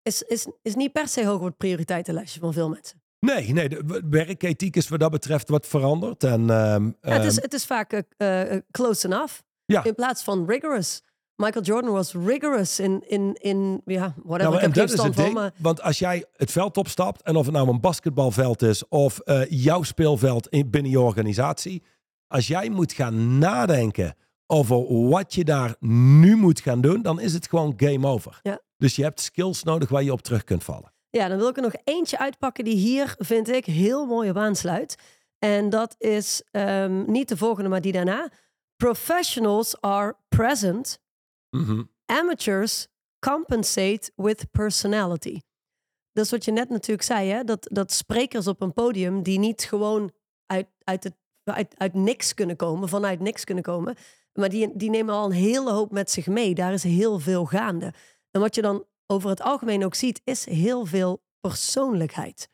is, 0.03 0.23
is, 0.23 0.47
is 0.63 0.75
niet 0.75 0.93
per 0.93 1.09
se 1.09 1.27
hoog 1.27 1.39
op 1.39 1.47
het 1.47 1.57
prioriteitenlijstje 1.57 2.41
van 2.41 2.53
veel 2.53 2.69
mensen. 2.69 3.03
Nee, 3.21 3.53
nee, 3.53 3.69
de 3.69 4.03
werkethiek 4.11 4.77
is 4.77 4.89
wat 4.89 5.01
dat 5.01 5.11
betreft 5.11 5.49
wat 5.49 5.67
veranderd. 5.67 6.25
En, 6.25 6.41
um, 6.41 6.97
ja, 7.01 7.11
het, 7.11 7.25
is, 7.25 7.41
het 7.41 7.55
is 7.55 7.67
vaak 7.67 8.03
uh, 8.19 8.43
close 8.71 9.07
enough 9.07 9.41
ja. 9.65 9.85
in 9.85 9.95
plaats 9.95 10.23
van 10.23 10.47
rigorous. 10.47 11.03
Michael 11.37 11.65
Jordan 11.65 11.93
was 11.93 12.15
rigorous 12.15 12.81
in, 12.81 13.03
in, 13.09 13.37
in 13.41 13.83
ja, 13.85 14.15
whatever. 14.25 14.53
Nou, 14.53 14.65
en 14.65 14.73
dat 14.73 14.93
is 14.93 15.03
het 15.03 15.17
ding, 15.17 15.33
maar... 15.35 15.53
want 15.57 15.83
als 15.83 15.99
jij 15.99 16.25
het 16.37 16.51
veld 16.53 16.77
opstapt, 16.77 17.23
en 17.23 17.37
of 17.37 17.45
het 17.45 17.55
nou 17.55 17.69
een 17.69 17.81
basketbalveld 17.81 18.63
is 18.63 18.89
of 18.89 19.21
uh, 19.25 19.41
jouw 19.49 19.83
speelveld 19.83 20.49
in, 20.49 20.71
binnen 20.71 20.91
je 20.91 21.01
organisatie, 21.01 21.83
als 22.29 22.47
jij 22.47 22.69
moet 22.69 22.93
gaan 22.93 23.39
nadenken 23.39 24.15
over 24.47 25.09
wat 25.09 25.35
je 25.35 25.45
daar 25.45 25.77
nu 25.81 26.37
moet 26.37 26.61
gaan 26.61 26.81
doen, 26.81 27.03
dan 27.03 27.21
is 27.21 27.33
het 27.33 27.49
gewoon 27.49 27.75
game 27.77 28.07
over. 28.07 28.41
Ja. 28.43 28.61
Dus 28.77 28.97
je 28.97 29.03
hebt 29.03 29.21
skills 29.21 29.63
nodig 29.63 29.89
waar 29.89 30.03
je 30.03 30.13
op 30.13 30.23
terug 30.23 30.45
kunt 30.45 30.65
vallen. 30.65 30.93
Ja, 31.11 31.29
dan 31.29 31.39
wil 31.39 31.49
ik 31.49 31.57
er 31.57 31.63
nog 31.63 31.77
eentje 31.85 32.19
uitpakken 32.19 32.65
die 32.65 32.77
hier, 32.77 33.15
vind 33.19 33.49
ik, 33.49 33.65
heel 33.65 34.07
mooi 34.07 34.31
op 34.31 34.37
aansluit. 34.37 34.97
En 35.39 35.71
dat 35.71 35.95
is 35.99 36.43
um, 36.53 37.11
niet 37.11 37.29
de 37.29 37.37
volgende, 37.37 37.69
maar 37.69 37.81
die 37.81 37.93
daarna. 37.93 38.31
Professionals 38.77 39.81
are 39.81 40.17
present. 40.29 41.05
Mm 41.57 41.65
-hmm. 41.65 41.91
Amateurs 42.07 42.87
compensate 43.19 44.13
with 44.17 44.51
personality. 44.51 45.41
Dat 46.13 46.25
is 46.25 46.31
wat 46.31 46.45
je 46.45 46.53
net 46.53 46.69
natuurlijk 46.69 47.07
zei, 47.07 47.31
hè? 47.31 47.45
Dat, 47.45 47.69
dat 47.73 47.93
sprekers 47.93 48.47
op 48.47 48.61
een 48.63 48.73
podium 48.73 49.23
die 49.23 49.39
niet 49.39 49.63
gewoon 49.63 50.13
uit, 50.47 50.67
uit, 50.85 51.05
het, 51.05 51.15
uit, 51.45 51.75
uit 51.79 51.95
niks 51.95 52.35
kunnen 52.35 52.57
komen, 52.57 52.89
vanuit 52.89 53.21
niks 53.21 53.45
kunnen 53.45 53.65
komen, 53.65 53.97
maar 54.33 54.49
die, 54.49 54.77
die 54.77 54.91
nemen 54.91 55.15
al 55.15 55.25
een 55.25 55.33
hele 55.33 55.71
hoop 55.73 55.93
met 55.93 56.11
zich 56.11 56.27
mee. 56.27 56.55
Daar 56.55 56.73
is 56.73 56.83
heel 56.83 57.19
veel 57.19 57.45
gaande. 57.45 57.93
En 58.31 58.41
wat 58.41 58.55
je 58.55 58.63
dan 58.63 58.85
over 59.07 59.31
het 59.31 59.41
algemeen 59.41 59.85
ook 59.85 59.95
ziet, 59.95 60.21
is 60.25 60.45
heel 60.45 60.87
veel 60.87 61.23
persoonlijkheid. 61.41 62.49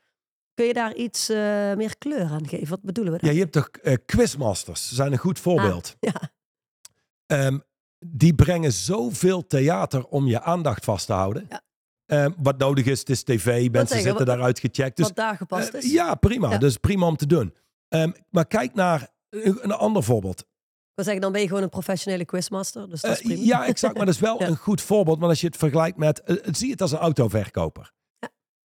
Kun 0.55 0.67
je 0.67 0.73
daar 0.73 0.95
iets 0.95 1.31
uh, 1.31 1.37
meer 1.75 1.99
kleur 1.99 2.25
aan 2.25 2.49
geven? 2.49 2.69
Wat 2.69 2.83
bedoelen 2.83 3.13
we 3.13 3.19
daar? 3.19 3.29
Ja, 3.29 3.35
je 3.37 3.43
hebt 3.43 3.53
toch 3.53 3.69
uh, 3.83 3.95
quizmasters, 4.07 4.93
zijn 4.93 5.13
een 5.13 5.19
goed 5.19 5.39
voorbeeld. 5.39 5.97
Ah, 6.01 6.11
ja. 6.11 7.47
Um, 7.47 7.63
die 8.05 8.35
brengen 8.35 8.73
zoveel 8.73 9.47
theater 9.47 10.07
om 10.07 10.27
je 10.27 10.43
aandacht 10.43 10.85
vast 10.85 11.07
te 11.07 11.13
houden. 11.13 11.47
Ja. 11.49 11.63
Um, 12.07 12.35
wat 12.39 12.59
nodig 12.59 12.87
is, 12.87 12.99
het 12.99 13.11
is 13.11 13.23
tv, 13.23 13.71
mensen 13.71 13.97
zitten 13.97 14.15
wat, 14.15 14.27
daaruit 14.27 14.59
gecheckt. 14.59 14.97
Dus, 14.97 15.07
wat 15.07 15.17
daar 15.17 15.37
gepast 15.37 15.75
is. 15.75 15.85
Uh, 15.85 15.93
ja, 15.93 16.15
prima. 16.15 16.51
Ja. 16.51 16.59
Dus 16.59 16.77
prima 16.77 17.07
om 17.07 17.17
te 17.17 17.27
doen. 17.27 17.55
Um, 17.89 18.15
maar 18.31 18.47
kijk 18.47 18.75
naar 18.75 19.09
een, 19.31 19.59
een 19.63 19.73
ander 19.73 20.03
voorbeeld. 20.03 20.41
Ik 20.41 20.47
wil 20.95 21.05
zeggen, 21.05 21.23
dan 21.23 21.33
ben 21.33 21.41
je 21.41 21.47
gewoon 21.47 21.63
een 21.63 21.69
professionele 21.69 22.25
quizmaster. 22.25 22.91
Dus 22.91 23.01
dat 23.01 23.11
is 23.11 23.21
prima. 23.21 23.41
Uh, 23.41 23.47
ja, 23.47 23.67
exact. 23.67 23.97
Maar 23.97 24.07
dat 24.07 24.15
is 24.15 24.21
wel 24.21 24.39
ja. 24.43 24.47
een 24.47 24.57
goed 24.57 24.81
voorbeeld. 24.81 25.19
Want 25.19 25.31
als 25.31 25.41
je 25.41 25.47
het 25.47 25.57
vergelijkt 25.57 25.97
met, 25.97 26.23
uh, 26.27 26.37
zie 26.51 26.71
het 26.71 26.81
als 26.81 26.93
een 26.93 26.99
autoverkoper. 26.99 27.93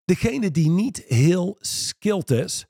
Degene 0.04 0.52
die 0.52 0.70
niet 0.70 1.04
heel 1.08 1.58
skilled 1.60 2.32
is, 2.32 2.66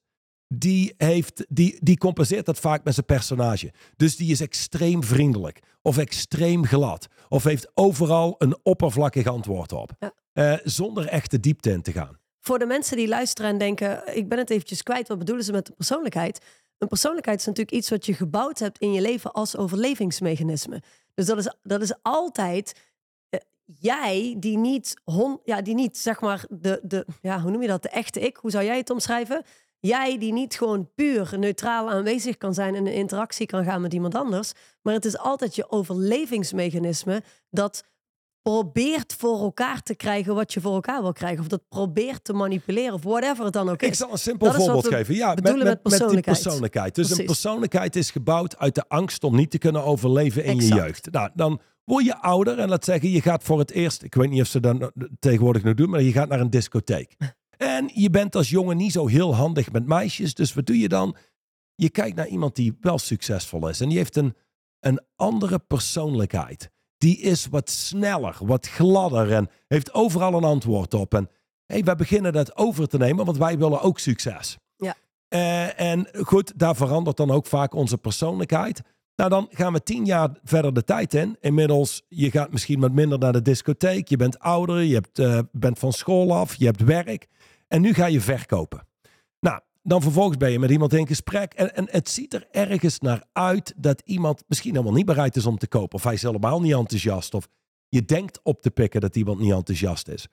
die, 0.47 0.93
heeft, 0.97 1.45
die, 1.49 1.77
die 1.79 1.97
compenseert 1.97 2.45
dat 2.45 2.59
vaak 2.59 2.83
met 2.83 2.93
zijn 2.93 3.05
personage. 3.05 3.73
Dus 3.95 4.15
die 4.15 4.31
is 4.31 4.41
extreem 4.41 5.03
vriendelijk 5.03 5.59
of 5.81 5.97
extreem 5.97 6.65
glad 6.65 7.07
of 7.29 7.43
heeft 7.43 7.71
overal 7.73 8.35
een 8.37 8.57
oppervlakkig 8.63 9.27
antwoord 9.27 9.71
op. 9.71 9.91
Ja. 9.99 10.13
Uh, 10.33 10.59
zonder 10.63 11.07
echte 11.07 11.39
diepte 11.39 11.71
in 11.71 11.81
te 11.81 11.91
gaan. 11.91 12.19
Voor 12.39 12.59
de 12.59 12.65
mensen 12.65 12.97
die 12.97 13.07
luisteren 13.07 13.51
en 13.51 13.57
denken, 13.57 14.15
ik 14.15 14.29
ben 14.29 14.37
het 14.37 14.49
eventjes 14.49 14.83
kwijt, 14.83 15.07
wat 15.07 15.17
bedoelen 15.17 15.45
ze 15.45 15.51
met 15.51 15.65
de 15.65 15.73
persoonlijkheid? 15.73 16.45
Een 16.77 16.87
persoonlijkheid 16.87 17.39
is 17.39 17.45
natuurlijk 17.45 17.77
iets 17.77 17.89
wat 17.89 18.05
je 18.05 18.13
gebouwd 18.13 18.59
hebt 18.59 18.79
in 18.79 18.93
je 18.93 19.01
leven 19.01 19.31
als 19.31 19.57
overlevingsmechanisme. 19.57 20.81
Dus 21.13 21.25
dat 21.25 21.37
is, 21.37 21.55
dat 21.63 21.81
is 21.81 21.93
altijd 22.01 22.81
uh, 23.29 23.39
jij 23.65 24.35
die 24.39 24.57
niet, 24.57 25.01
hon, 25.03 25.39
ja, 25.43 25.61
die 25.61 25.75
niet, 25.75 25.97
zeg 25.97 26.21
maar, 26.21 26.45
de, 26.49 26.79
de, 26.83 27.05
ja, 27.21 27.41
hoe 27.41 27.51
noem 27.51 27.61
je 27.61 27.67
dat, 27.67 27.81
de 27.81 27.89
echte 27.89 28.19
ik, 28.19 28.37
hoe 28.37 28.51
zou 28.51 28.65
jij 28.65 28.77
het 28.77 28.89
omschrijven? 28.89 29.43
Jij 29.85 30.17
die 30.17 30.33
niet 30.33 30.55
gewoon 30.55 30.89
puur 30.95 31.33
neutraal 31.37 31.89
aanwezig 31.89 32.37
kan 32.37 32.53
zijn 32.53 32.75
en 32.75 32.87
in 32.87 32.93
interactie 32.93 33.45
kan 33.45 33.63
gaan 33.63 33.81
met 33.81 33.93
iemand 33.93 34.15
anders. 34.15 34.51
Maar 34.81 34.93
het 34.93 35.05
is 35.05 35.17
altijd 35.17 35.55
je 35.55 35.71
overlevingsmechanisme 35.71 37.23
dat 37.49 37.83
probeert 38.41 39.15
voor 39.17 39.39
elkaar 39.39 39.81
te 39.81 39.95
krijgen 39.95 40.35
wat 40.35 40.53
je 40.53 40.61
voor 40.61 40.73
elkaar 40.73 41.01
wil 41.01 41.13
krijgen. 41.13 41.39
Of 41.39 41.47
dat 41.47 41.67
probeert 41.69 42.23
te 42.23 42.33
manipuleren 42.33 42.93
of 42.93 43.03
whatever 43.03 43.43
het 43.43 43.53
dan 43.53 43.69
ook 43.69 43.81
is. 43.81 43.87
Ik 43.87 43.93
zal 43.93 44.11
een 44.11 44.17
simpel 44.17 44.53
voorbeeld 44.53 44.87
geven. 44.87 45.15
Ja, 45.15 45.33
met, 45.33 45.43
met, 45.43 45.63
met, 45.63 45.81
persoonlijkheid. 45.81 46.23
die 46.25 46.43
persoonlijkheid. 46.43 46.95
Dus 46.95 47.05
Precies. 47.05 47.23
een 47.23 47.31
persoonlijkheid 47.31 47.95
is 47.95 48.11
gebouwd 48.11 48.57
uit 48.57 48.75
de 48.75 48.83
angst 48.87 49.23
om 49.23 49.35
niet 49.35 49.51
te 49.51 49.57
kunnen 49.57 49.83
overleven 49.83 50.43
in 50.43 50.57
exact. 50.57 50.73
je 50.73 50.81
jeugd. 50.81 51.11
Nou, 51.11 51.29
dan 51.33 51.61
word 51.83 52.05
je 52.05 52.17
ouder 52.17 52.59
en 52.59 52.69
laat 52.69 52.85
zeggen, 52.85 53.09
je 53.09 53.21
gaat 53.21 53.43
voor 53.43 53.59
het 53.59 53.71
eerst, 53.71 54.03
ik 54.03 54.15
weet 54.15 54.29
niet 54.29 54.41
of 54.41 54.47
ze 54.47 54.59
dat 54.59 54.91
tegenwoordig 55.19 55.63
nog 55.63 55.73
doen, 55.73 55.89
maar 55.89 56.01
je 56.01 56.11
gaat 56.11 56.29
naar 56.29 56.39
een 56.39 56.49
discotheek. 56.49 57.15
En 57.57 57.91
je 57.93 58.09
bent 58.09 58.35
als 58.35 58.49
jongen 58.49 58.77
niet 58.77 58.91
zo 58.91 59.07
heel 59.07 59.35
handig 59.35 59.71
met 59.71 59.85
meisjes. 59.85 60.33
Dus 60.33 60.53
wat 60.53 60.65
doe 60.65 60.79
je 60.79 60.89
dan? 60.89 61.15
Je 61.75 61.89
kijkt 61.89 62.15
naar 62.15 62.27
iemand 62.27 62.55
die 62.55 62.77
wel 62.81 62.97
succesvol 62.97 63.67
is. 63.67 63.81
En 63.81 63.89
die 63.89 63.97
heeft 63.97 64.15
een, 64.15 64.35
een 64.79 65.01
andere 65.15 65.59
persoonlijkheid. 65.59 66.71
Die 66.97 67.17
is 67.17 67.47
wat 67.47 67.69
sneller, 67.69 68.37
wat 68.39 68.67
gladder 68.67 69.31
en 69.31 69.49
heeft 69.67 69.93
overal 69.93 70.33
een 70.33 70.43
antwoord 70.43 70.93
op. 70.93 71.13
En 71.13 71.29
hey, 71.65 71.83
wij 71.83 71.95
beginnen 71.95 72.33
dat 72.33 72.57
over 72.57 72.87
te 72.87 72.97
nemen, 72.97 73.25
want 73.25 73.37
wij 73.37 73.57
willen 73.57 73.81
ook 73.81 73.99
succes. 73.99 74.57
Ja. 74.75 74.95
Uh, 75.29 75.79
en 75.79 76.07
goed, 76.21 76.59
daar 76.59 76.75
verandert 76.75 77.17
dan 77.17 77.31
ook 77.31 77.45
vaak 77.45 77.73
onze 77.73 77.97
persoonlijkheid. 77.97 78.81
Nou, 79.15 79.29
dan 79.29 79.47
gaan 79.51 79.73
we 79.73 79.83
tien 79.83 80.05
jaar 80.05 80.29
verder 80.43 80.73
de 80.73 80.83
tijd 80.83 81.13
in. 81.13 81.37
Inmiddels, 81.39 82.01
je 82.07 82.31
gaat 82.31 82.51
misschien 82.51 82.79
wat 82.79 82.91
minder 82.91 83.19
naar 83.19 83.33
de 83.33 83.41
discotheek. 83.41 84.07
Je 84.07 84.17
bent 84.17 84.39
ouder, 84.39 84.81
je 84.81 84.93
hebt, 84.93 85.19
uh, 85.19 85.39
bent 85.51 85.79
van 85.79 85.93
school 85.93 86.33
af, 86.33 86.55
je 86.55 86.65
hebt 86.65 86.83
werk. 86.83 87.27
En 87.67 87.81
nu 87.81 87.93
ga 87.93 88.05
je 88.05 88.21
verkopen. 88.21 88.87
Nou, 89.39 89.59
dan 89.83 90.01
vervolgens 90.01 90.37
ben 90.37 90.51
je 90.51 90.59
met 90.59 90.69
iemand 90.69 90.93
in 90.93 91.07
gesprek. 91.07 91.53
En, 91.53 91.75
en 91.75 91.87
het 91.89 92.09
ziet 92.09 92.33
er 92.33 92.47
ergens 92.51 92.99
naar 92.99 93.23
uit 93.31 93.73
dat 93.77 94.01
iemand 94.05 94.43
misschien 94.47 94.71
helemaal 94.71 94.93
niet 94.93 95.05
bereid 95.05 95.35
is 95.35 95.45
om 95.45 95.57
te 95.57 95.67
kopen. 95.67 95.95
Of 95.95 96.03
hij 96.03 96.13
is 96.13 96.21
helemaal 96.21 96.61
niet 96.61 96.73
enthousiast. 96.73 97.33
Of 97.33 97.47
Je 97.89 98.05
denkt 98.05 98.39
op 98.43 98.61
te 98.61 98.71
pikken 98.71 99.01
dat 99.01 99.15
iemand 99.15 99.39
niet 99.39 99.51
enthousiast 99.51 100.07
is. 100.07 100.27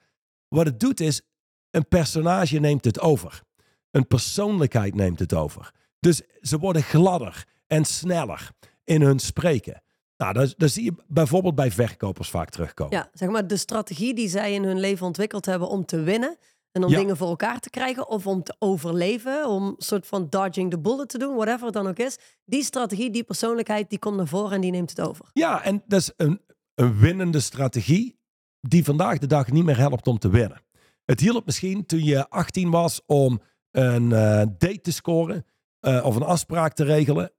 Wat 0.49 0.67
het 0.67 0.81
doet 0.81 1.01
is, 1.01 1.23
een 1.71 1.89
personage 1.89 2.59
neemt 2.59 2.85
het 2.85 3.01
over. 3.01 3.43
Een 3.91 4.07
persoonlijkheid 4.07 4.95
neemt 4.95 5.19
het 5.19 5.35
over. 5.35 5.71
Dus 6.01 6.23
ze 6.41 6.59
worden 6.59 6.83
gladder 6.83 7.47
en 7.67 7.85
sneller 7.85 8.51
in 8.93 9.03
hun 9.03 9.19
spreken. 9.19 9.83
Nou, 10.17 10.33
dat, 10.33 10.55
dat 10.57 10.71
zie 10.71 10.85
je 10.85 10.95
bijvoorbeeld 11.07 11.55
bij 11.55 11.71
verkopers 11.71 12.31
vaak 12.31 12.51
terugkomen. 12.51 12.97
Ja, 12.97 13.09
zeg 13.13 13.29
maar 13.29 13.47
de 13.47 13.57
strategie 13.57 14.15
die 14.15 14.29
zij 14.29 14.55
in 14.55 14.65
hun 14.65 14.81
leven 14.81 15.07
ontwikkeld 15.07 15.47
hebben 15.47 15.69
om 15.69 15.85
te 15.85 16.01
winnen. 16.03 16.37
En 16.73 16.85
om 16.85 16.91
Ja. 16.91 16.99
dingen 16.99 17.17
voor 17.17 17.29
elkaar 17.29 17.61
te 17.61 17.71
krijgen 17.71 18.09
of 18.09 18.27
om 18.27 18.43
te 18.43 18.55
overleven. 18.59 19.49
Om 19.49 19.67
een 19.67 19.75
soort 19.79 20.07
van 20.07 20.27
dodging 20.31 20.71
the 20.71 20.79
bullet 20.79 21.09
te 21.09 21.19
doen, 21.19 21.35
whatever 21.35 21.65
het 21.65 21.75
dan 21.75 21.87
ook 21.87 21.99
is. 21.99 22.19
Die 22.45 22.63
strategie, 22.65 23.11
die 23.11 23.25
persoonlijkheid, 23.25 23.91
die 23.91 23.99
komt 23.99 24.17
naar 24.17 24.27
voren 24.27 24.53
en 24.53 24.61
die 24.61 24.71
neemt 24.71 24.91
het 24.91 25.01
over. 25.01 25.25
Ja, 25.33 25.63
en 25.65 25.83
dat 25.87 26.01
is 26.01 26.13
een, 26.17 26.41
een 26.75 26.99
winnende 26.99 27.41
strategie 27.41 28.19
die 28.61 28.85
vandaag 28.85 29.19
de 29.19 29.27
dag 29.27 29.51
niet 29.51 29.65
meer 29.65 29.77
helpt 29.79 30.07
om 30.07 30.19
te 30.19 30.31
winnen. 30.31 30.63
Het 31.05 31.21
hielp 31.21 31.45
misschien 31.47 31.87
toen 31.87 32.05
je 32.05 32.29
18 32.29 32.71
was 32.71 33.01
om 33.07 33.41
een 33.71 34.13
eh, 34.13 34.19
date 34.59 34.81
te 34.81 34.93
scoren 34.93 35.47
eh, 35.81 36.05
of 36.05 36.17
een 36.17 36.23
afspraak 36.23 36.73
te 36.75 36.85
regelen. 36.85 37.33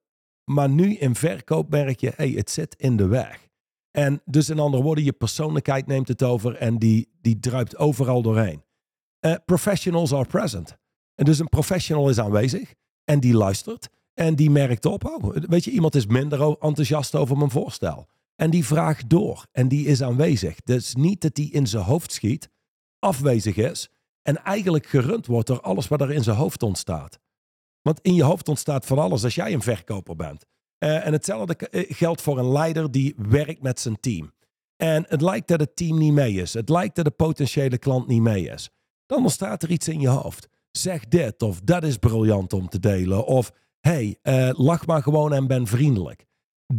Maar 0.44 0.70
nu 0.70 0.96
in 0.96 1.16
verkoop 1.16 1.70
merk 1.70 2.00
je, 2.00 2.14
hey, 2.16 2.30
het 2.30 2.50
zit 2.50 2.76
in 2.78 2.98
de 2.98 3.08
weg. 3.08 3.48
En 3.92 4.22
dus 4.26 4.50
in 4.50 4.60
andere 4.60 4.84
woorden, 4.84 5.04
je 5.04 5.14
persoonlijkheid 5.14 5.88
neemt 5.88 6.08
het 6.08 6.24
over 6.24 6.56
en 6.56 6.78
die, 6.78 7.10
die 7.22 7.40
druipt 7.40 7.78
overal 7.78 8.22
doorheen. 8.22 8.64
Eh, 9.20 9.36
professionals 9.46 10.14
are 10.14 10.26
present. 10.26 10.78
En 11.16 11.26
dus 11.26 11.40
een 11.40 11.50
professional 11.50 12.10
is 12.10 12.20
aanwezig 12.20 12.74
en 13.04 13.20
die 13.20 13.34
luistert 13.34 13.90
en 14.14 14.36
die 14.36 14.50
merkt 14.50 14.86
op, 14.86 15.06
oh, 15.06 15.36
weet 15.36 15.64
je, 15.64 15.72
iemand 15.72 15.96
is 15.96 16.06
minder 16.06 16.58
enthousiast 16.60 17.16
over 17.16 17.38
mijn 17.38 17.50
voorstel. 17.50 18.08
En 18.36 18.50
die 18.50 18.66
vraagt 18.66 19.10
door 19.10 19.46
en 19.52 19.68
die 19.68 19.86
is 19.86 20.02
aanwezig. 20.02 20.56
Dus 20.64 20.96
niet 20.96 21.22
dat 21.22 21.36
die 21.36 21.52
in 21.52 21.68
zijn 21.68 21.84
hoofd 21.84 22.12
schiet, 22.12 22.50
afwezig 23.00 23.56
is 23.56 23.90
en 24.22 24.44
eigenlijk 24.44 24.86
gerund 24.86 25.26
wordt 25.26 25.48
door 25.48 25.62
alles 25.62 25.88
wat 25.88 26.02
er 26.02 26.12
in 26.12 26.24
zijn 26.24 26.38
hoofd 26.38 26.64
ontstaat. 26.64 27.20
Want 27.84 28.00
in 28.02 28.14
je 28.14 28.24
hoofd 28.24 28.50
ontstaat 28.50 28.86
van 28.86 29.00
alles 29.00 29.24
als 29.24 29.36
jij 29.36 29.54
een 29.54 29.62
verkoper 29.62 30.16
bent. 30.16 30.46
Eh, 30.78 31.06
en 31.06 31.14
hetzelfde 31.14 31.56
eh, 31.56 31.96
geldt 31.96 32.22
voor 32.22 32.40
een 32.40 32.52
leider 32.52 32.92
die 32.92 33.16
werkt 33.18 33.62
met 33.62 33.80
zijn 33.80 34.00
team. 34.00 34.34
En 34.76 35.06
het 35.08 35.22
lijkt 35.22 35.48
dat 35.48 35.60
het 35.60 35.76
team 35.76 35.98
niet 35.98 36.14
mee 36.14 36.34
is. 36.34 36.54
Het 36.54 36.70
lijkt 36.70 36.96
dat 36.96 37.06
de 37.06 37.12
potentiële 37.12 37.78
klant 37.78 38.08
niet 38.08 38.22
mee 38.22 38.50
is. 38.50 38.70
Dan 39.06 39.22
ontstaat 39.22 39.64
er 39.64 39.72
iets 39.72 39.88
in 39.88 40.00
je 40.00 40.08
hoofd. 40.08 40.48
Zeg 40.72 41.08
dit 41.08 41.42
of 41.42 41.62
dat 41.62 41.84
is 41.84 41.98
briljant 41.98 42.54
om 42.54 42.70
te 42.70 42.80
delen. 42.80 43.26
Of 43.26 43.52
hey, 43.80 44.18
eh, 44.22 44.50
lach 44.52 44.86
maar 44.86 45.02
gewoon 45.02 45.34
en 45.34 45.48
ben 45.48 45.68
vriendelijk. 45.68 46.26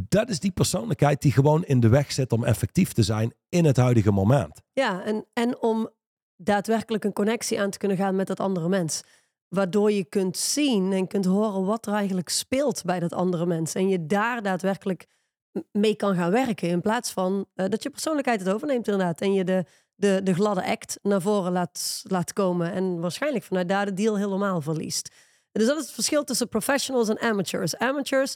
Dat 0.09 0.29
is 0.29 0.41
die 0.41 0.53
persoonlijkheid 0.53 1.23
die 1.23 1.33
gewoon 1.33 1.65
in 1.65 1.81
de 1.81 1.89
weg 1.89 2.13
zit 2.13 2.33
om 2.33 2.45
effectief 2.45 2.93
te 2.93 3.03
zijn 3.03 3.35
in 3.49 3.65
het 3.65 3.77
huidige 3.77 4.11
moment. 4.11 4.63
Ja, 4.73 5.05
en, 5.05 5.27
en 5.33 5.63
om 5.63 5.91
daadwerkelijk 6.37 7.05
een 7.05 7.13
connectie 7.13 7.61
aan 7.61 7.71
te 7.71 7.79
kunnen 7.79 7.97
gaan 7.97 8.17
met 8.17 8.27
dat 8.27 8.41
andere 8.41 8.69
mens. 8.69 9.03
Waardoor 9.55 9.93
je 9.93 10.05
kunt 10.05 10.37
zien 10.37 10.93
en 10.93 11.07
kunt 11.07 11.25
horen 11.25 11.65
wat 11.65 11.87
er 11.87 11.93
eigenlijk 11.93 12.29
speelt 12.29 12.83
bij 12.85 13.01
dat 13.01 13.13
andere 13.13 13.47
mens. 13.47 13.75
En 13.75 13.89
je 13.89 14.07
daar 14.07 14.43
daadwerkelijk 14.43 15.07
mee 15.73 15.95
kan 15.95 16.15
gaan 16.15 16.31
werken. 16.31 16.69
In 16.69 16.81
plaats 16.81 17.11
van 17.11 17.47
eh, 17.55 17.69
dat 17.69 17.83
je 17.83 17.91
persoonlijkheid 17.91 18.41
het 18.41 18.49
overneemt 18.55 18.89
inderdaad. 18.89 19.21
En 19.21 19.33
je 19.33 19.45
de, 19.45 19.65
de, 19.95 20.21
de 20.23 20.35
gladde 20.35 20.67
act 20.67 20.99
naar 21.03 21.21
voren 21.21 21.53
laat, 21.53 22.03
laat 22.03 22.33
komen. 22.33 22.73
En 22.73 23.01
waarschijnlijk 23.01 23.45
vanuit 23.45 23.69
daar 23.69 23.85
de 23.85 23.95
deal 23.95 24.17
helemaal 24.17 24.61
verliest. 24.61 25.15
Dus 25.53 25.67
dat 25.67 25.77
is 25.77 25.83
het 25.83 25.93
verschil 25.93 26.25
tussen 26.25 26.49
professionals 26.49 27.09
en 27.09 27.21
amateurs. 27.21 27.77
Amateurs 27.77 28.35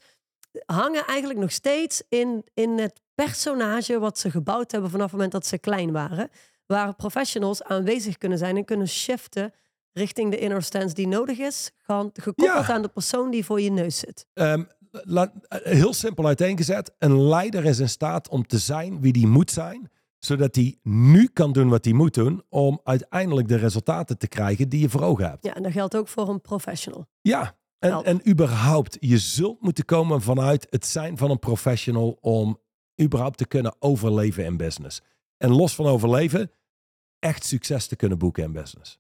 hangen 0.67 1.07
eigenlijk 1.07 1.41
nog 1.41 1.53
steeds 1.53 2.03
in, 2.09 2.45
in 2.55 2.79
het 2.79 3.01
personage 3.15 3.99
wat 3.99 4.19
ze 4.19 4.31
gebouwd 4.31 4.71
hebben 4.73 4.91
vanaf 4.91 5.05
het 5.05 5.15
moment 5.15 5.33
dat 5.33 5.47
ze 5.47 5.59
klein 5.59 5.93
waren. 5.93 6.31
Waar 6.67 6.95
professionals 6.95 7.63
aanwezig 7.63 8.19
kunnen 8.19 8.39
zijn 8.39 8.57
en 8.57 8.65
kunnen 8.65 8.89
shiften 8.89 9.53
richting 9.99 10.31
de 10.31 10.39
inner 10.39 10.63
stance 10.63 10.95
die 10.95 11.07
nodig 11.07 11.39
is. 11.39 11.71
Gewoon 11.79 12.11
gekoppeld 12.13 12.67
Ja. 12.67 12.73
aan 12.75 12.83
de 12.83 12.89
persoon 12.89 13.31
die 13.31 13.45
voor 13.45 13.61
je 13.61 13.71
neus 13.71 13.99
zit. 13.99 14.27
Ehm, 14.35 14.65
laat- 14.91 15.33
heel 15.49 15.93
simpel 15.95 16.27
uiteengezet. 16.27 16.95
Een 16.99 17.23
leider 17.23 17.65
is 17.65 17.79
in 17.79 17.89
staat 17.89 18.29
om 18.29 18.47
te 18.47 18.59
zijn 18.59 19.01
wie 19.01 19.13
die 19.13 19.27
moet 19.27 19.51
zijn. 19.51 19.91
Zodat 20.19 20.55
hij 20.55 20.79
nu 20.83 21.27
kan 21.33 21.53
doen 21.53 21.69
wat 21.69 21.85
hij 21.85 21.95
moet 21.95 22.15
doen. 22.15 22.43
Om 22.49 22.81
uiteindelijk 22.85 23.49
de 23.49 23.57
resultaten 23.57 24.19
te 24.19 24.29
krijgen 24.29 24.69
die 24.69 24.81
je 24.81 24.89
voor 24.89 25.03
ogen 25.03 25.29
hebt. 25.29 25.45
Ja, 25.45 25.55
en 25.55 25.63
dat 25.63 25.73
geldt 25.73 25.97
ook 25.97 26.09
voor 26.09 26.29
een 26.29 26.41
professional. 26.41 27.07
Ja, 27.21 27.57
en, 27.79 27.91
Help. 27.91 28.05
en 28.05 28.29
überhaupt, 28.29 28.97
je 29.01 29.19
zult 29.19 29.61
moeten 29.63 29.85
komen 29.85 30.21
vanuit 30.23 30.67
het 30.71 30.87
zijn 30.87 31.17
van 31.17 31.31
een 31.31 31.39
professional 31.39 32.19
om 32.21 32.61
überhaupt 33.03 33.39
te 33.39 33.47
kunnen 33.47 33.75
overleven 33.79 34.45
in 34.45 34.57
business. 34.57 35.03
En 35.37 35.51
los 35.51 35.75
van 35.75 35.87
overleven, 35.87 36.51
echt 37.19 37.45
succes 37.45 37.87
te 37.87 37.97
kunnen 37.97 38.19
boeken 38.19 38.43
in 38.45 38.53
business. 38.53 38.99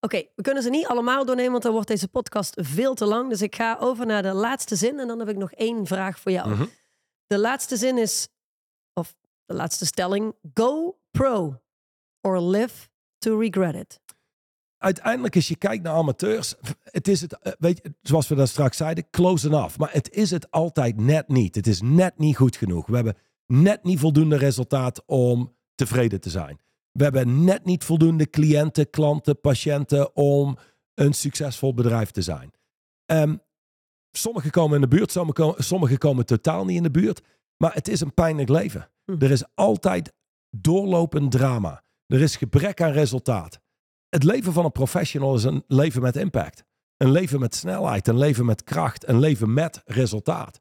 Oké, 0.00 0.22
we 0.34 0.42
kunnen 0.42 0.62
ze 0.62 0.70
niet 0.70 0.86
allemaal 0.86 1.24
doornemen, 1.24 1.50
want 1.50 1.62
dan 1.62 1.72
wordt 1.72 1.88
deze 1.88 2.08
podcast 2.08 2.54
veel 2.60 2.94
te 2.94 3.04
lang. 3.04 3.28
Dus 3.28 3.42
ik 3.42 3.54
ga 3.54 3.76
over 3.80 4.06
naar 4.06 4.22
de 4.22 4.32
laatste 4.32 4.76
zin 4.76 4.98
en 4.98 5.06
dan 5.06 5.18
heb 5.18 5.28
ik 5.28 5.36
nog 5.36 5.52
één 5.52 5.86
vraag 5.86 6.20
voor 6.20 6.32
jou. 6.32 6.48
Mhm. 6.48 6.66
De 7.26 7.38
laatste 7.38 7.76
zin 7.76 7.98
is, 7.98 8.28
of 8.92 9.14
de 9.46 9.54
laatste 9.54 9.86
stelling, 9.86 10.34
go 10.54 10.98
pro 11.10 11.60
or 12.20 12.40
live 12.40 12.88
to 13.18 13.38
regret 13.38 13.74
it. 13.74 14.00
Uiteindelijk, 14.78 15.34
als 15.34 15.48
je 15.48 15.56
kijkt 15.56 15.82
naar 15.82 15.94
amateurs, 15.94 16.54
het 16.84 17.08
is 17.08 17.20
het, 17.20 17.38
eh, 17.38 17.52
weet 17.58 17.80
je, 17.82 17.94
zoals 18.02 18.28
we 18.28 18.34
dat 18.34 18.48
straks 18.48 18.76
zeiden, 18.76 19.10
close 19.10 19.46
enough. 19.46 19.78
Maar 19.78 19.92
het 19.92 20.10
is 20.10 20.30
het 20.30 20.50
altijd 20.50 21.00
net 21.00 21.28
niet. 21.28 21.54
Het 21.54 21.66
is 21.66 21.80
net 21.80 22.18
niet 22.18 22.36
goed 22.36 22.56
genoeg. 22.56 22.86
We 22.86 22.94
hebben 22.94 23.16
net 23.46 23.84
niet 23.84 23.98
voldoende 23.98 24.36
resultaat 24.36 25.02
om 25.06 25.56
tevreden 25.74 26.20
te 26.20 26.30
zijn. 26.30 26.60
We 26.92 27.02
hebben 27.02 27.44
net 27.44 27.64
niet 27.64 27.84
voldoende 27.84 28.30
cliënten, 28.30 28.90
klanten, 28.90 29.40
patiënten 29.40 30.16
om 30.16 30.58
een 30.94 31.12
succesvol 31.12 31.74
bedrijf 31.74 32.10
te 32.10 32.22
zijn. 32.22 32.52
Ehm 33.06 33.34
sommigen 34.10 34.50
komen 34.50 34.74
in 34.74 34.80
de 34.80 34.96
buurt, 34.96 35.18
sommigen 35.56 35.98
komen, 35.98 36.26
totaal 36.26 36.64
niet 36.64 36.76
in 36.76 36.82
de 36.82 36.90
buurt. 36.90 37.22
Maar 37.56 37.74
het 37.74 37.88
is 37.88 38.00
een 38.00 38.14
pijnlijk 38.14 38.48
leven. 38.48 38.90
Hm. 39.04 39.24
Er 39.24 39.30
is 39.30 39.44
altijd 39.54 40.12
doorlopend 40.50 41.30
drama. 41.30 41.82
Er 42.06 42.20
is 42.20 42.36
gebrek 42.36 42.82
aan 42.82 42.92
resultaat. 42.92 43.60
Het 44.08 44.24
leven 44.24 44.52
van 44.52 44.64
een 44.64 44.72
professional 44.72 45.34
is 45.34 45.44
een 45.44 45.64
leven 45.66 46.02
met 46.02 46.16
impact. 46.16 46.64
Een 46.96 47.10
leven 47.10 47.40
met 47.40 47.54
snelheid, 47.54 48.08
een 48.08 48.18
leven 48.18 48.44
met 48.44 48.64
kracht, 48.64 49.08
een 49.08 49.18
leven 49.18 49.52
met 49.52 49.82
resultaat. 49.84 50.60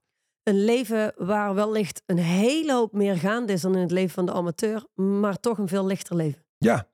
Een 0.50 0.64
leven 0.66 1.14
waar 1.18 1.54
wellicht 1.56 2.02
een 2.06 2.18
hele 2.18 2.74
hoop 2.74 2.94
meer 2.94 3.16
gaande 3.18 3.54
is 3.54 3.62
dan 3.62 3.76
in 3.76 3.82
het 3.82 3.92
leven 3.92 4.10
van 4.14 4.26
de 4.26 4.34
amateur, 4.34 4.86
maar 4.96 5.40
toch 5.40 5.58
een 5.58 5.68
veel 5.68 5.86
lichter 5.86 6.16
leven. 6.16 6.46
Ja, 6.58 6.88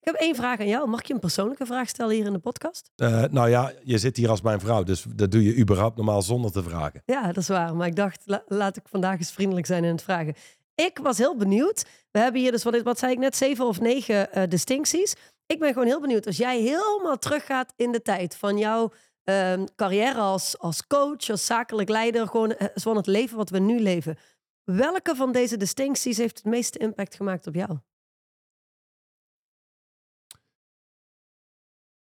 Ik 0.00 0.12
heb 0.12 0.14
één 0.14 0.34
vraag 0.34 0.60
aan 0.60 0.66
jou. 0.68 0.88
Mag 0.88 1.00
ik 1.00 1.06
je 1.06 1.14
een 1.14 1.20
persoonlijke 1.20 1.66
vraag 1.66 1.88
stellen 1.88 2.14
hier 2.14 2.26
in 2.26 2.32
de 2.32 2.38
podcast? 2.38 2.90
eh, 2.96 3.22
nou 3.30 3.48
ja, 3.48 3.72
je 3.82 3.98
zit 3.98 4.16
hier 4.16 4.28
als 4.30 4.40
mijn 4.40 4.60
vrouw, 4.60 4.82
dus 4.82 5.04
dat 5.14 5.30
doe 5.30 5.42
je 5.44 5.56
überhaupt 5.58 5.96
normaal 5.96 6.22
zonder 6.22 6.52
te 6.52 6.62
vragen. 6.62 7.02
Ja, 7.04 7.26
dat 7.26 7.36
is 7.36 7.48
waar. 7.48 7.76
Maar 7.76 7.86
ik 7.86 7.96
dacht, 7.96 8.22
la- 8.24 8.42
laat 8.46 8.76
ik 8.76 8.82
vandaag 8.88 9.18
eens 9.18 9.32
vriendelijk 9.32 9.66
zijn 9.66 9.84
in 9.84 9.90
het 9.92 10.02
vragen. 10.02 10.34
Ik 10.74 10.98
was 11.02 11.18
heel 11.18 11.36
benieuwd. 11.36 11.86
We 12.10 12.18
hebben 12.18 12.40
hier 12.40 12.50
dus, 12.50 12.62
wat, 12.62 12.82
wat 12.82 12.98
zei 12.98 13.12
ik 13.12 13.18
net, 13.18 13.36
zeven 13.36 13.66
of 13.66 13.80
negen 13.80 14.32
eh, 14.32 14.48
distincties. 14.48 15.14
Ik 15.46 15.58
ben 15.58 15.72
gewoon 15.72 15.86
heel 15.88 16.00
benieuwd. 16.00 16.26
Als 16.26 16.36
jij 16.36 16.60
helemaal 16.60 17.18
teruggaat 17.18 17.72
in 17.76 17.92
de 17.92 18.02
tijd 18.02 18.36
van 18.36 18.58
jouw 18.58 18.92
ehm, 19.26 19.66
carrière 19.76 20.20
als, 20.20 20.58
als 20.58 20.86
coach, 20.86 21.30
als 21.30 21.46
zakelijk 21.46 21.88
leider, 21.88 22.26
gewoon, 22.28 22.50
eh, 22.52 22.68
gewoon 22.74 22.96
het 22.96 23.06
leven 23.06 23.36
wat 23.36 23.50
we 23.50 23.58
nu 23.58 23.80
leven. 23.80 24.16
Welke 24.64 25.14
van 25.16 25.32
deze 25.32 25.56
distincties 25.56 26.16
heeft 26.16 26.36
het 26.36 26.46
meeste 26.46 26.78
impact 26.78 27.14
gemaakt 27.14 27.46
op 27.46 27.54
jou? 27.54 27.78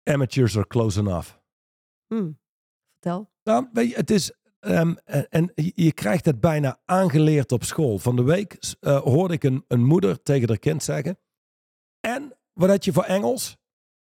Amateurs 0.04 0.56
are 0.58 0.68
close 0.68 1.00
enough. 1.00 1.30
Hm, 2.08 2.32
Vertel. 2.92 3.32
Nou, 3.44 3.70
weet 3.74 3.90
je, 3.90 3.96
het 3.96 4.12
is. 4.12 4.34
ehm, 4.60 4.96
en 5.06 5.28
en 5.30 5.52
je 5.56 5.94
krijgt 5.94 6.26
het 6.26 6.40
bijna 6.40 6.80
aangeleerd 6.86 7.52
op 7.52 7.64
school. 7.64 7.98
Van 7.98 8.16
de 8.16 8.24
week 8.24 8.58
eh, 8.80 9.02
hoorde 9.02 9.34
ik 9.34 9.44
een, 9.44 9.66
een 9.68 9.84
moeder 9.86 10.22
tegen 10.22 10.48
haar 10.48 10.58
kind 10.60 10.84
zeggen. 10.84 11.20
En 12.00 12.38
wat 12.54 12.70
had 12.70 12.86
je 12.86 12.94
voor 12.94 13.04
Engels? 13.04 13.58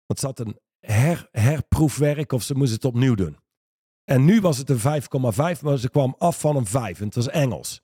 Want 0.05 0.21
had 0.21 0.39
een 0.39 0.59
her, 0.81 1.27
herproefwerk 1.31 2.31
of 2.31 2.43
ze 2.43 2.55
moest 2.55 2.73
het 2.73 2.85
opnieuw 2.85 3.15
doen. 3.15 3.37
En 4.03 4.25
nu 4.25 4.41
was 4.41 4.57
het 4.57 4.69
een 4.69 5.01
5,5, 5.57 5.61
maar 5.61 5.77
ze 5.77 5.89
kwam 5.89 6.15
af 6.17 6.39
van 6.39 6.55
een 6.55 6.65
5. 6.65 6.99
En 6.99 7.05
het 7.05 7.15
was 7.15 7.27
Engels. 7.29 7.81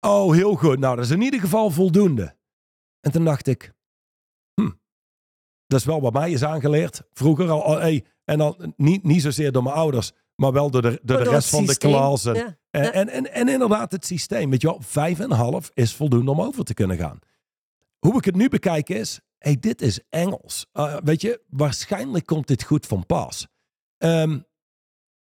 Oh, 0.00 0.32
heel 0.32 0.54
goed. 0.54 0.78
Nou, 0.78 0.96
dat 0.96 1.04
is 1.04 1.10
in 1.10 1.20
ieder 1.22 1.40
geval 1.40 1.70
voldoende. 1.70 2.36
En 3.00 3.12
toen 3.12 3.24
dacht 3.24 3.46
ik, 3.46 3.72
hm, 4.54 4.70
dat 5.66 5.80
is 5.80 5.86
wel 5.86 6.00
wat 6.00 6.12
mij 6.12 6.30
is 6.30 6.44
aangeleerd. 6.44 7.02
Vroeger 7.12 7.50
al, 7.50 7.60
oh, 7.60 7.78
hey, 7.78 8.04
en 8.24 8.38
dan 8.38 8.74
niet, 8.76 9.02
niet 9.02 9.22
zozeer 9.22 9.52
door 9.52 9.62
mijn 9.62 9.74
ouders, 9.74 10.12
maar 10.36 10.52
wel 10.52 10.70
door 10.70 10.82
de, 10.82 11.00
door 11.02 11.24
de 11.24 11.30
rest 11.30 11.48
van 11.48 11.66
de 11.66 11.76
klas. 11.78 12.24
En, 12.24 12.34
Ja. 12.34 12.56
en, 12.70 12.82
Ja. 12.82 12.92
en, 12.92 13.08
en, 13.08 13.32
en 13.32 13.48
inderdaad 13.48 13.92
het 13.92 14.06
systeem. 14.06 14.50
Weet 14.50 14.60
je 14.60 14.66
wel, 14.66 14.80
vijf 14.80 15.18
en 15.18 15.30
een 15.30 15.36
half 15.36 15.70
is 15.74 15.94
voldoende 15.94 16.30
om 16.30 16.40
over 16.40 16.64
te 16.64 16.74
kunnen 16.74 16.96
gaan. 16.96 17.18
Hoe 17.98 18.16
ik 18.16 18.24
het 18.24 18.36
nu 18.36 18.48
bekijk 18.48 18.88
is, 18.88 19.20
hey, 19.42 19.56
dit 19.60 19.82
is 19.82 20.00
Engels. 20.08 20.66
Uh, 20.72 20.96
weet 21.04 21.20
je, 21.20 21.40
waarschijnlijk 21.48 22.26
komt 22.26 22.46
dit 22.46 22.62
goed 22.62 22.86
van 22.86 23.06
pas. 23.06 23.46
Ehm, 23.98 24.40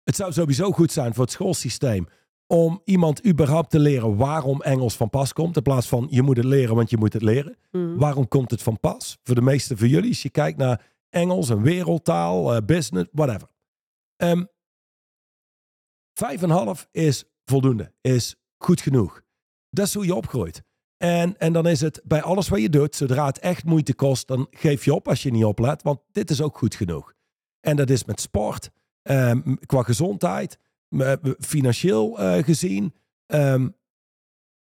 het 0.03 0.15
zou 0.15 0.31
sowieso 0.31 0.71
goed 0.71 0.91
zijn 0.91 1.13
voor 1.13 1.23
het 1.23 1.33
schoolsysteem 1.33 2.07
om 2.47 2.81
iemand 2.85 3.25
überhaupt 3.25 3.69
te 3.69 3.79
leren 3.79 4.17
waarom 4.17 4.61
Engels 4.61 4.95
van 4.95 5.09
pas 5.09 5.33
komt. 5.33 5.55
In 5.55 5.61
plaats 5.61 5.87
van 5.87 6.07
je 6.09 6.21
moet 6.21 6.37
het 6.37 6.45
leren, 6.45 6.75
want 6.75 6.89
je 6.89 6.97
moet 6.97 7.13
het 7.13 7.21
leren. 7.21 7.57
Mm. 7.71 7.97
Waarom 7.97 8.27
komt 8.27 8.51
het 8.51 8.63
van 8.63 8.79
pas? 8.79 9.17
Voor 9.23 9.35
de 9.35 9.41
meeste 9.41 9.77
van 9.77 9.87
jullie, 9.87 10.09
als 10.09 10.21
je 10.21 10.29
kijkt 10.29 10.57
naar 10.57 10.95
Engels, 11.09 11.49
een 11.49 11.61
wereldtaal, 11.61 12.53
eh, 12.53 12.65
business, 12.65 13.09
whatever. 13.11 13.47
Ehm 14.15 14.43
vijf 16.17 16.41
en 16.41 16.49
half 16.49 16.87
is 16.91 17.23
voldoende, 17.45 17.93
is 18.01 18.35
goed 18.57 18.81
genoeg. 18.81 19.21
Dat 19.69 19.87
is 19.87 19.93
hoe 19.93 20.05
je 20.05 20.15
opgroeit. 20.15 20.63
En, 20.97 21.37
en 21.37 21.53
dan 21.53 21.67
is 21.67 21.81
het 21.81 22.01
bij 22.03 22.21
alles 22.21 22.47
wat 22.47 22.61
je 22.61 22.69
doet, 22.69 22.95
zodra 22.95 23.25
het 23.25 23.39
echt 23.39 23.63
moeite 23.63 23.93
kost, 23.93 24.27
dan 24.27 24.47
geef 24.51 24.85
je 24.85 24.93
op 24.93 25.07
als 25.07 25.23
je 25.23 25.31
niet 25.31 25.43
oplet, 25.45 25.83
want 25.83 25.99
dit 26.11 26.29
is 26.29 26.41
ook 26.41 26.57
goed 26.57 26.75
genoeg. 26.75 27.13
En 27.59 27.75
dat 27.75 27.89
is 27.89 28.05
met 28.05 28.21
sport, 28.21 28.69
ehm, 29.01 29.55
qua 29.65 29.83
gezondheid, 29.83 30.57
eh, 30.89 31.13
financieel 31.39 32.19
eh, 32.19 32.43
gezien. 32.43 32.93
Ehm, 33.25 33.67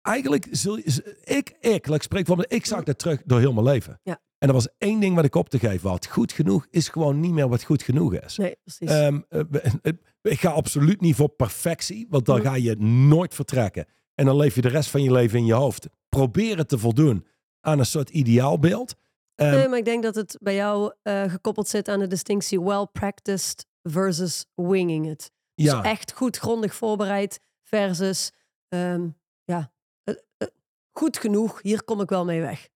eigenlijk 0.03 0.47
zul 0.51 0.77
je, 0.77 1.19
ik, 1.25 1.57
ik, 1.61 1.87
ik 1.87 2.03
spreek 2.03 2.27
van 2.27 2.45
ik 2.49 2.67
zag 2.67 2.83
dat 2.83 2.99
terug 2.99 3.23
door 3.25 3.39
heel 3.39 3.53
mijn 3.53 3.67
leven. 3.67 4.01
Ja. 4.03 4.21
En 4.39 4.49
er 4.49 4.55
was 4.55 4.69
één 4.79 5.01
ding 5.01 5.15
wat 5.15 5.25
ik 5.25 5.35
op 5.35 5.49
te 5.49 5.59
geven 5.59 5.91
had. 5.91 6.07
Goed 6.07 6.33
genoeg 6.33 6.67
is 6.71 6.89
gewoon 6.89 7.21
niet 7.21 7.33
meer 7.33 7.49
wat 7.49 7.63
goed 7.63 7.83
genoeg 7.83 8.15
is. 8.15 8.37
Nee, 8.37 8.57
precies. 8.65 8.89
Ehm, 8.91 9.21
eh, 9.29 9.41
eh, 9.83 9.93
ik 10.23 10.41
ga 10.41 10.51
absoluut 10.51 11.01
niet 11.01 11.15
voor 11.17 11.29
perfectie, 11.29 12.07
want 12.11 12.27
dan 12.27 12.39
Mhm. 12.39 12.47
ga 12.47 12.55
je 12.55 12.77
nooit 12.77 13.35
vertrekken. 13.35 13.87
En 14.15 14.25
dan 14.25 14.37
leef 14.37 14.55
je 14.55 14.61
de 14.61 14.69
rest 14.69 14.91
van 14.91 15.03
je 15.03 15.13
leven 15.13 15.39
in 15.39 15.45
je 15.47 15.53
hoofd. 15.55 15.89
Probeer 16.15 16.57
het 16.59 16.69
te 16.69 16.79
voldoen 16.79 17.27
aan 17.61 17.79
een 17.79 17.87
soort 17.87 18.11
ideaalbeeld. 18.11 18.95
Ehm, 19.35 19.51
nee, 19.51 19.69
maar 19.69 19.79
ik 19.79 19.85
denk 19.85 20.03
dat 20.03 20.15
het 20.15 20.37
bij 20.41 20.55
jou 20.55 20.93
eh, 21.03 21.31
gekoppeld 21.31 21.69
zit 21.69 21.89
aan 21.89 21.99
de 21.99 22.07
distinctie 22.07 22.61
well 22.63 22.87
practiced 22.93 23.67
versus 23.83 24.47
winging 24.55 25.11
it. 25.11 25.31
Dus 25.55 25.67
ja, 25.67 25.83
echt 25.83 26.13
goed 26.13 26.37
grondig 26.37 26.75
voorbereid 26.75 27.41
versus 27.63 28.33
ehm, 28.69 29.09
ja, 29.45 29.73
eh, 30.05 30.15
eh, 30.37 30.49
goed 30.93 31.19
genoeg, 31.19 31.63
hier 31.63 31.85
kom 31.85 32.01
ik 32.01 32.09
wel 32.09 32.25
mee 32.25 32.41
weg. 32.41 32.69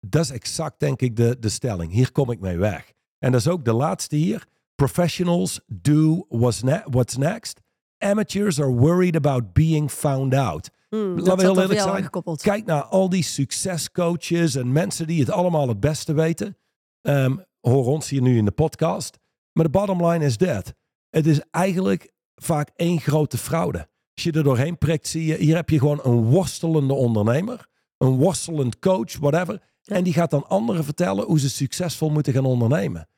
dat 0.00 0.24
is 0.24 0.30
exact 0.30 0.80
denk 0.80 1.00
ik 1.00 1.16
de, 1.16 1.36
de 1.38 1.48
stelling. 1.48 1.92
Hier 1.92 2.12
kom 2.12 2.30
ik 2.30 2.40
mee 2.40 2.56
weg. 2.58 2.92
En 3.18 3.32
dat 3.32 3.40
is 3.40 3.48
ook 3.48 3.64
de 3.64 3.72
laatste 3.72 4.16
hier. 4.16 4.46
Professionals 4.74 5.60
do 5.66 6.26
what's, 6.28 6.62
ne- 6.62 6.82
what's 6.84 7.16
next. 7.16 7.60
Amateurs 7.98 8.60
are 8.60 8.72
worried 8.72 9.16
about 9.16 9.52
being 9.52 9.90
found 9.90 10.34
out. 10.34 10.70
Hmm, 10.90 11.18
Laten 11.18 11.36
we 11.36 11.42
heel 11.42 11.60
eerlijk 11.60 11.80
zijn. 11.80 12.36
Kijk 12.36 12.66
naar 12.66 12.82
al 12.82 13.08
die 13.08 13.22
succescoaches 13.22 14.54
en 14.54 14.72
mensen 14.72 15.06
die 15.06 15.20
het 15.20 15.30
allemaal 15.30 15.68
het 15.68 15.80
beste 15.80 16.12
weten. 16.12 16.56
Ehm, 17.02 17.36
hoor 17.60 17.86
ons 17.86 18.08
hier 18.08 18.22
nu 18.22 18.36
in 18.36 18.44
de 18.44 18.50
podcast. 18.50 19.18
Maar 19.52 19.64
de 19.64 19.70
bottom 19.70 20.06
line 20.06 20.24
is 20.24 20.36
dat. 20.36 20.74
Het 21.10 21.26
is 21.26 21.40
eigenlijk 21.50 22.12
vaak 22.34 22.70
één 22.76 23.00
grote 23.00 23.38
fraude. 23.38 23.88
Als 24.14 24.24
je 24.24 24.32
er 24.32 24.42
doorheen 24.42 24.78
prikt, 24.78 25.08
zie 25.08 25.26
je, 25.26 25.36
hier 25.36 25.56
heb 25.56 25.70
je 25.70 25.78
gewoon 25.78 26.00
een 26.02 26.24
worstelende 26.24 26.94
ondernemer. 26.94 27.66
Een 27.98 28.16
worstelend 28.16 28.78
coach, 28.78 29.18
whatever. 29.18 29.62
Ja. 29.80 29.96
En 29.96 30.04
die 30.04 30.12
gaat 30.12 30.30
dan 30.30 30.48
anderen 30.48 30.84
vertellen 30.84 31.24
hoe 31.24 31.40
ze 31.40 31.50
succesvol 31.50 32.10
moeten 32.10 32.32
gaan 32.32 32.44
ondernemen. 32.44 33.08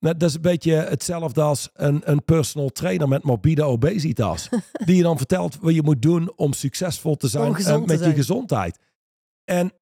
Nou, 0.00 0.16
dat 0.16 0.28
is 0.28 0.34
een 0.34 0.40
beetje 0.40 0.72
hetzelfde 0.72 1.42
als 1.42 1.70
een, 1.72 2.00
een 2.04 2.24
personal 2.24 2.68
trainer 2.68 3.08
met 3.08 3.22
morbide 3.22 3.62
obesitas. 3.62 4.48
die 4.86 4.96
je 4.96 5.02
dan 5.02 5.16
vertelt 5.16 5.58
wat 5.60 5.74
je 5.74 5.82
moet 5.82 6.02
doen 6.02 6.32
om 6.36 6.52
succesvol 6.52 7.16
te 7.16 7.28
zijn 7.28 7.54
eh, 7.54 7.64
te 7.64 7.82
met 7.86 8.04
je 8.04 8.12
gezondheid. 8.12 8.78
En 9.44 9.72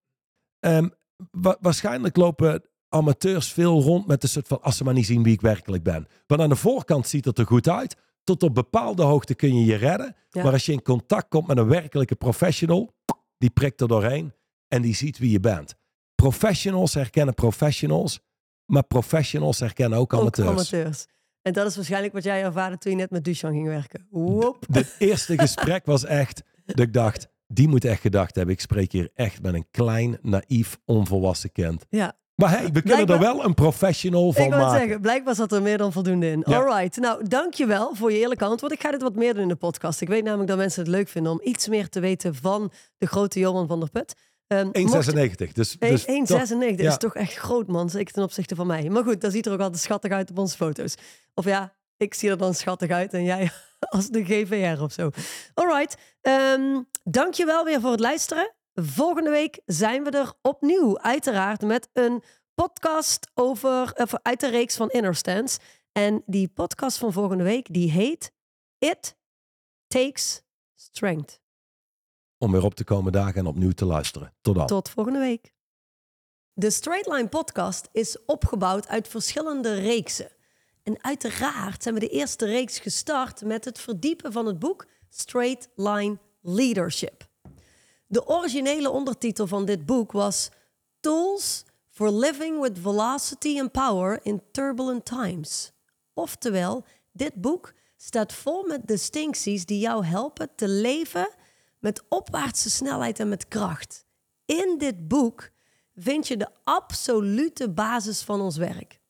ehm, 0.61 0.89
wa- 1.31 1.57
waarschijnlijk 1.61 2.17
lopen 2.17 2.63
amateurs 2.89 3.53
veel 3.53 3.83
rond 3.83 4.07
met 4.07 4.23
een 4.23 4.29
soort 4.29 4.47
van 4.47 4.63
als 4.63 4.77
ze 4.77 4.85
maar 4.85 4.95
niet 4.95 5.07
zien 5.07 5.23
wie 5.23 5.33
ik 5.33 5.41
werkelijk 5.41 5.83
ben. 5.83 6.07
Want 6.27 6.41
aan 6.41 6.49
de 6.49 6.57
voorkant 6.57 7.09
ziet 7.09 7.25
het 7.25 7.39
er 7.39 7.47
goed 7.47 7.69
uit. 7.69 7.97
Tot 8.25 8.43
op 8.43 8.55
bepaalde 8.55 9.03
hoogte 9.03 9.35
kun 9.35 9.55
je 9.59 9.65
je 9.65 9.75
redden. 9.77 10.17
Ja. 10.31 10.43
Maar 10.43 10.53
als 10.53 10.67
je 10.67 10.73
in 10.73 10.83
contact 10.83 11.29
komt 11.29 11.47
met 11.47 11.57
een 11.59 11.69
werkelijke 11.69 12.15
professional, 12.15 12.95
die 13.39 13.51
prikt 13.51 13.81
er 13.81 13.89
doorheen 13.89 14.33
en 14.69 14.83
die 14.83 14.95
ziet 14.95 15.19
wie 15.19 15.31
je 15.31 15.41
bent. 15.41 15.75
Professionals 16.15 16.95
herkennen 16.95 17.35
professionals, 17.35 18.21
maar 18.69 18.83
professionals 18.83 19.61
herkennen 19.61 19.99
ook 19.99 20.13
Ook 20.13 20.39
amateurs. 20.39 21.07
En 21.43 21.53
dat 21.53 21.67
is 21.67 21.77
waarschijnlijk 21.77 22.13
wat 22.13 22.25
jij 22.25 22.43
ervaarde 22.43 22.79
toen 22.79 22.93
je 22.93 22.99
net 22.99 23.11
met 23.11 23.25
Duchan 23.25 23.53
ging 23.53 23.67
werken. 23.67 24.07
Woep. 24.11 24.65
Het 24.73 24.95
eerste 24.99 25.39
gesprek 25.39 25.87
was 25.87 26.05
echt 26.05 26.43
dat 26.67 26.79
ik 26.79 26.93
dacht, 26.93 27.29
die 27.47 27.69
moet 27.69 27.85
echt 27.85 28.01
gedacht 28.01 28.35
hebben. 28.35 28.55
Ik 28.55 28.61
spreek 28.61 28.93
hier 28.93 29.11
echt 29.15 29.43
met 29.43 29.55
een 29.55 29.67
klein, 29.71 30.19
naïef, 30.23 30.79
onvolwassen 30.85 31.53
kind. 31.53 31.87
Ja, 31.89 32.17
Maar 32.35 32.51
hey, 32.51 32.71
we 32.73 32.83
kunnen 32.83 33.07
er 33.07 33.19
wel 33.19 33.45
een 33.45 33.55
professional 33.55 34.33
van 34.33 34.45
ik 34.45 34.51
maken. 34.51 34.79
zeggen, 34.79 35.01
blijkbaar 35.01 35.35
zat 35.35 35.53
er 35.53 35.63
meer 35.63 35.79
dan 35.79 35.93
voldoende 35.93 36.31
in. 36.31 36.43
Ja. 36.47 36.57
Alright, 36.57 36.97
nou 36.97 37.29
dankjewel 37.29 37.95
voor 37.95 38.13
je 38.13 38.19
eerlijke 38.19 38.45
antwoord. 38.45 38.73
Ik 38.73 38.81
ga 38.81 38.91
dit 38.91 39.03
wat 39.03 39.15
meer 39.15 39.33
doen 39.35 39.43
in 39.43 39.49
de 39.49 39.57
podcast. 39.57 40.01
Ik 40.01 40.09
weet 40.09 40.25
namelijk 40.25 40.49
dat 40.49 40.59
mensen 40.59 40.83
het 40.83 40.91
leuk 40.91 41.09
vinden 41.09 41.33
om 41.33 41.41
iets 41.43 41.69
meer 41.69 41.89
te 41.89 42.01
weten 42.01 42.35
van 42.35 42.73
de 42.99 43.07
grote 43.07 43.39
Johan 43.39 43.67
van 43.67 43.81
der 43.81 43.91
Put. 43.91 44.15
Ehm, 44.49 44.65
mocht- 44.65 44.77
1,96. 44.77 45.53
Dus, 45.53 45.77
dus 45.79 46.07
1,96 46.07 46.77
toch- 46.77 46.85
ja. 46.85 46.91
is 46.91 46.97
toch 46.99 47.15
echt 47.15 47.35
groot, 47.35 47.67
man. 47.67 47.91
Zeker 47.91 48.13
ten 48.13 48.23
opzichte 48.23 48.55
van 48.55 48.67
mij. 48.67 48.89
Maar 48.89 49.03
goed, 49.05 49.21
dat 49.21 49.33
ziet 49.33 49.47
er 49.47 49.53
ook 49.53 49.61
altijd 49.61 49.83
schattig 49.83 50.11
uit 50.13 50.31
op 50.31 50.39
onze 50.39 50.57
foto's. 50.57 50.95
Of 51.35 51.45
ja, 51.45 51.75
ik 51.97 52.15
zie 52.15 52.31
er 52.31 52.39
dan 52.39 52.55
schattig 52.55 52.91
uit 52.91 53.13
en 53.13 53.25
jij 53.25 53.51
als 53.81 54.09
de 54.09 54.25
GVR 54.25 54.83
of 54.83 54.93
zo. 54.93 55.11
Alright, 55.55 55.97
um, 56.23 56.89
dankjewel 57.05 57.65
weer 57.65 57.81
voor 57.81 57.91
het 57.91 58.01
luisteren. 58.01 58.55
Volgende 58.75 59.31
week 59.31 59.61
zijn 59.67 60.05
we 60.05 60.11
er 60.11 60.33
opnieuw, 60.43 60.99
uiteraard, 60.99 61.61
met 61.63 61.89
een 61.93 62.23
podcast 62.55 63.31
over, 63.35 63.93
of 63.95 64.13
uit 64.23 64.41
de 64.41 64.49
reeks 64.51 64.77
van 64.77 64.91
Inner 64.91 65.15
Stance. 65.15 65.59
En 65.93 66.23
die 66.27 66.49
podcast 66.49 66.99
van 66.99 67.13
volgende 67.13 67.45
week, 67.45 67.67
die 67.73 67.91
heet 67.91 68.33
It 68.79 69.17
Takes 69.87 70.43
Strength. 70.75 71.41
Om 72.39 72.53
weer 72.53 72.65
op 72.65 72.75
te 72.75 72.85
komen 72.85 73.13
dagen 73.13 73.35
en 73.35 73.47
opnieuw 73.47 73.73
te 73.73 73.85
luisteren. 73.85 74.33
Tot 74.41 74.55
dan. 74.55 74.67
Tot 74.67 74.89
volgende 74.89 75.19
week. 75.19 75.53
De 76.53 76.71
Straight 76.71 77.07
Line 77.07 77.29
podcast 77.29 77.89
is 77.93 78.25
opgebouwd 78.27 78.89
uit 78.89 79.09
verschillende 79.09 79.75
reeksen. 79.75 80.31
En 80.83 81.05
uiteraard 81.05 81.83
zijn 81.83 81.95
we 81.95 82.01
de 82.01 82.09
eerste 82.09 82.47
reeks 82.47 82.79
gestart 82.79 83.45
met 83.45 83.65
het 83.65 83.79
verdiepen 83.79 84.33
van 84.33 84.47
het 84.47 84.59
boek 84.59 84.87
Straight 85.09 85.69
Line 85.75 86.19
Leadership. 86.41 87.29
De 88.07 88.27
originele 88.27 88.91
ondertitel 88.91 89.47
van 89.47 89.65
dit 89.65 89.87
boek 89.87 90.13
was 90.13 90.49
Tools 91.01 91.65
for 91.91 92.13
Living 92.13 92.61
with 92.61 92.79
Velocity 92.79 93.61
and 93.61 93.73
Power 93.73 94.21
in 94.23 94.43
Turbulent 94.53 95.05
Times. 95.05 95.73
Oftewel, 96.15 96.85
dit 97.13 97.35
boek 97.35 97.75
staat 97.97 98.33
vol 98.33 98.67
met 98.67 98.87
distincties 98.87 99.67
die 99.67 99.79
jou 99.79 100.05
helpen 100.05 100.49
te 100.55 100.69
leven 100.69 101.29
met 101.79 102.05
opwaartse 102.09 102.71
snelheid 102.71 103.21
en 103.21 103.29
met 103.29 103.49
kracht. 103.49 104.07
In 104.45 104.75
dit 104.79 105.09
boek 105.09 105.51
vind 105.95 106.29
je 106.29 106.37
de 106.37 106.49
absolute 106.65 107.71
basis 107.71 108.23
van 108.23 108.41
ons 108.41 108.57
werk. 108.57 109.01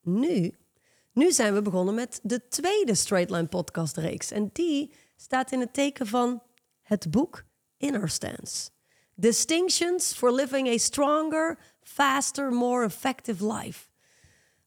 Nu, 0.00 0.54
nu 1.12 1.32
zijn 1.32 1.54
we 1.54 1.62
begonnen 1.62 1.94
met 1.94 2.20
de 2.22 2.48
tweede 2.48 2.94
Straight 2.94 3.30
Line 3.30 3.46
podcast 3.46 3.96
reeks. 3.96 4.30
En 4.30 4.50
die 4.52 4.92
staat 5.16 5.52
in 5.52 5.60
het 5.60 5.72
teken 5.72 6.06
van 6.06 6.42
het 6.82 7.10
boek 7.10 7.44
Inner 7.76 8.08
Stance. 8.08 8.70
Distinctions 9.14 10.12
for 10.12 10.32
living 10.32 10.68
a 10.68 10.78
stronger, 10.78 11.58
faster, 11.82 12.52
more 12.52 12.84
effective 12.84 13.52
life. 13.52 13.88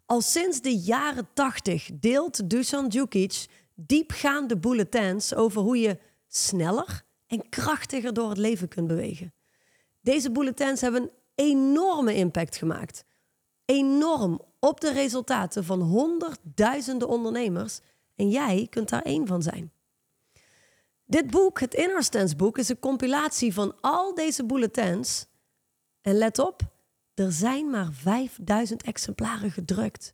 Al 0.05 0.21
sinds 0.21 0.61
de 0.61 0.77
jaren 0.77 1.27
80 1.33 1.89
deelt 1.93 2.49
Dusan 2.49 2.87
Djukic 2.87 3.45
diepgaande 3.75 4.57
bulletins 4.57 5.33
over 5.35 5.61
hoe 5.61 5.79
je 5.79 5.97
sneller 6.29 7.03
en 7.27 7.49
krachtiger 7.49 8.13
door 8.13 8.29
het 8.29 8.37
leven 8.37 8.67
kunt 8.67 8.87
bewegen. 8.87 9.33
Deze 10.01 10.31
bulletins 10.31 10.81
hebben 10.81 11.01
een 11.01 11.11
enorme 11.35 12.13
impact 12.13 12.57
gemaakt. 12.57 13.05
Enorm 13.65 14.41
op 14.59 14.81
de 14.81 14.91
resultaten 14.91 15.63
van 15.63 15.81
honderdduizenden 15.81 17.07
ondernemers. 17.07 17.79
En 18.15 18.29
jij 18.29 18.67
kunt 18.69 18.89
daar 18.89 19.01
één 19.01 19.27
van 19.27 19.41
zijn. 19.41 19.71
Dit 21.05 21.31
boek, 21.31 21.59
het 21.59 21.73
Inner 21.73 22.03
Stance 22.03 22.35
boek, 22.35 22.57
is 22.57 22.69
een 22.69 22.79
compilatie 22.79 23.53
van 23.53 23.75
al 23.81 24.13
deze 24.13 24.45
bulletins. 24.45 25.25
En 26.01 26.15
let 26.15 26.39
op, 26.39 26.61
er 27.13 27.31
zijn 27.31 27.69
maar 27.69 27.89
5000 27.91 28.83
exemplaren 28.83 29.51
gedrukt. 29.51 30.13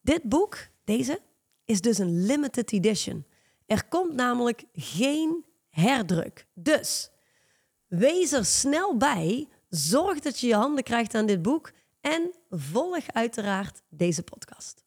Dit 0.00 0.22
boek, 0.22 0.58
deze, 0.84 1.20
is 1.64 1.80
dus 1.80 1.98
een 1.98 2.24
limited 2.26 2.72
edition. 2.72 3.24
Er 3.68 3.84
komt 3.88 4.14
namelijk 4.14 4.64
geen 4.72 5.44
herdruk. 5.68 6.46
Dus 6.54 7.10
wees 7.86 8.32
er 8.32 8.44
snel 8.44 8.96
bij. 8.96 9.48
Zorg 9.68 10.20
dat 10.20 10.40
je 10.40 10.46
je 10.46 10.54
handen 10.54 10.84
krijgt 10.84 11.14
aan 11.14 11.26
dit 11.26 11.42
boek. 11.42 11.70
En 12.00 12.30
volg 12.50 13.04
uiteraard 13.12 13.82
deze 13.88 14.22
podcast. 14.22 14.84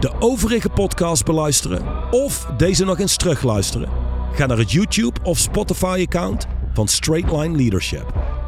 De 0.00 0.12
overige 0.18 0.68
podcast 0.70 1.24
beluisteren 1.24 2.12
of 2.12 2.44
deze 2.56 2.84
nog 2.84 2.98
eens 2.98 3.16
terugluisteren? 3.16 3.88
Ga 4.32 4.46
naar 4.46 4.58
het 4.58 4.72
YouTube 4.72 5.20
of 5.22 5.38
Spotify 5.38 6.04
account 6.06 6.46
van 6.72 6.88
Straight 6.88 7.32
Line 7.32 7.56
Leadership. 7.56 8.39